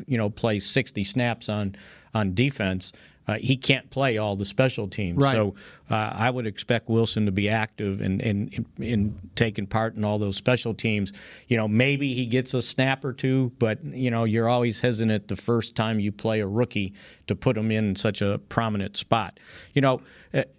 you 0.08 0.18
know, 0.18 0.30
play 0.30 0.60
60 0.60 1.04
snaps 1.04 1.50
on 1.50 1.76
on 2.14 2.34
defense. 2.34 2.94
Uh, 3.28 3.38
he 3.40 3.58
can't 3.58 3.90
play 3.90 4.18
all 4.18 4.36
the 4.36 4.46
special 4.46 4.88
teams. 4.88 5.18
Right. 5.18 5.34
So 5.34 5.56
uh, 5.90 6.12
I 6.14 6.30
would 6.30 6.46
expect 6.46 6.90
Wilson 6.90 7.26
to 7.26 7.32
be 7.32 7.50
active 7.50 8.00
and 8.00 8.22
in, 8.22 8.50
in, 8.50 8.66
in, 8.84 9.20
taking 9.36 9.66
part 9.66 9.96
in 9.96 10.06
all 10.06 10.20
those 10.20 10.36
special 10.36 10.76
teams. 10.76 11.12
You 11.48 11.58
know, 11.58 11.68
maybe 11.68 12.14
he 12.14 12.28
gets 12.28 12.54
a 12.54 12.62
snap 12.62 13.04
or 13.04 13.14
two, 13.14 13.52
but 13.58 13.84
you 13.84 14.12
know, 14.12 14.26
you're 14.26 14.48
always 14.48 14.82
hesitant 14.82 15.28
the 15.28 15.36
first 15.36 15.76
time 15.76 16.00
you 16.00 16.12
play 16.12 16.40
a 16.40 16.48
rookie 16.48 16.94
to 17.26 17.36
put 17.36 17.58
him 17.58 17.72
in 17.72 17.96
such 17.96 18.22
a 18.22 18.38
prominent 18.48 18.96
spot. 18.96 19.40
You 19.74 19.82
know, 19.82 20.02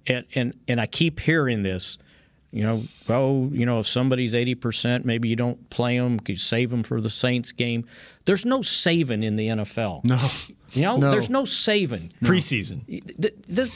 and 0.07 0.25
and, 0.35 0.55
and 0.67 0.81
I 0.81 0.87
keep 0.87 1.21
hearing 1.21 1.63
this 1.63 1.99
You 2.53 2.63
know, 2.63 2.83
oh, 3.09 3.51
you 3.53 3.67
know, 3.67 3.81
if 3.81 3.87
somebody's 3.87 4.33
80%, 4.33 5.05
maybe 5.05 5.29
you 5.29 5.37
don't 5.37 5.69
play 5.69 5.99
them, 5.99 6.19
you 6.27 6.37
save 6.37 6.71
them 6.71 6.83
for 6.83 7.01
the 7.01 7.11
Saints 7.11 7.53
game. 7.53 7.85
There's 8.25 8.47
no 8.47 8.63
saving 8.63 9.23
in 9.23 9.37
the 9.37 9.49
NFL. 9.49 10.05
No. 10.05 10.19
You 10.73 10.83
know, 10.83 10.97
No. 10.97 11.11
there's 11.11 11.29
no 11.31 11.45
saving. 11.45 12.13
Preseason. 12.23 12.81
This 13.47 13.71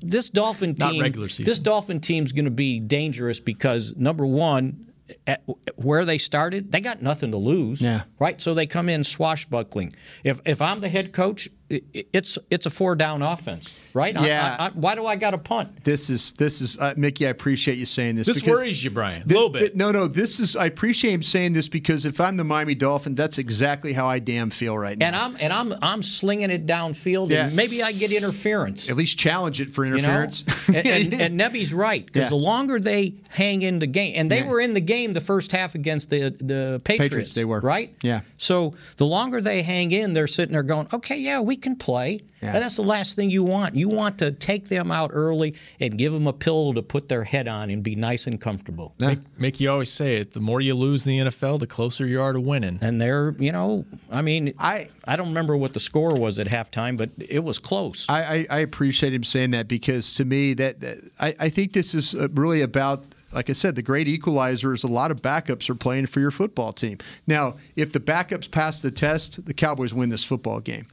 this 0.00 0.28
Dolphin 0.30 0.74
team 0.74 0.78
Not 0.86 0.92
team, 0.92 1.02
regular 1.02 1.28
season. 1.28 1.44
this 1.44 1.58
Dolphin 1.58 2.00
team's 2.00 2.32
going 2.32 2.46
to 2.46 2.50
be 2.50 2.80
dangerous 2.80 3.38
because 3.40 3.94
number 3.96 4.26
one, 4.26 4.86
at 5.26 5.42
where 5.76 6.04
they 6.04 6.16
started, 6.18 6.72
they 6.72 6.80
got 6.80 7.02
nothing 7.02 7.30
to 7.32 7.36
lose. 7.36 7.80
Yeah. 7.82 8.02
Right. 8.18 8.40
So 8.40 8.54
they 8.54 8.66
come 8.66 8.88
in 8.88 9.04
swashbuckling. 9.04 9.94
If 10.24 10.40
if 10.46 10.60
I'm 10.62 10.80
the 10.80 10.88
head 10.88 11.12
coach, 11.12 11.48
i- 11.48 11.50
i- 11.50 11.61
it's 11.92 12.38
it's 12.50 12.66
a 12.66 12.70
four 12.70 12.94
down 12.96 13.22
offense. 13.22 13.74
Right. 13.94 14.14
Yeah. 14.14 14.56
I, 14.58 14.66
I, 14.66 14.70
why 14.70 14.94
do 14.94 15.04
I 15.06 15.16
got 15.16 15.32
to 15.32 15.38
punt? 15.38 15.84
This 15.84 16.08
is 16.10 16.32
this 16.34 16.60
is 16.60 16.78
uh, 16.78 16.94
Mickey. 16.96 17.26
I 17.26 17.30
appreciate 17.30 17.76
you 17.78 17.86
saying 17.86 18.14
this. 18.16 18.26
This 18.26 18.42
worries 18.44 18.82
you, 18.82 18.90
Brian, 18.90 19.22
a 19.22 19.24
Thi- 19.26 19.34
little 19.34 19.52
thi- 19.52 19.58
bit. 19.60 19.76
no, 19.76 19.90
no. 19.92 20.06
This 20.08 20.40
is. 20.40 20.56
I 20.56 20.66
appreciate 20.66 21.12
him 21.12 21.22
saying 21.22 21.52
this 21.52 21.68
because 21.68 22.06
if 22.06 22.20
I'm 22.20 22.36
the 22.36 22.44
Miami 22.44 22.74
Dolphin, 22.74 23.14
that's 23.14 23.38
exactly 23.38 23.92
how 23.92 24.06
I 24.06 24.18
damn 24.18 24.50
feel 24.50 24.76
right 24.78 24.96
now. 24.96 25.06
And 25.06 25.16
I'm 25.16 25.36
and 25.40 25.52
I'm 25.52 25.74
I'm 25.82 26.02
slinging 26.02 26.50
it 26.50 26.66
downfield, 26.66 27.30
Yeah. 27.30 27.46
and 27.46 27.56
maybe 27.56 27.82
I 27.82 27.92
get 27.92 28.12
interference. 28.12 28.88
At 28.88 28.96
least 28.96 29.18
challenge 29.18 29.60
it 29.60 29.70
for 29.70 29.84
You 29.84 29.92
know? 29.92 29.96
interference. 29.98 30.44
and, 30.68 30.86
and, 30.86 31.14
and 31.14 31.36
Nebby's 31.42 31.74
right 31.74 32.04
because 32.06 32.22
Yeah. 32.22 32.28
the 32.30 32.36
longer 32.36 32.80
they 32.80 33.14
hang 33.28 33.62
in 33.62 33.78
the 33.78 33.86
game, 33.86 34.14
and 34.16 34.30
they 34.30 34.40
Yeah. 34.40 34.48
were 34.48 34.60
in 34.60 34.74
the 34.74 34.80
game 34.80 35.12
the 35.12 35.20
first 35.20 35.52
half 35.52 35.74
against 35.74 36.10
the 36.10 36.30
the 36.30 36.80
Patriots, 36.84 37.08
Patriots, 37.10 37.34
they 37.34 37.44
were. 37.44 37.60
right. 37.60 37.94
Yeah. 38.02 38.20
So 38.38 38.74
the 38.96 39.06
longer 39.06 39.40
they 39.40 39.62
hang 39.62 39.92
in, 39.92 40.12
they're 40.14 40.26
sitting 40.26 40.52
there 40.52 40.62
going, 40.62 40.88
"Okay, 40.92 41.18
yeah, 41.18 41.40
we 41.40 41.56
can 41.62 41.76
play." 41.76 42.20
Yeah. 42.42 42.54
And 42.54 42.62
that's 42.62 42.76
the 42.76 42.82
last 42.82 43.14
thing 43.14 43.30
you 43.30 43.44
want. 43.44 43.76
You 43.76 43.88
want 43.88 44.18
to 44.18 44.32
take 44.32 44.66
them 44.68 44.90
out 44.90 45.12
early 45.14 45.54
and 45.78 45.96
give 45.96 46.12
them 46.12 46.26
a 46.26 46.32
pillow 46.32 46.72
to 46.72 46.82
put 46.82 47.08
their 47.08 47.22
head 47.22 47.46
on 47.46 47.70
and 47.70 47.84
be 47.84 47.94
nice 47.94 48.26
and 48.26 48.40
comfortable. 48.40 48.94
Make, 49.00 49.20
make 49.38 49.60
you 49.60 49.70
always 49.70 49.92
say 49.92 50.16
it. 50.16 50.32
The 50.32 50.40
more 50.40 50.60
you 50.60 50.74
lose 50.74 51.06
in 51.06 51.24
the 51.24 51.30
NFL, 51.30 51.60
the 51.60 51.68
closer 51.68 52.04
you 52.04 52.20
are 52.20 52.32
to 52.32 52.40
winning. 52.40 52.80
And 52.82 53.00
they're, 53.00 53.36
you 53.38 53.52
know, 53.52 53.84
I 54.10 54.22
mean, 54.22 54.54
I 54.58 54.88
I 55.04 55.14
don't 55.14 55.28
remember 55.28 55.56
what 55.56 55.72
the 55.72 55.80
score 55.80 56.14
was 56.14 56.40
at 56.40 56.48
halftime, 56.48 56.96
but 56.96 57.10
it 57.16 57.44
was 57.44 57.60
close. 57.60 58.06
I, 58.08 58.22
I, 58.22 58.46
I 58.50 58.58
appreciate 58.58 59.14
him 59.14 59.24
saying 59.24 59.52
that 59.52 59.68
because 59.68 60.14
to 60.14 60.24
me 60.24 60.54
that, 60.54 60.80
that 60.80 60.98
I, 61.20 61.36
I 61.38 61.48
think 61.48 61.74
this 61.74 61.94
is 61.94 62.14
uh, 62.14 62.28
really 62.32 62.60
about 62.60 63.04
like 63.32 63.48
I 63.48 63.52
said 63.52 63.76
the 63.76 63.82
great 63.82 64.08
equalizer 64.08 64.72
is 64.72 64.82
a 64.82 64.88
lot 64.88 65.10
of 65.10 65.22
backups 65.22 65.70
are 65.70 65.74
playing 65.74 66.06
for 66.06 66.20
your 66.20 66.30
football 66.30 66.72
team. 66.72 66.98
Now, 67.26 67.54
if 67.76 67.92
the 67.92 68.00
backups 68.00 68.50
pass 68.50 68.82
the 68.82 68.90
test, 68.90 69.46
the 69.46 69.54
Cowboys 69.54 69.94
win 69.94 70.10
this 70.10 70.24
football 70.24 70.60
game. 70.60 70.86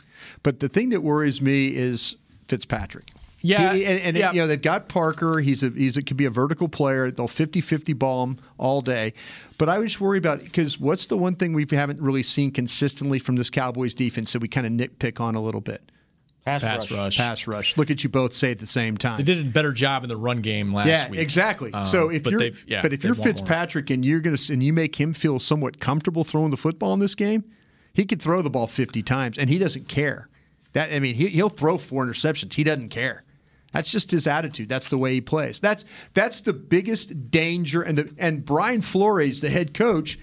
But 0.44 0.60
the 0.60 0.70
thing 0.70 0.90
that 0.90 1.02
worries 1.02 1.42
me 1.42 1.68
is 1.68 2.16
Fitzpatrick. 2.48 3.12
Yeah, 3.42 3.74
He- 3.74 3.86
and, 3.86 4.00
and 4.02 4.18
yeah. 4.18 4.34
you 4.34 4.42
know 4.42 4.48
they've 4.48 4.62
got 4.62 4.90
Parker. 4.90 5.40
He's 5.40 5.64
a 5.64 5.70
he's 5.70 5.96
a, 5.96 6.02
could 6.02 6.18
be 6.18 6.26
a 6.26 6.30
vertical 6.30 6.68
player. 6.68 7.10
They'll 7.10 7.28
50-50 7.28 7.98
ball 7.98 8.24
him 8.26 8.38
all 8.58 8.82
day. 8.82 9.14
But 9.58 9.70
I 9.70 9.82
just 9.82 10.02
worry 10.02 10.18
about 10.18 10.44
because 10.44 10.80
what's 10.80 11.06
the 11.06 11.18
one 11.18 11.36
thing 11.36 11.54
we 11.54 11.66
haven't 11.70 12.02
really 12.02 12.24
seen 12.24 12.52
consistently 12.52 13.18
from 13.20 13.38
this 13.38 13.50
Cowboys 13.50 13.94
defense 13.94 14.34
that 14.34 14.42
we 14.42 14.48
kind 14.48 14.68
of 14.68 14.74
nitpick 14.74 15.22
on 15.22 15.36
a 15.36 15.42
little 15.42 15.62
bit? 15.62 15.90
Pass, 16.46 16.64
Pass 16.64 16.92
rush. 16.92 17.18
Pass 17.18 17.48
rush. 17.48 17.78
Look 17.78 17.92
at 17.92 18.04
you 18.04 18.10
both 18.10 18.34
say 18.34 18.52
at 18.52 18.60
the 18.60 18.66
same 18.66 18.98
time. 18.98 19.18
They 19.18 19.24
did 19.24 19.40
a 19.40 19.50
better 19.50 19.72
job 19.72 20.04
in 20.04 20.10
the 20.10 20.18
run 20.18 20.42
game 20.42 20.74
last 20.74 20.88
yeah, 20.88 21.10
week. 21.10 21.20
exactly. 21.20 21.72
Um, 21.74 21.84
so 21.84 22.10
if 22.10 22.24
but 22.24 22.32
you're 22.32 22.50
yeah, 22.66 22.82
but 22.82 22.92
if 22.92 23.04
you're 23.04 23.14
want 23.14 23.26
more. 23.26 23.34
Fitzpatrick 23.34 23.90
and 23.90 24.04
you're 24.04 24.20
gonna 24.20 24.38
and 24.50 24.64
you 24.64 24.74
make 24.74 25.00
him 25.00 25.14
feel 25.14 25.40
somewhat 25.40 25.80
comfortable 25.80 26.24
throwing 26.24 26.50
the 26.50 26.58
football 26.58 26.94
in 26.94 27.00
this 27.00 27.14
game, 27.14 27.44
he 27.94 28.06
could 28.06 28.22
throw 28.22 28.42
the 28.42 28.50
ball 28.50 28.68
50 28.68 29.02
times 29.04 29.38
and 29.38 29.50
he 29.50 29.58
doesn't 29.58 29.88
care. 29.88 30.30
That 30.74 30.94
I 30.94 31.00
mean, 31.00 31.16
he, 31.16 31.28
he'll 31.28 31.50
throw 31.50 31.78
four 31.78 32.06
interceptions. 32.06 32.54
He 32.54 32.64
doesn't 32.64 32.90
care. 32.90 33.24
That's 33.72 33.92
just 33.92 34.12
his 34.12 34.26
attitude. 34.26 34.70
That's 34.70 34.90
the 34.90 34.98
way 34.98 35.14
he 35.14 35.22
plays. 35.22 35.60
That's 35.60 35.86
that's 36.14 36.42
the 36.42 36.54
biggest 36.54 37.30
danger. 37.30 37.82
And 37.82 37.98
the 37.98 38.14
and 38.18 38.44
Brian 38.44 38.82
Flores, 38.82 39.42
the 39.42 39.50
head 39.50 39.74
coach, 39.74 40.18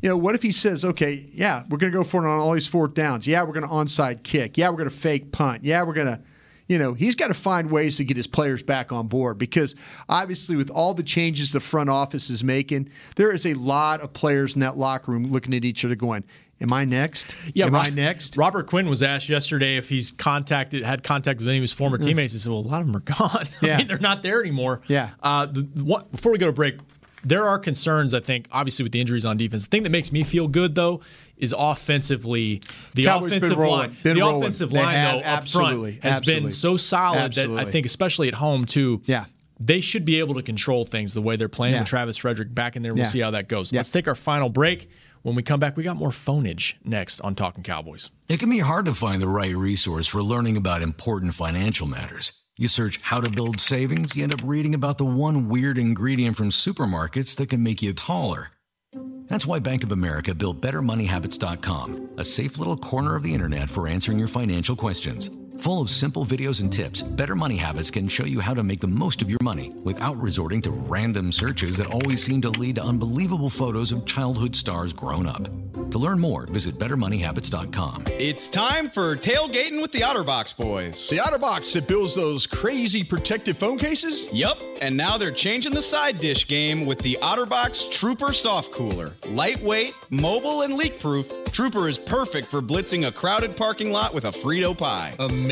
you 0.00 0.08
know, 0.08 0.16
what 0.16 0.34
if 0.34 0.42
he 0.42 0.52
says, 0.52 0.84
okay, 0.84 1.28
yeah, 1.32 1.62
we're 1.68 1.78
going 1.78 1.92
to 1.92 1.96
go 1.96 2.04
for 2.04 2.24
it 2.24 2.28
on 2.28 2.38
all 2.38 2.52
these 2.52 2.66
fourth 2.66 2.94
downs. 2.94 3.26
Yeah, 3.26 3.42
we're 3.42 3.52
going 3.52 3.66
to 3.66 3.72
onside 3.72 4.24
kick. 4.24 4.58
Yeah, 4.58 4.68
we're 4.68 4.78
going 4.78 4.90
to 4.90 4.94
fake 4.94 5.30
punt. 5.30 5.64
Yeah, 5.64 5.84
we're 5.84 5.94
going 5.94 6.08
to, 6.08 6.20
you 6.66 6.76
know, 6.76 6.94
he's 6.94 7.14
got 7.14 7.28
to 7.28 7.34
find 7.34 7.70
ways 7.70 7.96
to 7.98 8.04
get 8.04 8.16
his 8.16 8.26
players 8.26 8.64
back 8.64 8.90
on 8.90 9.06
board 9.06 9.38
because 9.38 9.76
obviously 10.08 10.56
with 10.56 10.70
all 10.70 10.92
the 10.92 11.04
changes 11.04 11.52
the 11.52 11.60
front 11.60 11.88
office 11.88 12.30
is 12.30 12.42
making, 12.42 12.90
there 13.14 13.32
is 13.32 13.46
a 13.46 13.54
lot 13.54 14.00
of 14.00 14.12
players 14.12 14.54
in 14.54 14.60
that 14.60 14.76
locker 14.76 15.12
room 15.12 15.30
looking 15.30 15.54
at 15.54 15.64
each 15.64 15.84
other 15.84 15.94
going, 15.94 16.24
Am 16.60 16.72
I 16.72 16.84
next? 16.84 17.34
Yeah, 17.54 17.66
Am 17.66 17.74
Ro- 17.74 17.80
I 17.80 17.90
next? 17.90 18.36
Robert 18.36 18.68
Quinn 18.68 18.88
was 18.88 19.02
asked 19.02 19.28
yesterday 19.28 19.76
if 19.76 19.88
he's 19.88 20.12
contacted, 20.12 20.84
had 20.84 21.02
contact 21.02 21.40
with 21.40 21.48
any 21.48 21.58
of 21.58 21.62
his 21.62 21.72
former 21.72 21.98
teammates. 21.98 22.32
He 22.34 22.38
said, 22.38 22.50
"Well, 22.52 22.60
a 22.60 22.62
lot 22.62 22.80
of 22.80 22.86
them 22.86 22.96
are 22.96 23.00
gone. 23.00 23.48
I. 23.62 23.66
Yeah. 23.66 23.76
mean, 23.78 23.88
they're 23.88 23.98
not 23.98 24.22
there 24.22 24.40
anymore." 24.40 24.80
Yeah. 24.86 25.10
Uh, 25.22 25.46
the, 25.46 25.62
what, 25.82 26.12
before 26.12 26.30
we 26.30 26.38
go 26.38 26.46
to 26.46 26.52
break, 26.52 26.76
there 27.24 27.48
are 27.48 27.58
concerns. 27.58 28.14
I 28.14 28.20
think, 28.20 28.46
obviously, 28.52 28.84
with 28.84 28.92
the 28.92 29.00
injuries 29.00 29.24
on 29.24 29.36
defense. 29.38 29.64
The 29.64 29.70
thing 29.70 29.82
that 29.82 29.90
makes 29.90 30.12
me 30.12 30.22
feel 30.22 30.46
good 30.46 30.76
though 30.76 31.00
is 31.36 31.52
offensively 31.58 32.62
the 32.94 33.04
Cowboys 33.06 33.32
offensive 33.32 33.58
rolling. 33.58 33.78
line. 33.90 33.96
The 34.04 34.20
rolling. 34.20 34.42
offensive 34.42 34.70
They 34.70 34.78
line 34.82 34.94
have, 34.94 35.12
though 35.14 35.18
up 35.28 35.48
front 35.48 36.04
has 36.04 36.18
absolutely. 36.18 36.42
been 36.44 36.50
so 36.52 36.76
solid 36.76 37.32
that 37.32 37.50
I 37.50 37.64
think, 37.64 37.86
especially 37.86 38.28
at 38.28 38.34
home 38.34 38.66
too. 38.66 39.02
Yeah. 39.06 39.24
They 39.58 39.80
should 39.80 40.04
be 40.04 40.18
able 40.20 40.34
to 40.34 40.42
control 40.42 40.84
things 40.84 41.14
the 41.14 41.22
way 41.22 41.34
they're 41.36 41.48
playing 41.48 41.74
Yeah. 41.74 41.80
with 41.80 41.88
Travis 41.88 42.16
Frederick 42.16 42.54
back 42.54 42.74
in 42.76 42.82
there. 42.82 42.94
We'll 42.94 43.04
Yeah. 43.04 43.10
see 43.10 43.20
how 43.20 43.32
that 43.32 43.48
goes. 43.48 43.72
Yeah. 43.72 43.80
Let's 43.80 43.90
take 43.90 44.06
our 44.08 44.14
final 44.14 44.48
break. 44.48 44.88
When 45.22 45.36
we 45.36 45.42
come 45.44 45.60
back, 45.60 45.76
we 45.76 45.84
got 45.84 45.96
more 45.96 46.10
phonage 46.10 46.74
next 46.84 47.20
on 47.20 47.36
Talking 47.36 47.62
Cowboys. 47.62 48.10
It 48.28 48.40
can 48.40 48.50
be 48.50 48.58
hard 48.58 48.86
to 48.86 48.94
find 48.94 49.22
the 49.22 49.28
right 49.28 49.54
resource 49.54 50.08
for 50.08 50.22
learning 50.22 50.56
about 50.56 50.82
important 50.82 51.34
financial 51.34 51.86
matters. 51.86 52.32
You 52.58 52.66
search 52.68 53.00
how 53.02 53.20
to 53.20 53.30
build 53.30 53.60
savings, 53.60 54.16
you 54.16 54.24
end 54.24 54.34
up 54.34 54.40
reading 54.44 54.74
about 54.74 54.98
the 54.98 55.04
one 55.04 55.48
weird 55.48 55.78
ingredient 55.78 56.36
from 56.36 56.50
supermarkets 56.50 57.36
that 57.36 57.48
can 57.48 57.62
make 57.62 57.82
you 57.82 57.92
taller. 57.92 58.50
That's 59.28 59.46
why 59.46 59.60
Bank 59.60 59.84
of 59.84 59.92
America 59.92 60.34
built 60.34 60.60
BetterMoneyHabits.com, 60.60 62.10
a 62.18 62.24
safe 62.24 62.58
little 62.58 62.76
corner 62.76 63.14
of 63.14 63.22
the 63.22 63.32
internet 63.32 63.70
for 63.70 63.86
answering 63.86 64.18
your 64.18 64.28
financial 64.28 64.76
questions. 64.76 65.30
Full 65.62 65.80
of 65.80 65.90
simple 65.90 66.26
videos 66.26 66.60
and 66.60 66.72
tips, 66.72 67.02
Better 67.02 67.36
Money 67.36 67.56
Habits 67.56 67.88
can 67.88 68.08
show 68.08 68.24
you 68.24 68.40
how 68.40 68.52
to 68.52 68.64
make 68.64 68.80
the 68.80 68.88
most 68.88 69.22
of 69.22 69.30
your 69.30 69.38
money 69.42 69.70
without 69.84 70.20
resorting 70.20 70.60
to 70.62 70.72
random 70.72 71.30
searches 71.30 71.76
that 71.76 71.86
always 71.86 72.20
seem 72.20 72.42
to 72.42 72.50
lead 72.50 72.74
to 72.74 72.82
unbelievable 72.82 73.48
photos 73.48 73.92
of 73.92 74.04
childhood 74.04 74.56
stars 74.56 74.92
grown 74.92 75.24
up. 75.24 75.48
To 75.92 75.98
learn 75.98 76.18
more, 76.18 76.46
visit 76.46 76.80
BetterMoneyHabits.com. 76.80 78.06
It's 78.08 78.48
time 78.48 78.88
for 78.88 79.14
tailgating 79.14 79.80
with 79.80 79.92
the 79.92 80.00
OtterBox 80.00 80.56
boys. 80.56 81.08
The 81.08 81.18
OtterBox 81.18 81.74
that 81.74 81.86
builds 81.86 82.16
those 82.16 82.44
crazy 82.44 83.04
protective 83.04 83.56
phone 83.56 83.78
cases? 83.78 84.32
Yup, 84.32 84.60
and 84.80 84.96
now 84.96 85.16
they're 85.16 85.30
changing 85.30 85.74
the 85.74 85.82
side 85.82 86.18
dish 86.18 86.48
game 86.48 86.86
with 86.86 86.98
the 86.98 87.18
OtterBox 87.22 87.88
Trooper 87.92 88.32
Soft 88.32 88.72
Cooler. 88.72 89.12
Lightweight, 89.28 89.94
mobile, 90.10 90.62
and 90.62 90.74
leak 90.74 90.98
proof, 90.98 91.32
Trooper 91.52 91.86
is 91.86 91.98
perfect 91.98 92.48
for 92.48 92.62
blitzing 92.62 93.06
a 93.06 93.12
crowded 93.12 93.54
parking 93.56 93.92
lot 93.92 94.14
with 94.14 94.24
a 94.24 94.30
Frito 94.30 94.76
pie. 94.76 95.14
Amazing. 95.18 95.51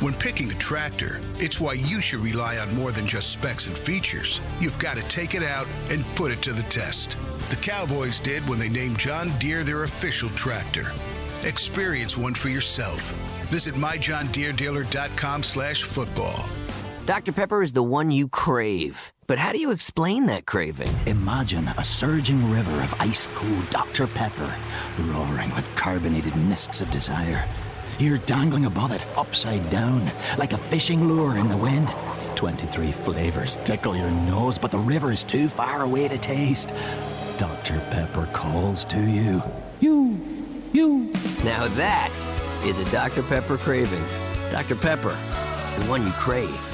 When 0.00 0.12
picking 0.12 0.50
a 0.50 0.54
tractor, 0.54 1.20
it's 1.38 1.60
why 1.60 1.74
you 1.74 2.00
should 2.00 2.20
rely 2.20 2.58
on 2.58 2.74
more 2.74 2.90
than 2.90 3.06
just 3.06 3.30
specs 3.30 3.68
and 3.68 3.78
features. 3.78 4.40
You've 4.58 4.78
got 4.78 4.96
to 4.96 5.02
take 5.04 5.34
it 5.34 5.42
out 5.42 5.68
and 5.88 6.04
put 6.16 6.32
it 6.32 6.42
to 6.42 6.52
the 6.52 6.64
test. 6.64 7.16
The 7.48 7.56
Cowboys 7.56 8.18
did 8.18 8.48
when 8.48 8.58
they 8.58 8.68
named 8.68 8.98
John 8.98 9.32
Deere 9.38 9.62
their 9.62 9.84
official 9.84 10.28
tractor. 10.30 10.92
Experience 11.42 12.16
one 12.16 12.34
for 12.34 12.48
yourself. 12.48 13.12
Visit 13.46 13.74
myjohndeerdealer.com 13.76 15.42
slash 15.42 15.84
football. 15.84 16.48
Dr. 17.06 17.32
Pepper 17.32 17.62
is 17.62 17.72
the 17.72 17.82
one 17.82 18.10
you 18.10 18.28
crave. 18.28 19.12
But 19.26 19.38
how 19.38 19.52
do 19.52 19.58
you 19.58 19.70
explain 19.70 20.26
that 20.26 20.44
craving? 20.46 20.92
Imagine 21.06 21.68
a 21.68 21.84
surging 21.84 22.50
river 22.50 22.82
of 22.82 22.94
ice 22.98 23.28
cold 23.34 23.70
Dr. 23.70 24.06
Pepper, 24.06 24.54
roaring 24.98 25.54
with 25.54 25.68
carbonated 25.76 26.34
mists 26.34 26.80
of 26.80 26.90
desire. 26.90 27.48
You're 27.98 28.18
dangling 28.18 28.64
above 28.64 28.90
it, 28.90 29.06
upside 29.16 29.70
down, 29.70 30.10
like 30.36 30.52
a 30.52 30.58
fishing 30.58 31.06
lure 31.06 31.38
in 31.38 31.48
the 31.48 31.56
wind. 31.56 31.94
23 32.34 32.90
flavors 32.90 33.56
tickle 33.58 33.96
your 33.96 34.10
nose, 34.10 34.58
but 34.58 34.72
the 34.72 34.78
river 34.78 35.12
is 35.12 35.22
too 35.22 35.48
far 35.48 35.82
away 35.82 36.08
to 36.08 36.18
taste. 36.18 36.74
Dr. 37.36 37.78
Pepper 37.90 38.28
calls 38.32 38.84
to 38.86 39.00
you. 39.00 39.42
You, 39.78 40.20
you. 40.72 41.12
Now 41.44 41.68
that 41.68 42.12
is 42.64 42.80
a 42.80 42.84
Dr. 42.86 43.22
Pepper 43.22 43.56
craving. 43.56 44.04
Dr. 44.50 44.74
Pepper, 44.74 45.16
the 45.78 45.86
one 45.86 46.04
you 46.04 46.12
crave. 46.12 46.73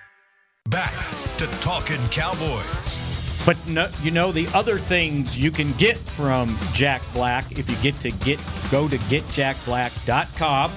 Back 0.69 0.93
to 1.37 1.47
Talking 1.59 1.99
Cowboys. 2.11 3.41
But 3.45 3.57
no, 3.67 3.89
you 4.03 4.11
know 4.11 4.31
the 4.31 4.47
other 4.53 4.77
things 4.77 5.37
you 5.37 5.51
can 5.51 5.73
get 5.73 5.97
from 5.97 6.57
Jack 6.71 7.01
Black 7.13 7.57
if 7.57 7.69
you 7.69 7.75
get 7.77 7.99
to 8.01 8.11
get 8.11 8.39
go 8.69 8.87
to 8.87 8.97
getjackblack.com. 8.97 10.71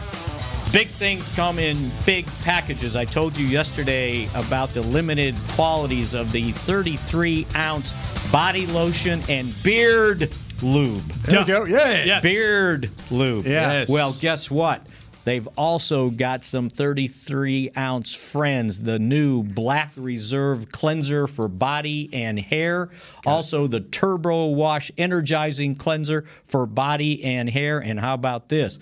Big 0.72 0.88
things 0.88 1.28
come 1.36 1.58
in 1.60 1.92
big 2.04 2.26
packages. 2.42 2.96
I 2.96 3.04
told 3.04 3.36
you 3.36 3.46
yesterday 3.46 4.28
about 4.34 4.70
the 4.74 4.82
limited 4.82 5.36
qualities 5.50 6.14
of 6.14 6.32
the 6.32 6.50
33 6.52 7.46
ounce 7.54 7.94
body 8.32 8.66
lotion 8.66 9.22
and 9.28 9.54
beard 9.62 10.34
lube. 10.62 11.06
There 11.26 11.40
we 11.40 11.46
go. 11.46 11.64
Yeah. 11.66 12.04
Yes. 12.04 12.22
Beard 12.22 12.90
lube. 13.10 13.44
Yeah. 13.46 13.72
Yes. 13.72 13.90
Well, 13.90 14.12
guess 14.18 14.50
what? 14.50 14.84
They've 15.24 15.48
also 15.56 16.10
got 16.10 16.44
some 16.44 16.68
33 16.70 17.70
ounce 17.76 18.14
friends, 18.14 18.82
the 18.82 18.98
new 18.98 19.42
Black 19.42 19.92
Reserve 19.96 20.70
cleanser 20.70 21.26
for 21.26 21.48
body 21.48 22.10
and 22.12 22.38
hair. 22.38 22.90
Also, 23.26 23.66
the 23.66 23.80
Turbo 23.80 24.46
Wash 24.46 24.90
energizing 24.98 25.76
cleanser 25.76 26.24
for 26.44 26.66
body 26.66 27.24
and 27.24 27.48
hair. 27.48 27.78
And 27.78 27.98
how 27.98 28.14
about 28.14 28.50
this? 28.50 28.78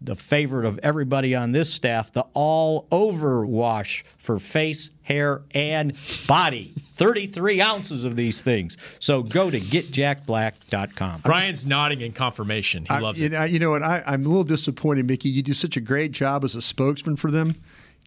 The 0.00 0.14
favorite 0.14 0.64
of 0.64 0.78
everybody 0.82 1.34
on 1.34 1.50
this 1.50 1.72
staff, 1.72 2.12
the 2.12 2.24
all 2.32 2.86
over 2.92 3.44
wash 3.44 4.04
for 4.16 4.38
face, 4.38 4.90
hair, 5.02 5.42
and 5.52 5.92
body. 6.28 6.72
33 6.94 7.60
ounces 7.60 8.04
of 8.04 8.14
these 8.14 8.40
things. 8.40 8.76
So 9.00 9.22
go 9.24 9.50
to 9.50 9.58
getjackblack.com. 9.58 11.22
Brian's 11.22 11.66
nodding 11.66 12.00
in 12.00 12.12
confirmation. 12.12 12.84
He 12.84 12.90
I- 12.90 12.98
loves 13.00 13.20
you 13.20 13.26
it. 13.26 13.32
Know, 13.32 13.44
you 13.44 13.58
know 13.58 13.70
what? 13.70 13.82
I, 13.82 14.02
I'm 14.06 14.24
a 14.24 14.28
little 14.28 14.44
disappointed, 14.44 15.06
Mickey. 15.06 15.28
You 15.28 15.42
do 15.42 15.54
such 15.54 15.76
a 15.76 15.80
great 15.80 16.12
job 16.12 16.44
as 16.44 16.54
a 16.54 16.62
spokesman 16.62 17.16
for 17.16 17.30
them. 17.30 17.54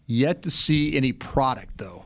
Yet 0.07 0.43
to 0.43 0.51
see 0.51 0.95
any 0.97 1.13
product, 1.13 1.77
though. 1.77 2.05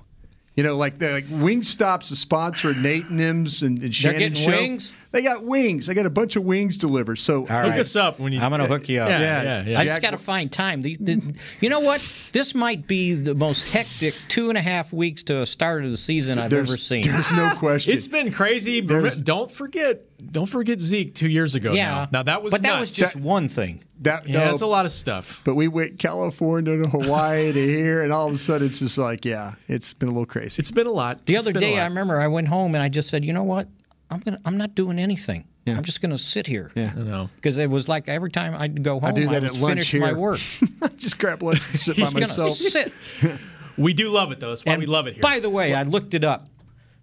You 0.55 0.63
know, 0.63 0.75
like 0.77 0.99
the 0.99 1.11
like 1.11 1.25
Wingstop's 1.25 2.11
a 2.11 2.15
sponsor 2.15 2.69
of 2.69 2.77
Nate 2.77 3.09
Nims 3.09 3.61
and, 3.61 3.81
and 3.83 3.93
They're 3.93 4.13
getting 4.13 4.33
Show. 4.33 4.51
wings? 4.51 4.93
They 5.15 5.23
got 5.23 5.43
wings. 5.45 5.87
They 5.87 5.93
got 5.93 6.05
a 6.05 6.09
bunch 6.09 6.35
of 6.35 6.43
wings 6.43 6.77
delivered. 6.77 7.15
So 7.15 7.35
All 7.35 7.45
Hook 7.45 7.49
right. 7.71 7.79
us 7.79 7.95
up 7.95 8.19
when 8.19 8.33
you. 8.33 8.41
I'm 8.41 8.49
going 8.51 8.59
to 8.59 8.67
hook 8.67 8.89
you 8.89 8.99
up. 8.99 9.07
Yeah, 9.09 9.19
Yeah. 9.21 9.43
yeah, 9.43 9.63
yeah. 9.65 9.79
I 9.79 9.85
just 9.85 10.01
got 10.01 10.11
to 10.11 10.17
find 10.17 10.51
time. 10.51 10.81
The, 10.81 10.97
the, 10.99 11.39
you 11.61 11.69
know 11.69 11.79
what? 11.79 12.01
This 12.33 12.53
might 12.53 12.85
be 12.85 13.13
the 13.13 13.33
most 13.33 13.71
hectic 13.71 14.13
two 14.27 14.49
and 14.49 14.57
a 14.57 14.61
half 14.61 14.91
weeks 14.91 15.23
to 15.23 15.39
a 15.41 15.45
start 15.45 15.85
of 15.85 15.91
the 15.91 15.95
season 15.97 16.37
I've 16.37 16.49
there's, 16.51 16.69
ever 16.69 16.77
seen. 16.77 17.03
There's 17.03 17.31
no 17.35 17.55
question. 17.57 17.93
It's 17.93 18.09
been 18.09 18.31
crazy. 18.33 18.81
There's- 18.81 19.15
don't 19.15 19.49
forget, 19.49 20.01
don't 20.33 20.47
forget 20.47 20.81
Zeke 20.81 21.15
two 21.15 21.29
years 21.29 21.55
ago. 21.55 21.71
yeah. 21.71 21.87
now, 21.89 22.07
now 22.11 22.23
that 22.23 22.43
was 22.43 22.51
but 22.51 22.63
that 22.63 22.77
was 22.77 22.91
just 22.93 23.15
one 23.15 23.47
thing. 23.47 23.83
that, 24.01 24.27
yeah, 24.27 24.43
no, 24.45 24.51
it's 24.51 24.59
a 24.59 24.65
lot 24.67 24.85
of 24.85 24.91
stuff. 24.91 25.39
But 25.45 25.55
we 25.55 25.69
went 25.69 25.97
California 25.97 26.77
to 26.83 26.89
Hawaii 26.89 27.53
to 27.53 27.67
here, 27.67 28.01
and 28.01 28.11
all 28.11 28.27
of 28.27 28.33
a 28.33 28.37
sudden 28.37 28.67
it's 28.67 28.79
just 28.79 28.97
like, 28.97 29.23
yeah, 29.23 29.53
it's 29.69 29.93
been 29.93 30.09
a 30.09 30.11
little 30.11 30.25
crazy. 30.25 30.59
It's 30.59 30.71
been 30.71 30.87
a 30.87 30.91
lot. 30.91 31.25
The 31.25 31.35
It's 31.35 31.47
other 31.47 31.57
day. 31.57 31.79
I 31.79 31.85
remember 31.85 32.19
I 32.19 32.27
went 32.27 32.49
home 32.49 32.75
and 32.75 32.83
I 32.83 32.89
just 32.89 33.09
said, 33.09 33.23
you 33.23 33.31
know 33.31 33.43
what? 33.43 33.69
I'm 34.15 34.21
gonna. 34.21 34.39
I'm 34.45 34.57
not 34.57 34.75
doing 34.75 34.99
anything. 34.99 35.45
I'm 35.67 35.83
just 35.83 35.99
going 35.99 36.11
to 36.11 36.17
sit 36.19 36.45
here. 36.45 36.71
Yeah. 36.75 36.93
I 36.95 36.99
know. 37.01 37.29
Because 37.37 37.57
it 37.57 37.69
was 37.71 37.87
like 37.87 38.07
every 38.07 38.29
time 38.29 38.53
I'd 38.55 38.83
go 38.83 38.99
home, 38.99 39.05
I 39.05 39.11
do 39.11 39.27
that 39.29 39.41
would 39.41 39.43
at 39.45 39.53
lunch 39.55 39.61
finish 39.71 39.91
here. 39.91 40.01
my 40.01 40.13
work. 40.13 40.39
just 40.95 41.17
grab 41.17 41.41
lunch 41.41 41.67
and 41.67 41.79
sit 41.79 41.95
by 41.97 42.03
He's 42.03 42.13
going 42.13 42.27
to 42.27 42.27
myself. 42.27 42.55
sit. 42.55 42.93
We 43.77 43.93
do 43.93 44.09
love 44.09 44.31
it 44.31 44.39
though. 44.39 44.49
That's 44.51 44.63
why 44.63 44.73
And 44.73 44.79
we 44.79 44.85
love 44.85 45.07
it 45.07 45.15
here. 45.15 45.21
By 45.21 45.39
the 45.39 45.49
way, 45.49 45.73
I 45.73 45.83
looked 45.83 46.13
it 46.13 46.23
up. 46.23 46.47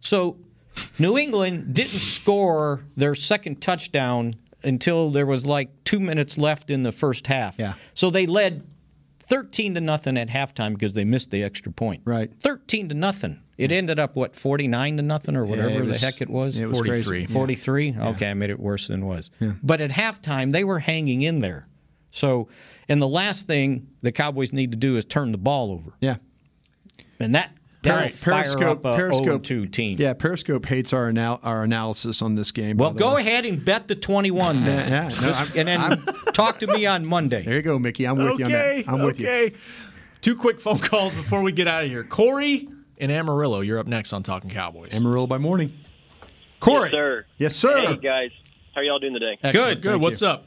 So 0.01 0.39
New 0.99 1.19
England 1.19 1.75
didn't 1.75 1.91
score 1.99 2.85
their 2.97 3.15
second 3.15 3.61
touchdown 3.61 4.37
until 4.63 5.11
there 5.11 5.27
was 5.27 5.45
like 5.45 5.69
two 5.85 6.01
minutes 6.01 6.39
left 6.39 6.71
in 6.71 6.83
the 6.83 6.93
first 6.93 7.27
half. 7.27 7.57
Yeah. 7.59 7.75
So 7.95 8.09
they 8.09 8.27
led 8.27 8.67
13 9.25 9.75
to 9.75 9.81
nothing 9.81 10.17
at 10.17 10.29
halftime 10.29 10.73
because 10.73 10.95
they 10.95 11.05
missed 11.05 11.31
the 11.31 11.43
extra 11.43 11.73
point. 11.73 12.03
Right. 12.05 12.31
13 12.43 12.89
to 12.89 12.95
nothing. 12.95 13.41
It 13.63 13.73
ended 13.73 13.99
up 13.99 14.17
what 14.17 14.35
49 14.35 14.97
to 14.97 15.03
nothing 15.03 15.37
or 15.37 15.45
whatever 15.45 15.69
it 15.71 15.85
was- 15.85 16.01
the 16.01 16.07
heck 16.07 16.21
it 16.21 16.29
was. 16.31 16.59
it 16.59 16.67
was 16.67 16.79
43. 16.79 17.05
crazy. 17.05 17.33
43. 17.33 17.95
Okay, 17.99 18.31
I 18.31 18.35
made 18.35 18.51
it 18.51 18.59
worse 18.61 18.89
than 18.89 19.03
it 19.03 19.07
was. 19.07 19.31
But 19.63 19.81
at 19.81 19.91
halftime, 19.91 20.51
they 20.53 20.65
were 20.65 20.81
hanging 20.81 21.23
in 21.23 21.41
there. 21.41 21.69
So, 22.11 22.49
and 22.89 23.01
the 23.01 23.09
last 23.09 23.47
thing 23.47 23.87
the 24.03 24.13
Cowboys 24.13 24.53
need 24.53 24.71
to 24.73 24.77
do 24.77 24.97
is 24.97 25.05
turn 25.05 25.33
the 25.33 25.39
ball 25.39 25.71
over, 25.71 25.93
Yeah. 26.01 26.17
and 27.19 27.35
that 27.35 27.53
that'll 27.83 28.11
fire 28.11 28.43
Periscope, 28.43 28.85
up 28.85 28.95
a 28.95 28.97
Periscope 28.97 29.43
0-2 29.43 29.67
team. 29.73 29.97
Yeah, 29.99 30.13
Periscope 30.13 30.67
hates 30.67 30.93
our 30.93 31.09
anal- 31.09 31.41
our 31.43 31.63
analysis 31.65 32.21
on 32.21 32.35
this 32.35 32.53
game. 32.53 32.77
Well, 32.77 32.93
go 32.93 33.15
way. 33.15 33.23
ahead 33.23 33.47
and 33.47 33.65
bet 33.65 33.89
the 33.89 33.95
21 33.95 34.63
then. 34.63 34.89
Yeah, 34.91 35.11
yeah. 35.11 35.21
No, 35.27 35.33
I'm- 35.33 35.49
and 35.57 35.69
then 35.69 36.15
talk 36.35 36.59
to 36.61 36.67
me 36.67 36.85
on 36.87 37.07
Monday. 37.09 37.43
There 37.45 37.57
you 37.57 37.63
go, 37.63 37.79
Mickey. 37.79 38.07
I'm 38.07 38.17
with 38.19 38.39
you 38.39 38.45
on 38.45 38.53
okay. 38.53 38.83
that. 38.87 38.93
I'm 38.93 39.03
with 39.03 39.19
you. 39.19 39.27
okay. 39.29 39.53
Two 40.21 40.37
quick 40.37 40.61
phone 40.61 40.79
calls 40.79 41.15
before 41.15 41.43
we 41.43 41.51
get 41.51 41.67
out 41.67 41.83
of 41.85 41.91
here. 41.91 42.05
Corey 42.05 42.69
and 43.03 43.11
Amarillo, 43.11 43.61
you're 43.61 43.79
up 43.81 43.87
next 43.89 44.13
on 44.13 44.23
Talking 44.23 44.49
Cowboys. 44.49 44.95
Amarillo 44.95 45.27
by 45.27 45.37
morning. 45.39 45.73
Corey. 46.61 46.83
Yes, 46.85 46.91
sir. 46.93 47.25
Yes, 47.39 47.57
sir. 47.57 47.81
Hey, 47.81 47.97
guys. 47.97 48.31
How 48.75 48.81
are 48.81 48.85
y'all 48.85 49.01
doing 49.01 49.13
today? 49.15 49.37
Excellent. 49.43 49.53
Good, 49.53 49.83
good. 49.83 49.91
Thank 49.91 50.03
What's 50.03 50.21
you. 50.23 50.29
up? 50.29 50.45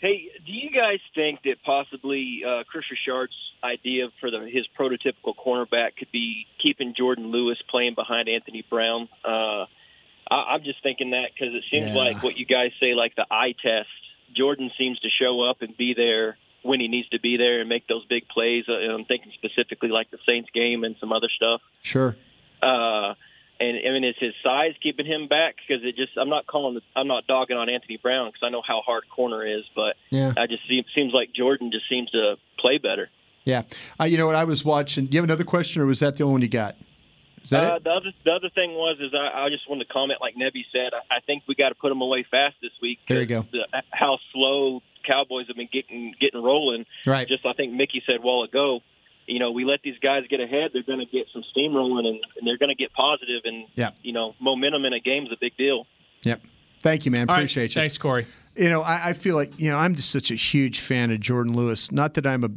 Hey, 0.00 0.28
do 0.44 0.52
you 0.52 0.70
guys 0.70 0.98
think 1.14 1.42
that 1.44 1.62
possibly 1.64 2.42
uh, 2.46 2.64
Kris 2.70 2.84
Richard's 2.90 3.32
idea 3.64 4.08
for 4.20 4.30
the, 4.30 4.40
his 4.40 4.66
prototypical 4.78 5.34
cornerback 5.36 5.96
could 5.96 6.10
be 6.12 6.46
keeping 6.62 6.92
Jourdan 6.92 7.30
Lewis 7.30 7.56
playing 7.70 7.94
behind 7.94 8.28
Anthony 8.28 8.64
Brown? 8.68 9.08
Uh, 9.24 9.64
I, 10.28 10.34
I'm 10.54 10.64
just 10.64 10.82
thinking 10.82 11.10
that 11.10 11.28
because 11.32 11.54
it 11.54 11.62
seems 11.70 11.90
Yeah. 11.92 11.94
like 11.94 12.22
what 12.22 12.36
you 12.36 12.44
guys 12.44 12.72
say, 12.80 12.94
like 12.94 13.14
the 13.14 13.26
eye 13.30 13.54
test. 13.62 13.88
Jourdan 14.38 14.70
seems 14.76 14.98
to 15.00 15.08
show 15.08 15.40
up 15.48 15.62
and 15.62 15.74
be 15.76 15.94
there 15.94 16.36
when 16.66 16.80
he 16.80 16.88
needs 16.88 17.08
to 17.10 17.20
be 17.20 17.36
there 17.36 17.60
and 17.60 17.68
make 17.68 17.86
those 17.86 18.04
big 18.06 18.28
plays. 18.28 18.64
Uh, 18.68 18.78
and 18.78 18.92
I'm 18.92 19.04
thinking 19.04 19.32
specifically 19.34 19.88
like 19.88 20.10
the 20.10 20.18
Saints 20.26 20.50
game 20.52 20.84
and 20.84 20.96
some 21.00 21.12
other 21.12 21.28
stuff. 21.34 21.60
Sure. 21.82 22.16
Uh, 22.62 23.14
and 23.58 23.78
I 23.78 23.90
mean, 23.92 24.04
is 24.04 24.16
his 24.20 24.34
size 24.42 24.74
keeping 24.82 25.06
him 25.06 25.28
back? 25.28 25.56
Because 25.56 25.82
it 25.84 25.96
just, 25.96 26.12
I'm 26.18 26.28
not 26.28 26.46
calling, 26.46 26.74
the, 26.74 26.82
I'm 26.94 27.08
not 27.08 27.26
dogging 27.26 27.56
on 27.56 27.70
Anthony 27.70 27.96
Brown 27.96 28.28
because 28.28 28.42
I 28.42 28.50
know 28.50 28.62
how 28.66 28.82
hard 28.84 29.04
corner 29.08 29.46
is, 29.46 29.64
but 29.74 29.96
Yeah. 30.10 30.34
I 30.36 30.46
just 30.46 30.66
see, 30.68 30.84
seems 30.94 31.14
like 31.14 31.30
Jourdan 31.32 31.72
just 31.72 31.88
seems 31.88 32.10
to 32.10 32.36
play 32.58 32.78
better. 32.78 33.08
Yeah. 33.44 33.62
Uh, 33.98 34.04
you 34.04 34.18
know 34.18 34.26
what? 34.26 34.34
I 34.34 34.44
was 34.44 34.64
watching. 34.64 35.06
Do 35.06 35.12
you 35.14 35.20
have 35.20 35.28
another 35.28 35.44
question, 35.44 35.80
or 35.80 35.86
was 35.86 36.00
that 36.00 36.16
the 36.16 36.24
only 36.24 36.32
one 36.32 36.42
you 36.42 36.48
got? 36.48 36.76
Is 37.44 37.50
that 37.50 37.62
uh, 37.62 37.76
it? 37.76 37.84
The 37.84 37.90
other, 37.90 38.12
the 38.24 38.32
other 38.32 38.50
thing 38.50 38.72
was, 38.72 38.98
is 39.00 39.14
I, 39.14 39.44
I 39.44 39.48
just 39.50 39.70
wanted 39.70 39.86
to 39.86 39.92
comment, 39.92 40.20
like 40.20 40.34
Nebby 40.34 40.64
said, 40.72 40.90
I, 40.92 41.18
I 41.18 41.20
think 41.20 41.44
we 41.46 41.54
got 41.54 41.68
to 41.68 41.76
put 41.76 41.92
him 41.92 42.00
away 42.00 42.26
fast 42.28 42.56
this 42.60 42.72
week. 42.82 42.98
There 43.08 43.20
you 43.20 43.26
go. 43.26 43.46
The, 43.52 43.66
how 43.90 44.18
slow 44.32 44.82
Cowboys 45.06 45.46
have 45.48 45.56
been 45.56 45.68
getting 45.72 46.14
getting 46.20 46.42
rolling. 46.42 46.84
Right. 47.06 47.26
Just 47.28 47.44
I 47.46 47.52
think 47.52 47.72
Mickey 47.72 48.02
said 48.06 48.16
a 48.16 48.20
while 48.22 48.42
ago. 48.42 48.80
You 49.28 49.40
know, 49.40 49.50
we 49.50 49.64
let 49.64 49.80
these 49.82 49.98
guys 50.00 50.22
get 50.30 50.38
ahead, 50.40 50.70
they're 50.72 50.84
going 50.84 51.00
to 51.00 51.04
get 51.06 51.26
some 51.32 51.42
steam 51.50 51.74
rolling, 51.74 52.06
and, 52.06 52.20
and 52.38 52.46
they're 52.46 52.58
going 52.58 52.68
to 52.68 52.76
get 52.76 52.92
positive, 52.92 53.42
and 53.44 53.66
Yeah. 53.74 53.90
you 54.02 54.12
know, 54.12 54.36
momentum 54.40 54.84
in 54.84 54.92
a 54.92 55.00
game 55.00 55.24
is 55.26 55.32
a 55.32 55.36
big 55.40 55.56
deal. 55.56 55.84
Yep. 56.22 56.42
Thank 56.80 57.04
you, 57.06 57.10
man. 57.10 57.22
All 57.28 57.34
right. 57.34 57.40
Appreciate 57.40 57.74
you. 57.74 57.80
Thanks, 57.80 57.98
Corey. 57.98 58.26
You 58.54 58.68
know, 58.68 58.82
I, 58.82 59.08
I 59.08 59.12
feel 59.14 59.34
like 59.34 59.58
you 59.58 59.68
know 59.70 59.78
I'm 59.78 59.96
just 59.96 60.10
such 60.10 60.30
a 60.30 60.36
huge 60.36 60.78
fan 60.78 61.10
of 61.10 61.18
Jourdan 61.18 61.56
Lewis. 61.56 61.90
Not 61.90 62.14
that 62.14 62.24
I'm 62.26 62.44
a, 62.44 62.50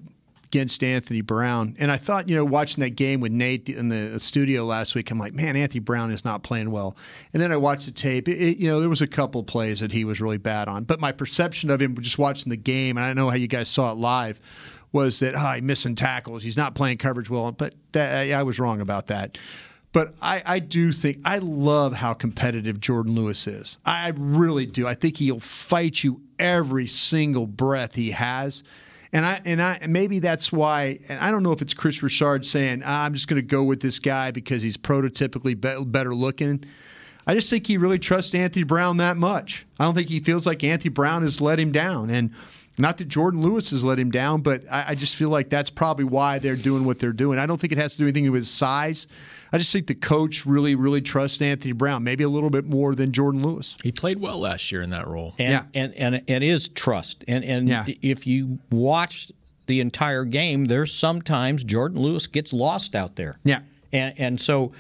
against 0.52 0.84
Anthony 0.84 1.22
Brown, 1.22 1.76
and 1.80 1.92
I 1.92 1.98
thought 1.98 2.28
you 2.28 2.36
know 2.36 2.44
watching 2.44 2.82
that 2.82 2.92
game 2.92 3.22
with 3.22 3.32
Nate 3.32 3.70
in 3.70 3.90
the 3.90 4.20
studio 4.20 4.66
last 4.66 4.96
week, 4.96 5.12
I'm 5.12 5.20
like, 5.20 5.34
man, 5.34 5.56
Anthony 5.56 5.80
Brown 5.80 6.12
is 6.12 6.26
not 6.26 6.42
playing 6.44 6.72
well. 6.72 6.98
And 7.34 7.42
then 7.42 7.52
I 7.52 7.58
watched 7.58 7.86
the 7.86 7.92
tape. 7.92 8.28
It, 8.28 8.42
it- 8.42 8.58
you 8.58 8.68
know, 8.68 8.80
there 8.80 8.90
was 8.90 9.02
a 9.02 9.08
couple 9.08 9.44
plays 9.44 9.80
that 9.80 9.92
he 9.92 10.06
was 10.06 10.20
really 10.20 10.38
bad 10.40 10.68
on, 10.68 10.84
but 10.86 11.00
my 11.00 11.12
perception 11.12 11.70
of 11.70 11.82
him 11.82 11.96
just 12.02 12.18
watching 12.18 12.50
the 12.50 12.58
game, 12.58 12.98
and 12.98 13.04
I 13.06 13.10
don't 13.10 13.16
know 13.16 13.30
how 13.30 13.36
you 13.36 13.48
guys 13.48 13.70
saw 13.70 13.92
it 13.92 13.96
live, 13.98 14.40
was 14.92 15.20
that 15.20 15.36
ah, 15.36 15.52
oh, 15.52 15.54
he's 15.54 15.64
missing 15.64 15.94
tackles. 15.96 16.42
He's 16.44 16.58
not 16.58 16.74
playing 16.74 16.98
coverage 16.98 17.30
well. 17.30 17.52
But 17.52 17.76
that, 17.92 18.32
I 18.32 18.42
was 18.44 18.60
wrong 18.60 18.82
about 18.82 19.08
that. 19.08 19.38
But 19.92 20.14
I, 20.22 20.42
I 20.46 20.60
do 20.60 20.92
think 20.92 21.20
I 21.26 21.40
love 21.40 21.94
how 21.94 22.14
competitive 22.14 22.80
Jourdan 22.80 23.16
Lewis 23.16 23.48
is. 23.48 23.78
I 23.86 24.14
really 24.16 24.66
do. 24.66 24.88
I 24.88 24.94
think 24.94 25.18
he'll 25.18 25.40
fight 25.40 26.04
you 26.04 26.22
every 26.38 26.86
single 26.88 27.48
breath 27.48 27.96
he 27.96 28.12
has. 28.12 28.64
And 29.12 29.26
I 29.26 29.42
and 29.46 29.62
I 29.62 29.86
maybe 29.88 30.20
that's 30.20 30.52
why. 30.52 31.00
And 31.10 31.20
I 31.20 31.32
don't 31.32 31.44
know 31.44 31.52
if 31.52 31.62
it's 31.62 31.74
Kris 31.74 32.04
Richard 32.04 32.46
saying 32.46 32.84
ah, 32.86 33.06
I'm 33.06 33.14
just 33.14 33.28
going 33.28 33.42
to 33.42 33.48
go 33.48 33.64
with 33.64 33.82
this 33.82 34.00
guy 34.00 34.32
because 34.32 34.62
he's 34.62 34.78
prototypically 34.78 35.60
be- 35.60 35.84
better 35.86 36.14
looking. 36.14 36.64
I 37.26 37.36
just 37.36 37.50
think 37.50 37.68
he 37.68 37.78
really 37.78 38.00
trusts 38.00 38.34
Anthony 38.34 38.64
Brown 38.64 38.98
that 38.98 39.18
much. 39.18 39.68
I 39.80 39.86
don't 39.86 39.94
think 39.94 40.10
he 40.10 40.20
feels 40.20 40.48
like 40.48 40.64
Anthony 40.64 40.90
Brown 40.90 41.22
has 41.22 41.40
let 41.40 41.60
him 41.60 41.72
down. 41.72 42.10
And 42.10 42.34
Not 42.80 42.98
that 43.00 43.10
Jourdan 43.10 43.42
Lewis 43.42 43.72
has 43.72 43.84
let 43.84 44.00
him 44.00 44.10
down, 44.10 44.42
but 44.42 44.64
I, 44.72 44.86
I, 44.90 44.96
just 44.96 45.16
feel 45.16 45.30
like 45.30 45.50
that's 45.50 45.70
probably 45.70 46.06
why 46.06 46.40
they're 46.40 46.56
doing 46.56 46.86
what 46.86 47.00
they're 47.00 47.12
doing. 47.12 47.38
I 47.38 47.46
don't 47.46 47.60
think 47.60 47.74
it 47.74 47.78
has 47.78 47.94
to 47.94 47.98
do 48.00 48.06
anything 48.06 48.32
with 48.32 48.42
his 48.42 48.50
size. 48.50 49.06
I 49.52 49.58
just 49.58 49.74
think 49.74 49.88
the 49.88 49.96
coach 49.96 50.46
really, 50.46 50.76
really 50.76 51.02
trusts 51.02 51.42
Anthony 51.42 51.74
Brown, 51.74 52.04
maybe 52.04 52.24
a 52.24 52.30
little 52.30 52.50
bit 52.50 52.66
more 52.66 52.96
than 52.96 53.12
Jourdan 53.12 53.44
Lewis. 53.44 53.76
He 53.84 53.92
played 53.92 54.20
well 54.22 54.40
last 54.40 54.72
year 54.72 54.82
in 54.82 54.92
that 54.92 55.08
role. 55.08 55.36
And, 55.38 55.52
yeah. 55.52 55.64
and, 55.74 55.94
and, 55.96 56.16
and 56.16 56.44
it 56.44 56.44
is 56.44 56.70
trust. 56.70 57.26
And, 57.28 57.44
and 57.44 57.68
yeah. 57.68 57.86
if 58.02 58.26
you 58.26 58.60
watch 58.72 59.32
the 59.66 59.82
entire 59.82 60.24
game, 60.24 60.66
there's 60.66 60.94
sometimes 60.94 61.66
Jourdan 61.66 61.98
Lewis 61.98 62.28
gets 62.28 62.54
lost 62.54 62.96
out 62.96 63.18
there. 63.18 63.40
Yeah. 63.44 63.62
And, 63.92 64.14
and 64.18 64.42
so 64.42 64.72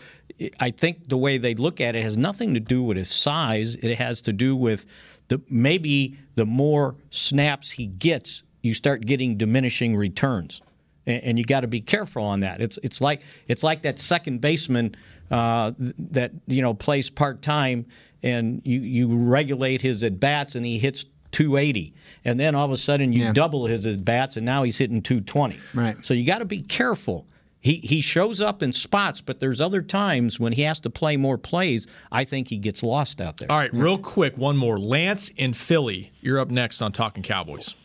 I 0.60 0.72
think 0.72 1.10
the 1.10 1.18
way 1.18 1.38
they 1.38 1.56
look 1.56 1.82
at 1.82 1.96
it 1.96 2.04
has 2.04 2.18
nothing 2.18 2.54
to 2.54 2.60
do 2.60 2.82
with 2.82 2.98
his 2.98 3.10
size. 3.10 3.76
It 3.76 3.96
has 3.96 4.22
to 4.22 4.34
do 4.34 4.56
with 4.56 4.86
the 5.30 5.42
maybe 5.50 6.18
the 6.36 6.46
more 6.46 6.96
snaps 7.10 7.72
he 7.72 7.88
gets, 7.88 8.44
you 8.62 8.74
start 8.74 9.06
getting 9.06 9.38
diminishing 9.38 9.96
returns, 9.96 10.62
and, 11.06 11.24
and 11.24 11.40
you 11.40 11.46
got 11.46 11.62
to 11.62 11.68
be 11.68 11.82
careful 11.82 12.24
on 12.24 12.42
that. 12.42 12.62
It's 12.62 12.78
it's 12.84 13.00
like 13.00 13.22
it's 13.48 13.64
like 13.64 13.84
that 13.84 13.98
second 13.98 14.42
baseman 14.42 14.96
uh, 15.32 15.72
that 15.78 16.32
you 16.48 16.62
know 16.62 16.74
plays 16.74 17.10
part 17.10 17.42
time, 17.42 17.86
and 18.22 18.62
you 18.66 18.82
you 18.82 19.08
regulate 19.08 19.82
his 19.82 20.04
at 20.04 20.20
bats, 20.20 20.56
and 20.56 20.66
he 20.66 20.78
hits 20.78 21.06
280 21.32 21.94
and 22.26 22.40
then 22.40 22.56
all 22.56 22.66
of 22.66 22.72
a 22.72 22.78
sudden 22.78 23.14
you 23.14 23.26
yeah. 23.26 23.32
double 23.32 23.68
his 23.68 23.86
at 23.86 24.04
bats 24.04 24.36
and 24.36 24.44
now 24.44 24.64
he's 24.64 24.80
hitting 24.80 25.00
220 25.00 25.60
right. 25.76 26.04
So 26.04 26.16
you 26.16 26.26
got 26.26 26.40
to 26.40 26.46
be 26.46 26.64
careful 26.64 27.28
he 27.62 27.76
he 27.78 28.02
shows 28.02 28.40
up 28.40 28.64
in 28.64 28.72
spots, 28.72 29.22
but 29.22 29.40
there's 29.40 29.60
other 29.60 29.82
times 29.82 30.40
when 30.40 30.54
he 30.54 30.62
has 30.62 30.80
to 30.82 30.90
play 30.90 31.18
more 31.18 31.38
plays. 31.38 31.88
I 32.12 32.24
think 32.24 32.48
he 32.48 32.58
gets 32.58 32.84
lost 32.84 33.20
out 33.20 33.38
there. 33.38 33.52
All 33.52 33.58
right, 33.58 33.74
real 33.74 33.98
quick, 33.98 34.38
one 34.38 34.56
more. 34.56 34.80
Lance 34.80 35.30
in 35.30 35.54
Philly, 35.54 36.12
you're 36.22 36.40
up 36.40 36.50
next 36.50 36.82
on 36.82 36.92
Talking 36.92 37.24
Cowboys. 37.24 37.76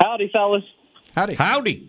Howdy, 0.00 0.30
fellas. 0.32 0.64
Howdy. 1.14 1.34
Howdy. 1.34 1.88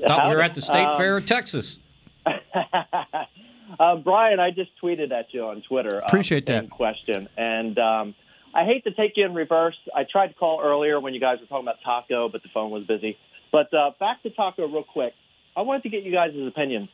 Thought 0.00 0.30
we 0.30 0.36
were 0.36 0.42
at 0.42 0.54
the 0.54 0.62
State 0.62 0.86
um, 0.86 0.98
Fair 0.98 1.16
of 1.16 1.26
Texas. 1.26 1.80
uh, 2.26 3.96
Brian, 3.96 4.40
I 4.40 4.50
just 4.50 4.70
tweeted 4.82 5.12
at 5.12 5.26
you 5.32 5.44
on 5.44 5.62
Twitter. 5.68 5.98
Appreciate 5.98 6.48
um, 6.50 6.54
that 6.54 6.70
question, 6.70 7.28
and 7.36 7.78
um, 7.78 8.14
I 8.54 8.64
hate 8.64 8.84
to 8.84 8.92
take 8.92 9.12
you 9.16 9.24
in 9.24 9.34
reverse. 9.34 9.76
I 9.94 10.04
tried 10.10 10.28
to 10.28 10.34
call 10.34 10.60
earlier 10.62 11.00
when 11.00 11.14
you 11.14 11.20
guys 11.20 11.38
were 11.40 11.46
talking 11.46 11.64
about 11.64 11.82
Taco, 11.84 12.28
but 12.28 12.42
the 12.42 12.48
phone 12.54 12.70
was 12.70 12.84
busy. 12.84 13.16
But 13.50 13.72
uh, 13.74 13.90
back 13.98 14.22
to 14.22 14.30
Taco 14.30 14.66
real 14.66 14.84
quick. 14.84 15.14
I 15.56 15.62
wanted 15.62 15.82
to 15.84 15.88
get 15.88 16.02
you 16.02 16.12
guys' 16.12 16.34
opinion. 16.46 16.88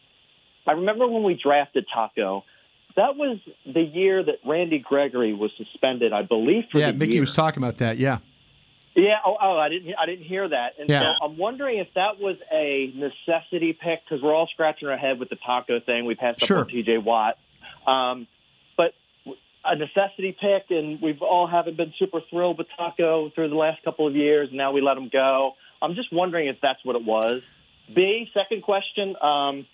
I 0.67 0.73
remember 0.73 1.07
when 1.07 1.23
we 1.23 1.39
drafted 1.41 1.87
Taco. 1.93 2.45
That 2.97 3.17
was 3.17 3.39
the 3.65 3.81
year 3.81 4.23
that 4.25 4.37
Randy 4.45 4.79
Gregory 4.81 5.33
was 5.33 5.51
suspended, 5.57 6.13
I 6.13 6.23
believe. 6.23 6.65
yeah, 6.75 6.91
Mickey 6.93 7.15
year. 7.15 7.23
was 7.23 7.35
talking 7.35 7.63
about 7.63 7.79
that. 7.79 7.97
Yeah. 7.97 8.19
Yeah. 8.95 9.19
Oh, 9.25 9.37
oh, 9.41 9.57
I 9.57 9.69
didn't. 9.69 9.95
I 9.95 10.07
didn't 10.07 10.25
hear 10.25 10.49
that. 10.49 10.73
And 10.81 10.89
yeah. 10.89 11.01
so 11.03 11.27
I'm 11.27 11.37
wondering 11.39 11.79
if 11.79 11.89
that 11.95 12.19
was 12.19 12.37
a 12.53 12.93
necessity 12.95 13.73
pick 13.73 14.01
because 14.05 14.23
we're 14.23 14.35
all 14.35 14.49
scratching 14.53 14.89
our 14.89 14.97
head 14.97 15.21
with 15.21 15.29
the 15.29 15.37
Taco 15.37 15.81
thing. 15.81 16.05
We 16.05 16.17
passed 16.17 16.45
sure. 16.45 16.59
up 16.59 16.67
on 16.67 16.73
T.J. 16.73 16.99
Watt, 16.99 17.39
um, 17.87 18.27
but 18.77 18.95
a 19.65 19.77
necessity 19.77 20.37
pick, 20.39 20.71
and 20.71 21.01
we've 21.01 21.23
all 21.23 21.47
haven't 21.47 21.77
been 21.77 21.93
super 21.99 22.21
thrilled 22.29 22.59
with 22.59 22.67
Taco 22.77 23.31
through 23.31 23.51
the 23.51 23.55
last 23.55 23.83
couple 23.85 24.09
of 24.09 24.17
years. 24.17 24.49
And 24.49 24.59
now 24.59 24.73
we 24.73 24.81
let 24.81 24.97
him 24.97 25.09
go. 25.13 25.53
I'm 25.81 25.95
just 25.95 26.13
wondering 26.13 26.49
if 26.49 26.57
that's 26.61 26.85
what 26.85 26.97
it 26.97 27.05
was. 27.05 27.43
B, 27.95 28.31
second 28.35 28.63
question. 28.63 29.17
Um, 29.21 29.67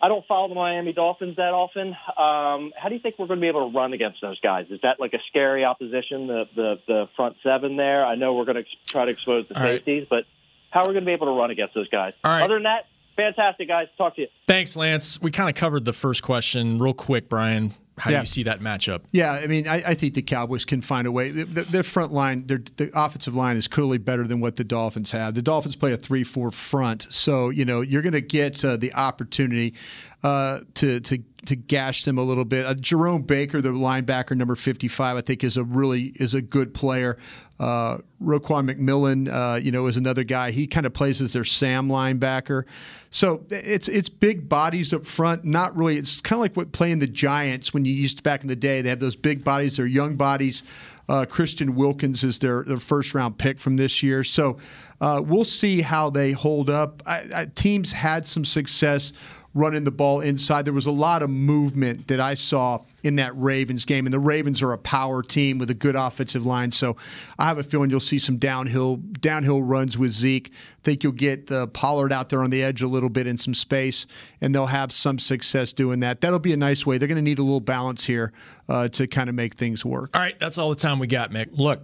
I 0.00 0.08
don't 0.08 0.26
follow 0.26 0.48
the 0.48 0.56
Miami 0.56 0.92
Dolphins 0.92 1.36
that 1.36 1.52
often. 1.52 1.88
Um, 1.88 2.72
how 2.76 2.88
do 2.88 2.94
you 2.94 3.00
think 3.00 3.18
we're 3.18 3.28
going 3.28 3.38
to 3.38 3.40
be 3.40 3.48
able 3.48 3.70
to 3.70 3.76
run 3.76 3.92
against 3.92 4.20
those 4.20 4.40
guys? 4.40 4.66
Is 4.70 4.80
that 4.82 4.98
like 4.98 5.14
a 5.14 5.20
scary 5.28 5.64
opposition, 5.64 6.26
the 6.26 6.44
the, 6.56 6.80
the 6.88 7.08
front 7.14 7.36
seven 7.42 7.76
there? 7.76 8.04
I 8.04 8.16
know 8.16 8.34
we're 8.34 8.44
going 8.44 8.64
to 8.64 8.64
try 8.86 9.04
to 9.04 9.12
expose 9.12 9.46
the 9.48 9.56
All 9.56 9.62
safeties, 9.62 10.02
right. 10.02 10.08
but 10.10 10.24
how 10.70 10.80
are 10.80 10.88
we 10.88 10.94
going 10.94 11.04
to 11.04 11.06
be 11.06 11.12
able 11.12 11.26
to 11.26 11.38
run 11.38 11.50
against 11.50 11.74
those 11.74 11.88
guys? 11.88 12.14
All 12.24 12.32
right. 12.32 12.42
Other 12.42 12.54
than 12.54 12.64
that, 12.64 12.86
fantastic, 13.14 13.68
guys. 13.68 13.86
Talk 13.96 14.16
to 14.16 14.22
you. 14.22 14.28
Thanks, 14.48 14.74
Lance. 14.74 15.22
We 15.22 15.30
kind 15.30 15.48
of 15.48 15.54
covered 15.54 15.84
the 15.84 15.92
first 15.92 16.22
question 16.24 16.78
real 16.78 16.94
quick, 16.94 17.28
Brian. 17.28 17.74
How 17.98 18.10
yeah. 18.10 18.18
do 18.18 18.20
you 18.22 18.26
see 18.26 18.42
that 18.44 18.60
matchup? 18.60 19.02
Yeah, 19.12 19.32
I 19.32 19.46
mean, 19.46 19.68
I, 19.68 19.82
I 19.88 19.94
think 19.94 20.14
the 20.14 20.22
Cowboys 20.22 20.64
can 20.64 20.80
find 20.80 21.06
a 21.06 21.12
way. 21.12 21.30
The, 21.30 21.44
the, 21.44 21.62
their 21.62 21.82
front 21.82 22.12
line, 22.12 22.46
their, 22.46 22.62
the 22.76 22.90
offensive 22.94 23.36
line 23.36 23.56
is 23.56 23.68
clearly 23.68 23.98
better 23.98 24.26
than 24.26 24.40
what 24.40 24.56
the 24.56 24.64
Dolphins 24.64 25.10
have. 25.10 25.34
The 25.34 25.42
Dolphins 25.42 25.76
play 25.76 25.92
a 25.92 25.96
three-four 25.98 26.52
front, 26.52 27.06
so 27.10 27.50
you 27.50 27.64
know 27.64 27.82
you're 27.82 28.02
going 28.02 28.14
to 28.14 28.22
get 28.22 28.64
uh, 28.64 28.76
the 28.76 28.94
opportunity 28.94 29.74
uh, 30.22 30.60
to 30.74 31.00
to 31.00 31.18
to 31.46 31.56
gash 31.56 32.04
them 32.04 32.18
a 32.18 32.22
little 32.22 32.44
bit. 32.44 32.64
Uh, 32.64 32.74
Jerome 32.74 33.22
Baker, 33.22 33.60
the 33.60 33.70
linebacker 33.70 34.36
number 34.36 34.54
55, 34.54 35.16
I 35.16 35.20
think 35.20 35.42
is 35.42 35.56
a 35.56 35.64
really 35.64 36.12
is 36.16 36.34
a 36.34 36.42
good 36.42 36.72
player. 36.72 37.18
Uh, 37.58 37.98
Raekwon 38.22 38.70
McMillan, 38.70 39.32
uh, 39.32 39.56
you 39.56 39.70
know, 39.70 39.86
is 39.86 39.96
another 39.96 40.24
guy. 40.24 40.50
He 40.50 40.66
kind 40.66 40.86
of 40.86 40.92
plays 40.92 41.20
as 41.20 41.32
their 41.32 41.44
Sam 41.44 41.88
linebacker. 41.88 42.64
So 43.10 43.44
it's 43.50 43.88
it's 43.88 44.08
big 44.08 44.48
bodies 44.48 44.92
up 44.92 45.06
front. 45.06 45.44
Not 45.44 45.76
really. 45.76 45.96
It's 45.96 46.20
kind 46.20 46.38
of 46.38 46.40
like 46.40 46.56
what 46.56 46.72
playing 46.72 47.00
the 47.00 47.06
Giants 47.06 47.74
when 47.74 47.84
you 47.84 47.92
used 47.92 48.18
to 48.18 48.22
back 48.22 48.42
in 48.42 48.48
the 48.48 48.56
day. 48.56 48.80
They 48.82 48.88
have 48.88 49.00
those 49.00 49.16
big 49.16 49.44
bodies. 49.44 49.76
They're 49.76 49.86
young 49.86 50.16
bodies. 50.16 50.62
Uh, 51.08 51.26
Christian 51.26 51.74
Wilkins 51.74 52.22
is 52.22 52.38
their, 52.38 52.62
their 52.62 52.78
first 52.78 53.12
round 53.12 53.36
pick 53.36 53.58
from 53.58 53.76
this 53.76 54.02
year. 54.02 54.22
So 54.24 54.58
uh, 55.00 55.20
we'll 55.22 55.44
see 55.44 55.82
how 55.82 56.10
they 56.10 56.32
hold 56.32 56.70
up. 56.70 57.02
I, 57.04 57.24
I, 57.34 57.46
teams 57.46 57.92
had 57.92 58.26
some 58.26 58.44
success 58.44 59.12
running 59.54 59.84
the 59.84 59.90
ball 59.90 60.20
inside. 60.20 60.64
There 60.64 60.72
was 60.72 60.86
a 60.86 60.92
lot 60.92 61.22
of 61.22 61.30
movement 61.30 62.08
that 62.08 62.20
I 62.20 62.34
saw 62.34 62.80
in 63.02 63.16
that 63.16 63.36
Ravens 63.36 63.84
game, 63.84 64.06
and 64.06 64.12
the 64.12 64.18
Ravens 64.18 64.62
are 64.62 64.72
a 64.72 64.78
power 64.78 65.22
team 65.22 65.58
with 65.58 65.70
a 65.70 65.74
good 65.74 65.96
offensive 65.96 66.46
line. 66.46 66.70
So 66.72 66.96
I 67.38 67.46
have 67.46 67.58
a 67.58 67.62
feeling 67.62 67.90
you'll 67.90 68.00
see 68.00 68.18
some 68.18 68.38
downhill 68.38 68.96
downhill 68.96 69.62
runs 69.62 69.98
with 69.98 70.12
Zeke. 70.12 70.50
I 70.52 70.82
think 70.84 71.04
you'll 71.04 71.12
get 71.12 71.50
uh, 71.52 71.66
Pollard 71.68 72.12
out 72.12 72.28
there 72.28 72.42
on 72.42 72.50
the 72.50 72.62
edge 72.62 72.82
a 72.82 72.88
little 72.88 73.10
bit 73.10 73.26
in 73.26 73.38
some 73.38 73.54
space, 73.54 74.06
and 74.40 74.54
they'll 74.54 74.66
have 74.66 74.92
some 74.92 75.18
success 75.18 75.72
doing 75.72 76.00
that. 76.00 76.20
That'll 76.20 76.38
be 76.38 76.52
a 76.52 76.56
nice 76.56 76.86
way. 76.86 76.98
They're 76.98 77.08
going 77.08 77.16
to 77.16 77.22
need 77.22 77.38
a 77.38 77.42
little 77.42 77.60
balance 77.60 78.04
here 78.04 78.32
uh, 78.68 78.88
to 78.88 79.06
kind 79.06 79.28
of 79.28 79.34
make 79.34 79.54
things 79.54 79.84
work. 79.84 80.10
All 80.14 80.22
right, 80.22 80.38
that's 80.38 80.58
all 80.58 80.70
the 80.70 80.76
time 80.76 80.98
we 80.98 81.06
got, 81.06 81.30
Mick. 81.30 81.50
Look, 81.52 81.82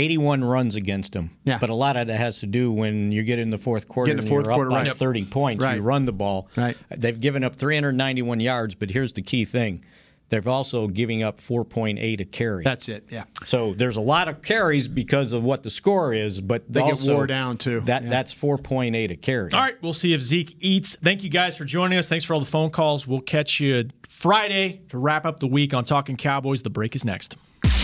81 0.00 0.42
runs 0.42 0.76
against 0.76 1.12
them. 1.12 1.30
Yeah. 1.44 1.58
But 1.58 1.68
a 1.68 1.74
lot 1.74 1.96
of 1.96 2.06
that 2.06 2.16
has 2.16 2.40
to 2.40 2.46
do 2.46 2.72
when 2.72 3.12
you 3.12 3.22
get 3.22 3.38
in 3.38 3.50
the 3.50 3.58
fourth 3.58 3.86
quarter 3.86 4.14
the 4.14 4.22
fourth 4.22 4.30
and 4.30 4.46
you're 4.46 4.54
quarter, 4.54 4.72
up 4.72 4.84
by 4.84 4.88
right. 4.88 4.96
30 4.96 5.24
points. 5.26 5.62
Right. 5.62 5.76
You 5.76 5.82
run 5.82 6.06
the 6.06 6.12
ball. 6.12 6.48
Right. 6.56 6.76
They've 6.88 7.18
given 7.18 7.44
up 7.44 7.56
391 7.56 8.40
yards, 8.40 8.74
but 8.74 8.90
here's 8.90 9.12
the 9.12 9.22
key 9.22 9.44
thing. 9.44 9.84
They're 10.30 10.48
also 10.48 10.86
giving 10.86 11.24
up 11.24 11.38
4.8 11.38 12.20
a 12.20 12.24
carry. 12.24 12.62
That's 12.62 12.88
it, 12.88 13.08
yeah. 13.10 13.24
So 13.46 13.74
there's 13.74 13.96
a 13.96 14.00
lot 14.00 14.28
of 14.28 14.42
carries 14.42 14.86
because 14.86 15.32
of 15.32 15.42
what 15.42 15.64
the 15.64 15.70
score 15.70 16.14
is, 16.14 16.40
but 16.40 16.72
they 16.72 16.80
also 16.80 17.06
get 17.08 17.16
wore 17.16 17.26
down 17.26 17.58
too. 17.58 17.80
That 17.80 18.04
yeah. 18.04 18.10
that's 18.10 18.32
4.8 18.32 19.10
a 19.10 19.16
carry. 19.16 19.52
All 19.52 19.60
right, 19.60 19.74
we'll 19.82 19.92
see 19.92 20.14
if 20.14 20.22
Zeke 20.22 20.56
eats. 20.60 20.94
Thank 20.94 21.24
you 21.24 21.30
guys 21.30 21.56
for 21.56 21.64
joining 21.64 21.98
us. 21.98 22.08
Thanks 22.08 22.24
for 22.24 22.34
all 22.34 22.40
the 22.40 22.46
phone 22.46 22.70
calls. 22.70 23.08
We'll 23.08 23.20
catch 23.20 23.58
you 23.58 23.90
Friday 24.08 24.82
to 24.90 24.98
wrap 24.98 25.24
up 25.24 25.40
the 25.40 25.48
week 25.48 25.74
on 25.74 25.84
Talking 25.84 26.16
Cowboys. 26.16 26.62
The 26.62 26.70
break 26.70 26.94
is 26.94 27.04
next. 27.04 27.36